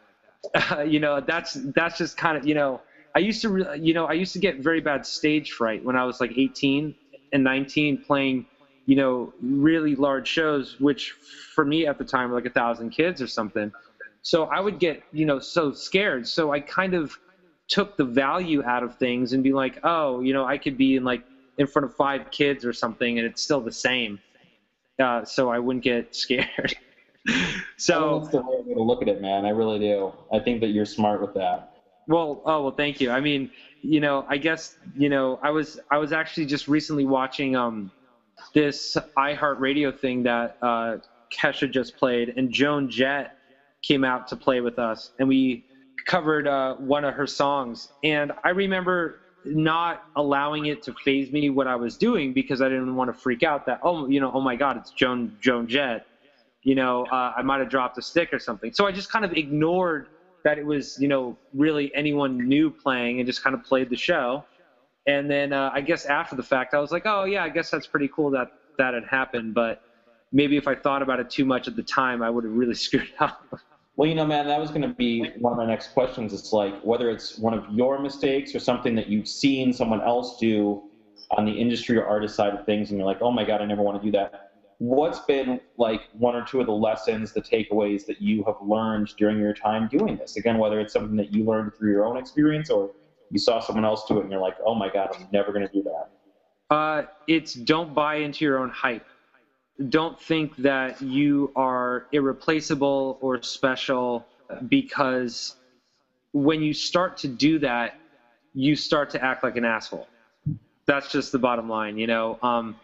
Uh, 0.53 0.81
you 0.87 0.99
know, 0.99 1.21
that's 1.21 1.53
that's 1.75 1.97
just 1.97 2.17
kind 2.17 2.37
of 2.37 2.45
you 2.47 2.55
know 2.55 2.81
I 3.15 3.19
used 3.19 3.41
to, 3.43 3.78
you 3.80 3.93
know, 3.93 4.06
I 4.06 4.13
used 4.13 4.34
to 4.34 4.39
get 4.39 4.60
very 4.60 4.82
bad 4.82 5.06
stage 5.06 5.52
fright 5.52 5.84
when 5.84 5.95
I 5.95 6.04
was 6.04 6.19
like 6.19 6.34
18 6.36 6.95
and 7.32 7.43
19 7.43 7.99
playing, 7.99 8.45
you 8.86 8.95
know, 8.95 9.34
really 9.41 9.95
large 9.95 10.28
shows, 10.28 10.80
which 10.80 11.12
for 11.54 11.63
me 11.63 11.86
at 11.86 11.97
the 11.97 12.04
time 12.04 12.30
were 12.30 12.36
like 12.36 12.45
a 12.45 12.49
thousand 12.49 12.89
kids 12.89 13.21
or 13.21 13.28
something. 13.28 13.71
So 14.23 14.45
I 14.45 14.60
would 14.60 14.80
get, 14.80 15.04
you 15.12 15.26
know, 15.26 15.39
so 15.39 15.73
scared. 15.73 16.28
So 16.28 16.52
I 16.52 16.60
kind 16.60 16.93
of 16.95 17.17
took 17.67 17.97
the 17.97 18.06
value 18.06 18.63
out 18.63 18.84
of 18.84 18.95
things 18.95 19.34
and 19.34 19.43
be 19.43 19.54
like, 19.54 19.80
oh, 19.84 20.21
you 20.21 20.34
know, 20.34 20.45
I 20.45 20.58
could 20.58 20.78
be 20.78 20.95
in 20.95 21.04
like 21.04 21.23
in 21.58 21.67
front 21.67 21.86
of 21.86 21.93
five 21.95 22.32
kids 22.32 22.65
or 22.65 22.73
something 22.73 23.19
and 23.19 23.28
it's 23.28 23.41
still 23.41 23.62
the 23.62 23.71
same. 23.71 24.19
Uh, 24.99 25.23
so 25.23 25.49
I 25.49 25.60
wouldn't 25.60 25.84
get 25.84 26.15
scared. 26.15 26.73
so 27.78 28.19
that's 28.19 28.32
the 28.32 28.39
right 28.41 28.65
way 28.65 28.73
to 28.73 28.82
look 28.82 29.02
at 29.02 29.08
it, 29.08 29.21
man. 29.21 29.45
I 29.45 29.49
really 29.49 29.80
do. 29.80 30.12
I 30.32 30.39
think 30.39 30.62
that 30.62 30.69
you're 30.69 30.86
smart 30.86 31.21
with 31.21 31.34
that. 31.36 31.72
Well, 32.07 32.41
oh 32.45 32.63
well, 32.63 32.75
thank 32.77 33.01
you. 33.01 33.11
I 33.11 33.21
mean, 33.21 33.49
you 33.81 33.99
know, 34.01 34.25
I 34.29 34.37
guess 34.37 34.75
you 34.95 35.09
know, 35.09 35.39
I 35.43 35.51
was 35.51 35.79
I 35.91 35.97
was 35.99 36.13
actually 36.13 36.47
just 36.47 36.67
recently 36.67 37.05
watching 37.05 37.55
um 37.55 37.91
this 38.53 38.97
iHeartRadio 39.17 39.97
thing 39.99 40.23
that 40.23 40.53
uh, 40.61 40.97
Kesha 41.33 41.71
just 41.71 41.97
played, 41.97 42.33
and 42.35 42.51
Joan 42.51 42.89
Jett 42.89 43.31
came 43.83 44.03
out 44.03 44.27
to 44.29 44.37
play 44.37 44.61
with 44.61 44.79
us, 44.79 45.11
and 45.19 45.27
we 45.27 45.63
covered 46.07 46.47
uh, 46.47 46.75
one 46.75 47.05
of 47.05 47.15
her 47.15 47.27
songs. 47.27 47.87
And 48.03 48.31
I 48.45 48.49
remember 48.51 49.19
not 49.45 50.01
allowing 50.15 50.65
it 50.67 50.83
to 50.83 50.93
phase 51.05 51.31
me 51.31 51.49
what 51.49 51.67
I 51.67 51.75
was 51.77 51.97
doing 51.97 52.33
because 52.33 52.61
I 52.61 52.69
didn't 52.69 52.95
want 52.95 53.09
to 53.09 53.13
freak 53.13 53.43
out 53.43 53.65
that 53.67 53.79
oh 53.83 54.07
you 54.07 54.19
know 54.19 54.31
oh 54.33 54.41
my 54.41 54.55
God 54.55 54.77
it's 54.77 54.91
Joan 54.91 55.33
Joan 55.41 55.67
Jett, 55.67 56.03
you 56.63 56.75
know 56.75 57.05
uh, 57.11 57.33
I 57.37 57.43
might 57.43 57.59
have 57.59 57.69
dropped 57.69 57.97
a 57.97 58.03
stick 58.03 58.29
or 58.33 58.39
something. 58.39 58.71
So 58.73 58.87
I 58.87 58.91
just 58.93 59.11
kind 59.11 59.25
of 59.25 59.34
ignored 59.34 60.07
that 60.43 60.57
it 60.57 60.65
was 60.65 60.97
you 60.99 61.07
know 61.07 61.37
really 61.53 61.93
anyone 61.95 62.37
new 62.37 62.71
playing 62.71 63.19
and 63.19 63.27
just 63.27 63.43
kind 63.43 63.55
of 63.55 63.63
played 63.63 63.89
the 63.89 63.97
show. 63.97 64.45
And 65.05 65.29
then 65.29 65.51
uh, 65.51 65.69
I 65.73 65.81
guess 65.81 66.05
after 66.05 66.35
the 66.35 66.43
fact, 66.43 66.73
I 66.73 66.79
was 66.79 66.91
like, 66.91 67.03
oh 67.05 67.25
yeah, 67.25 67.43
I 67.43 67.49
guess 67.49 67.69
that's 67.69 67.87
pretty 67.87 68.09
cool 68.15 68.31
that 68.31 68.47
that 68.77 68.93
had 68.93 69.03
happened. 69.05 69.53
But 69.53 69.79
maybe 70.31 70.57
if 70.57 70.67
I 70.67 70.75
thought 70.75 71.01
about 71.01 71.19
it 71.19 71.29
too 71.29 71.45
much 71.45 71.67
at 71.67 71.75
the 71.75 71.83
time, 71.83 72.21
I 72.21 72.29
would 72.29 72.43
have 72.43 72.53
really 72.53 72.75
screwed 72.85 73.09
up. 73.19 73.41
Well, 73.95 74.09
you 74.09 74.15
know, 74.15 74.25
man, 74.25 74.47
that 74.47 74.59
was 74.59 74.69
going 74.69 74.81
to 74.81 74.93
be 74.95 75.29
one 75.39 75.53
of 75.53 75.57
my 75.57 75.67
next 75.67 75.93
questions. 75.93 76.33
It's 76.33 76.51
like 76.51 76.81
whether 76.81 77.11
it's 77.11 77.37
one 77.37 77.53
of 77.53 77.65
your 77.71 78.01
mistakes 78.01 78.55
or 78.55 78.59
something 78.59 78.95
that 78.95 79.07
you've 79.07 79.27
seen 79.27 79.71
someone 79.71 80.01
else 80.01 80.37
do 80.39 80.81
on 81.37 81.45
the 81.45 81.51
industry 81.51 81.97
or 81.97 82.05
artist 82.05 82.35
side 82.35 82.53
of 82.53 82.65
things, 82.65 82.89
and 82.89 82.97
you're 82.97 83.05
like, 83.05 83.21
oh 83.21 83.31
my 83.31 83.43
god, 83.43 83.61
I 83.61 83.65
never 83.65 83.83
want 83.83 84.01
to 84.01 84.05
do 84.05 84.11
that 84.17 84.53
what's 84.84 85.19
been 85.19 85.61
like 85.77 86.01
one 86.11 86.36
or 86.36 86.43
two 86.43 86.59
of 86.59 86.65
the 86.65 86.73
lessons, 86.73 87.31
the 87.31 87.41
takeaways 87.41 88.05
that 88.05 88.21
you 88.21 88.43
have 88.45 88.55
learned 88.61 89.07
during 89.17 89.39
your 89.39 89.53
time 89.53 89.88
doing 89.89 90.17
this? 90.17 90.36
Again, 90.36 90.57
whether 90.57 90.81
it's 90.81 90.91
something 90.91 91.15
that 91.15 91.34
you 91.34 91.45
learned 91.45 91.71
through 91.77 91.91
your 91.91 92.05
own 92.05 92.17
experience 92.17 92.69
or 92.69 92.91
you 93.31 93.39
saw 93.39 93.61
someone 93.61 93.86
else 93.86 94.03
do 94.09 94.17
it 94.17 94.23
and 94.23 94.31
you're 94.31 94.41
like, 94.41 94.55
oh 94.65 94.75
my 94.75 94.89
God, 94.91 95.07
I'm 95.15 95.25
never 95.31 95.53
going 95.53 95.65
to 95.65 95.71
do 95.73 95.84
that. 95.84 96.75
Uh, 96.75 97.03
it's 97.27 97.53
don't 97.53 97.93
buy 97.93 98.15
into 98.15 98.43
your 98.43 98.59
own 98.59 98.69
hype. 98.69 99.05
Don't 99.88 100.19
think 100.19 100.53
that 100.57 101.01
you 101.01 101.53
are 101.55 102.07
irreplaceable 102.11 103.17
or 103.21 103.41
special 103.41 104.25
because 104.67 105.55
when 106.34 106.61
you 106.61 106.73
start 106.73 107.15
to 107.17 107.29
do 107.29 107.57
that, 107.59 107.93
you 108.53 108.75
start 108.75 109.11
to 109.11 109.23
act 109.23 109.45
like 109.45 109.55
an 109.55 109.63
asshole. 109.63 110.07
That's 110.88 111.09
just 111.09 111.31
the 111.31 111.39
bottom 111.39 111.69
line, 111.69 111.97
you 111.97 112.07
know. 112.07 112.38
Um, 112.41 112.75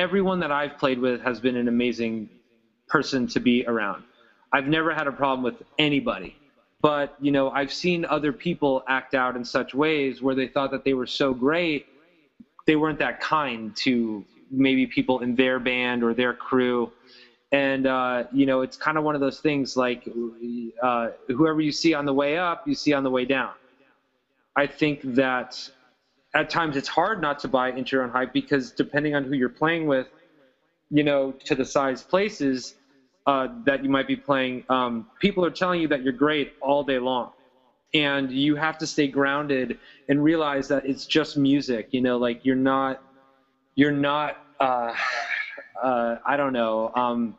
everyone 0.00 0.40
that 0.40 0.50
I've 0.50 0.78
played 0.78 0.98
with 0.98 1.20
has 1.20 1.40
been 1.40 1.56
an 1.56 1.68
amazing 1.68 2.30
person 2.88 3.26
to 3.28 3.38
be 3.38 3.66
around. 3.66 4.02
I've 4.50 4.66
never 4.66 4.94
had 4.94 5.06
a 5.06 5.12
problem 5.12 5.42
with 5.42 5.62
anybody. 5.78 6.34
But, 6.80 7.14
you 7.20 7.30
know, 7.30 7.50
I've 7.50 7.70
seen 7.70 8.06
other 8.06 8.32
people 8.32 8.82
act 8.88 9.14
out 9.14 9.36
in 9.36 9.44
such 9.44 9.74
ways 9.74 10.22
where 10.22 10.34
they 10.34 10.48
thought 10.48 10.70
that 10.70 10.84
they 10.84 10.94
were 10.94 11.06
so 11.06 11.34
great, 11.34 11.84
they 12.66 12.76
weren't 12.76 12.98
that 13.00 13.20
kind 13.20 13.76
to 13.76 14.24
maybe 14.50 14.86
people 14.86 15.20
in 15.20 15.34
their 15.34 15.60
band 15.60 16.02
or 16.02 16.14
their 16.14 16.32
crew. 16.32 16.90
And, 17.52 17.86
uh, 17.86 18.24
you 18.32 18.46
know, 18.46 18.62
it's 18.62 18.78
kind 18.78 18.96
of 18.96 19.04
one 19.04 19.14
of 19.14 19.20
those 19.20 19.40
things 19.40 19.76
like 19.76 20.08
uh, 20.82 21.08
whoever 21.28 21.60
you 21.60 21.72
see 21.72 21.92
on 21.92 22.06
the 22.06 22.14
way 22.14 22.38
up, 22.38 22.66
you 22.66 22.74
see 22.74 22.94
on 22.94 23.02
the 23.02 23.10
way 23.10 23.26
down. 23.26 23.52
I 24.56 24.66
think 24.66 25.02
that 25.14 25.68
at 26.34 26.50
times 26.50 26.76
it's 26.76 26.88
hard 26.88 27.20
not 27.20 27.38
to 27.40 27.48
buy 27.48 27.70
into 27.70 27.96
your 27.96 28.04
own 28.04 28.10
hype 28.10 28.32
because 28.32 28.72
depending 28.72 29.14
on 29.14 29.24
who 29.24 29.34
you're 29.34 29.48
playing 29.48 29.86
with, 29.86 30.06
you 30.90 31.02
know, 31.02 31.32
to 31.44 31.54
the 31.54 31.64
size 31.64 32.02
places, 32.02 32.74
uh, 33.26 33.48
that 33.64 33.82
you 33.84 33.90
might 33.90 34.06
be 34.06 34.16
playing, 34.16 34.64
um, 34.68 35.06
people 35.20 35.44
are 35.44 35.50
telling 35.50 35.80
you 35.80 35.88
that 35.88 36.02
you're 36.02 36.12
great 36.12 36.54
all 36.60 36.82
day 36.82 36.98
long. 36.98 37.32
And 37.92 38.30
you 38.30 38.54
have 38.54 38.78
to 38.78 38.86
stay 38.86 39.08
grounded 39.08 39.78
and 40.08 40.22
realize 40.22 40.68
that 40.68 40.86
it's 40.86 41.06
just 41.06 41.36
music. 41.36 41.88
You 41.90 42.00
know, 42.00 42.18
like 42.18 42.44
you're 42.44 42.54
not, 42.54 43.02
you're 43.74 43.90
not, 43.90 44.36
uh, 44.60 44.94
uh, 45.82 46.16
I 46.24 46.36
don't 46.36 46.52
know. 46.52 46.92
Um, 46.94 47.36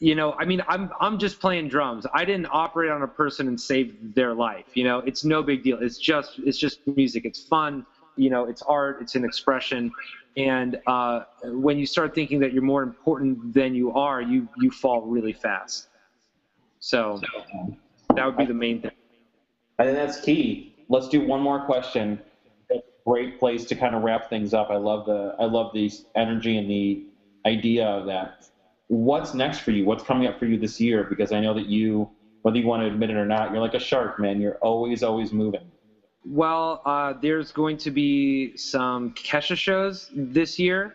you 0.00 0.14
know, 0.14 0.34
I 0.38 0.44
mean, 0.44 0.62
I'm 0.68 0.90
I'm 1.00 1.18
just 1.18 1.40
playing 1.40 1.68
drums. 1.68 2.06
I 2.12 2.24
didn't 2.24 2.48
operate 2.50 2.90
on 2.90 3.02
a 3.02 3.08
person 3.08 3.48
and 3.48 3.60
save 3.60 3.94
their 4.14 4.34
life. 4.34 4.66
You 4.74 4.84
know, 4.84 4.98
it's 4.98 5.24
no 5.24 5.42
big 5.42 5.62
deal. 5.62 5.78
It's 5.80 5.98
just 5.98 6.38
it's 6.38 6.58
just 6.58 6.80
music. 6.86 7.24
It's 7.24 7.40
fun. 7.40 7.86
You 8.16 8.30
know, 8.30 8.44
it's 8.44 8.62
art. 8.62 8.98
It's 9.00 9.14
an 9.14 9.24
expression. 9.24 9.90
And 10.36 10.80
uh, 10.86 11.24
when 11.44 11.78
you 11.78 11.86
start 11.86 12.14
thinking 12.14 12.40
that 12.40 12.52
you're 12.52 12.62
more 12.62 12.82
important 12.82 13.54
than 13.54 13.74
you 13.74 13.92
are, 13.92 14.20
you 14.20 14.48
you 14.60 14.70
fall 14.70 15.02
really 15.02 15.32
fast. 15.32 15.88
So 16.80 17.20
that 18.14 18.26
would 18.26 18.36
be 18.36 18.46
the 18.46 18.54
main 18.54 18.80
thing. 18.80 18.90
I 19.78 19.84
think 19.84 19.96
that's 19.96 20.20
key. 20.20 20.74
Let's 20.88 21.08
do 21.08 21.26
one 21.26 21.40
more 21.40 21.64
question. 21.64 22.20
Great 23.06 23.38
place 23.38 23.64
to 23.66 23.74
kind 23.74 23.94
of 23.94 24.02
wrap 24.02 24.30
things 24.30 24.54
up. 24.54 24.70
I 24.70 24.76
love 24.76 25.06
the 25.06 25.36
I 25.38 25.44
love 25.44 25.72
the 25.72 25.90
energy 26.14 26.58
and 26.58 26.68
the 26.70 27.04
idea 27.46 27.86
of 27.86 28.06
that. 28.06 28.46
What's 28.88 29.34
next 29.34 29.58
for 29.60 29.70
you? 29.70 29.84
What's 29.84 30.02
coming 30.02 30.26
up 30.26 30.38
for 30.38 30.46
you 30.46 30.58
this 30.58 30.80
year? 30.80 31.04
Because 31.04 31.32
I 31.32 31.40
know 31.40 31.54
that 31.54 31.66
you, 31.66 32.10
whether 32.42 32.58
you 32.58 32.66
want 32.66 32.82
to 32.82 32.86
admit 32.86 33.10
it 33.10 33.16
or 33.16 33.26
not, 33.26 33.52
you're 33.52 33.60
like 33.60 33.74
a 33.74 33.78
shark, 33.78 34.18
man. 34.18 34.40
You're 34.40 34.56
always 34.56 35.02
always 35.02 35.32
moving. 35.32 35.70
Well, 36.26 36.80
uh, 36.86 37.14
there's 37.20 37.52
going 37.52 37.76
to 37.78 37.90
be 37.90 38.56
some 38.56 39.12
Kesha 39.12 39.56
shows 39.56 40.10
this 40.14 40.58
year, 40.58 40.94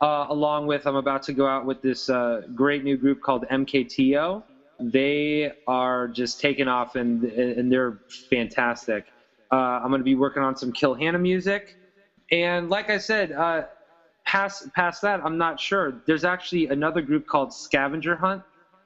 uh, 0.00 0.26
along 0.28 0.66
with 0.66 0.86
I'm 0.86 0.94
about 0.94 1.24
to 1.24 1.32
go 1.32 1.46
out 1.46 1.66
with 1.66 1.82
this 1.82 2.08
uh, 2.08 2.42
great 2.54 2.84
new 2.84 2.96
group 2.96 3.20
called 3.20 3.44
MKTO. 3.50 4.44
They 4.78 5.52
are 5.66 6.06
just 6.08 6.40
taking 6.40 6.68
off 6.68 6.94
and 6.94 7.24
and 7.24 7.70
they're 7.70 7.98
fantastic. 8.30 9.06
Uh, 9.50 9.56
I'm 9.82 9.88
going 9.88 10.00
to 10.00 10.04
be 10.04 10.14
working 10.14 10.42
on 10.42 10.56
some 10.56 10.72
Kill 10.72 10.94
Hannah 10.94 11.18
music, 11.18 11.76
and 12.30 12.70
like 12.70 12.90
I 12.90 12.98
said, 12.98 13.32
uh, 13.32 13.64
past 14.24 14.72
past 14.74 15.02
that, 15.02 15.20
I'm 15.24 15.36
not 15.36 15.58
sure. 15.58 16.00
There's 16.06 16.24
actually 16.24 16.68
another 16.68 17.02
group 17.02 17.26
called 17.26 17.52
Scavenger 17.52 18.14
Hunt, 18.14 18.42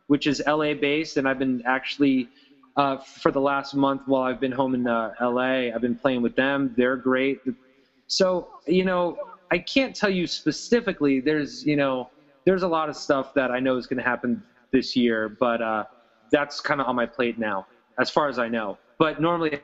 which 0.07 0.26
is 0.26 0.43
LA 0.47 0.72
based, 0.72 1.18
and 1.18 1.28
I've 1.28 1.39
been 1.39 1.62
actually 1.66 2.30
uh, 2.77 2.97
for 2.99 3.31
the 3.31 3.41
last 3.41 3.75
month 3.75 4.03
while 4.07 4.22
I've 4.22 4.41
been 4.41 4.53
home 4.53 4.75
in 4.75 4.87
uh, 4.87 5.12
LA. 5.20 5.72
I've 5.72 5.81
been 5.81 5.95
playing 5.95 6.22
with 6.22 6.35
them. 6.35 6.75
They're 6.77 6.97
great. 6.97 7.41
So, 8.07 8.49
you 8.66 8.85
know, 8.85 9.16
I 9.51 9.59
can't 9.59 9.95
tell 9.95 10.11
you 10.11 10.27
specifically. 10.27 11.20
There's, 11.20 11.64
you 11.64 11.77
know, 11.77 12.11
there's 12.45 12.62
a 12.62 12.68
lot 12.68 12.89
of 12.89 12.97
stuff 12.97 13.35
that 13.35 13.51
I 13.51 13.61
know 13.61 13.77
is 13.77 13.87
going 13.87 13.99
to 13.99 14.05
happen 14.05 14.43
this 14.72 14.97
year, 14.97 15.29
but 15.29 15.62
uh, 15.62 15.85
that's 16.31 16.61
kind 16.61 16.81
of 16.81 16.87
on 16.87 16.97
my 16.97 17.07
plate 17.07 17.39
now, 17.39 17.66
as 17.99 18.11
far 18.11 18.29
as 18.29 18.39
I 18.39 18.49
know. 18.49 18.79
But 18.99 19.20
normally, 19.20 19.61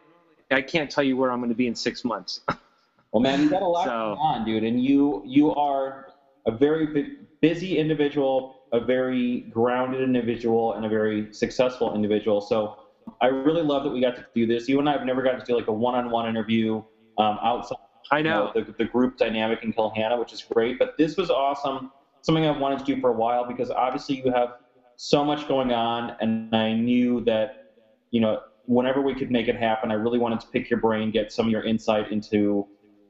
I 0.50 0.62
can't 0.62 0.90
tell 0.90 1.04
you 1.04 1.16
where 1.16 1.30
I'm 1.30 1.40
going 1.40 1.50
to 1.50 1.56
be 1.56 1.66
in 1.66 1.74
six 1.74 2.04
months. 2.04 2.40
well, 3.12 3.20
man, 3.20 3.42
you 3.42 3.50
got 3.50 3.62
a 3.62 3.66
lot 3.66 3.84
so, 3.84 3.90
going 3.90 4.18
on, 4.18 4.44
dude, 4.44 4.64
and 4.64 4.82
you 4.82 5.22
you 5.26 5.54
are 5.54 6.06
a 6.46 6.50
very 6.50 7.18
busy 7.40 7.78
individual, 7.78 8.62
a 8.72 8.80
very 8.80 9.42
grounded 9.50 10.00
individual, 10.00 10.74
and 10.74 10.84
a 10.84 10.88
very 10.88 11.32
successful 11.32 11.94
individual. 11.94 12.40
So 12.40 12.76
I 13.22 13.26
really 13.26 13.62
love 13.62 13.84
that 13.84 13.90
we 13.90 14.00
got 14.00 14.16
to 14.16 14.26
do 14.34 14.46
this. 14.46 14.68
You 14.68 14.78
and 14.78 14.88
I 14.88 14.92
have 14.92 15.04
never 15.04 15.22
gotten 15.22 15.40
to 15.40 15.46
do 15.46 15.56
like 15.56 15.68
a 15.68 15.72
one-on-one 15.72 16.28
interview 16.28 16.82
um, 17.18 17.38
outside. 17.42 17.76
I 18.10 18.22
know, 18.22 18.52
you 18.54 18.60
know 18.60 18.66
the, 18.66 18.74
the 18.78 18.84
group 18.84 19.18
dynamic 19.18 19.62
in 19.62 19.72
Kill 19.72 19.90
Hannah, 19.94 20.18
which 20.18 20.32
is 20.32 20.42
great. 20.42 20.78
But 20.78 20.96
this 20.96 21.16
was 21.16 21.30
awesome. 21.30 21.92
Something 22.22 22.46
I've 22.46 22.58
wanted 22.58 22.80
to 22.80 22.84
do 22.84 23.00
for 23.00 23.10
a 23.10 23.16
while 23.16 23.46
because 23.46 23.70
obviously 23.70 24.22
you 24.24 24.32
have 24.32 24.54
so 24.96 25.24
much 25.24 25.48
going 25.48 25.72
on, 25.72 26.16
and 26.20 26.54
I 26.54 26.74
knew 26.74 27.22
that 27.24 27.72
you 28.10 28.20
know 28.20 28.40
whenever 28.66 29.00
we 29.00 29.14
could 29.14 29.30
make 29.30 29.48
it 29.48 29.56
happen, 29.56 29.90
I 29.90 29.94
really 29.94 30.18
wanted 30.18 30.40
to 30.40 30.46
pick 30.48 30.70
your 30.70 30.80
brain, 30.80 31.10
get 31.10 31.32
some 31.32 31.46
of 31.46 31.52
your 31.52 31.64
insight 31.64 32.12
into 32.12 32.66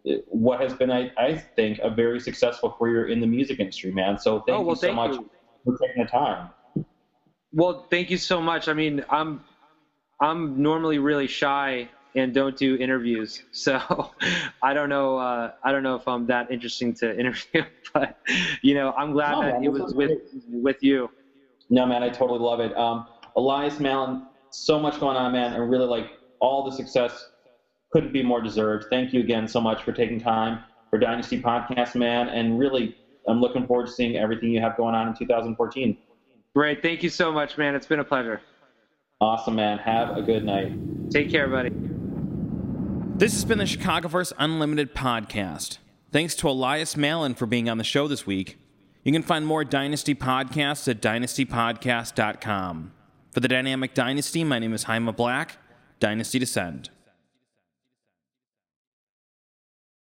uh, 0.09 0.15
what 0.27 0.61
has 0.61 0.73
been, 0.73 0.91
I, 0.91 1.11
I 1.19 1.37
think, 1.37 1.79
a 1.81 1.91
very 1.91 2.19
successful 2.19 2.71
career 2.71 3.09
in 3.09 3.21
the 3.21 3.27
music 3.27 3.61
industry, 3.61 3.93
man. 3.93 4.19
So 4.19 4.41
thank 4.41 4.59
oh, 4.59 4.63
well, 4.63 4.71
you 4.71 4.77
so 4.77 4.87
thank 4.87 4.97
much 4.97 5.13
you. 5.13 5.31
for 5.65 5.77
taking 5.79 6.03
the 6.03 6.09
time. 6.09 6.51
Well, 7.53 7.87
thank 7.91 8.11
you 8.11 8.17
so 8.17 8.41
much. 8.41 8.69
I 8.69 8.73
mean, 8.73 9.05
I'm 9.11 9.45
I'm 10.21 10.63
normally 10.63 10.99
really 10.99 11.27
shy 11.27 11.89
and 12.15 12.35
don't 12.35 12.57
do 12.57 12.77
interviews, 12.77 13.43
so 13.53 14.11
I 14.63 14.75
don't 14.75 14.89
know. 14.89 15.19
Uh, 15.19 15.53
I 15.63 15.73
don't 15.73 15.83
know 15.83 15.95
if 15.95 16.07
I'm 16.07 16.27
that 16.27 16.51
interesting 16.51 16.95
to 16.95 17.19
interview, 17.21 17.65
but 17.95 18.19
you 18.63 18.75
know, 18.75 18.93
I'm 18.93 19.13
glad 19.13 19.33
no, 19.33 19.43
that 19.43 19.55
man, 19.55 19.65
it 19.65 19.73
was 19.73 19.95
with 19.95 20.19
with 20.51 20.83
you. 20.83 21.11
No, 21.69 21.87
man, 21.87 22.03
I 22.03 22.09
totally 22.09 22.41
love 22.41 22.61
it. 22.61 22.77
Um, 22.77 23.07
Elias 23.37 23.79
Malin, 23.79 24.27
so 24.51 24.79
much 24.79 24.99
going 24.99 25.17
on, 25.17 25.33
man, 25.33 25.53
and 25.53 25.71
really 25.71 25.87
like 25.87 26.11
all 26.41 26.69
the 26.69 26.75
success 26.77 27.31
couldn't 27.93 28.13
be 28.13 28.23
more 28.23 28.41
deserved. 28.41 28.87
Thank 28.91 29.13
you 29.13 29.21
again 29.21 29.47
so 29.47 29.61
much 29.61 29.83
for 29.83 29.93
taking 29.93 30.21
time 30.21 30.61
for 30.91 30.99
Dynasty 30.99 31.41
Podcast, 31.41 31.95
man, 31.95 32.29
and 32.29 32.59
really, 32.59 32.97
I'm 33.29 33.41
looking 33.41 33.67
forward 33.67 33.87
to 33.87 33.93
seeing 33.93 34.17
everything 34.17 34.51
you 34.51 34.61
have 34.61 34.77
going 34.77 34.95
on 34.95 35.09
in 35.09 35.15
2014. 35.15 35.97
Great, 36.55 36.83
thank 36.83 37.05
you 37.05 37.09
so 37.09 37.31
much, 37.31 37.57
man. 37.57 37.77
It's 37.77 37.87
been 37.87 38.01
a 38.01 38.05
pleasure. 38.05 38.41
Awesome, 39.21 39.55
man. 39.57 39.79
Have 39.79 40.17
a 40.17 40.23
good 40.23 40.45
night. 40.45 40.73
Take 41.11 41.31
care, 41.31 41.47
buddy. 41.47 41.71
This 43.19 43.35
has 43.35 43.45
been 43.45 43.59
the 43.59 43.65
Chicagoverse 43.65 44.33
Unlimited 44.39 44.95
podcast. 44.95 45.77
Thanks 46.11 46.35
to 46.37 46.49
Elias 46.49 46.97
Malin 46.97 47.35
for 47.35 47.45
being 47.45 47.69
on 47.69 47.77
the 47.77 47.85
show 47.85 48.09
this 48.09 48.27
week. 48.27 48.59
You 49.05 49.13
can 49.13 49.23
find 49.23 49.47
more 49.47 49.63
Dynasty 49.63 50.15
podcasts 50.15 50.89
at 50.89 51.03
dynastypodcast.com. 51.03 52.93
For 53.31 53.41
the 53.41 53.49
Dynamic 53.49 53.93
Dynasty, 53.93 54.43
my 54.43 54.59
name 54.59 54.73
is 54.73 54.85
Jaime 54.85 55.13
Black. 55.13 55.59
Dynasty 55.99 56.39
Descend. 56.39 56.89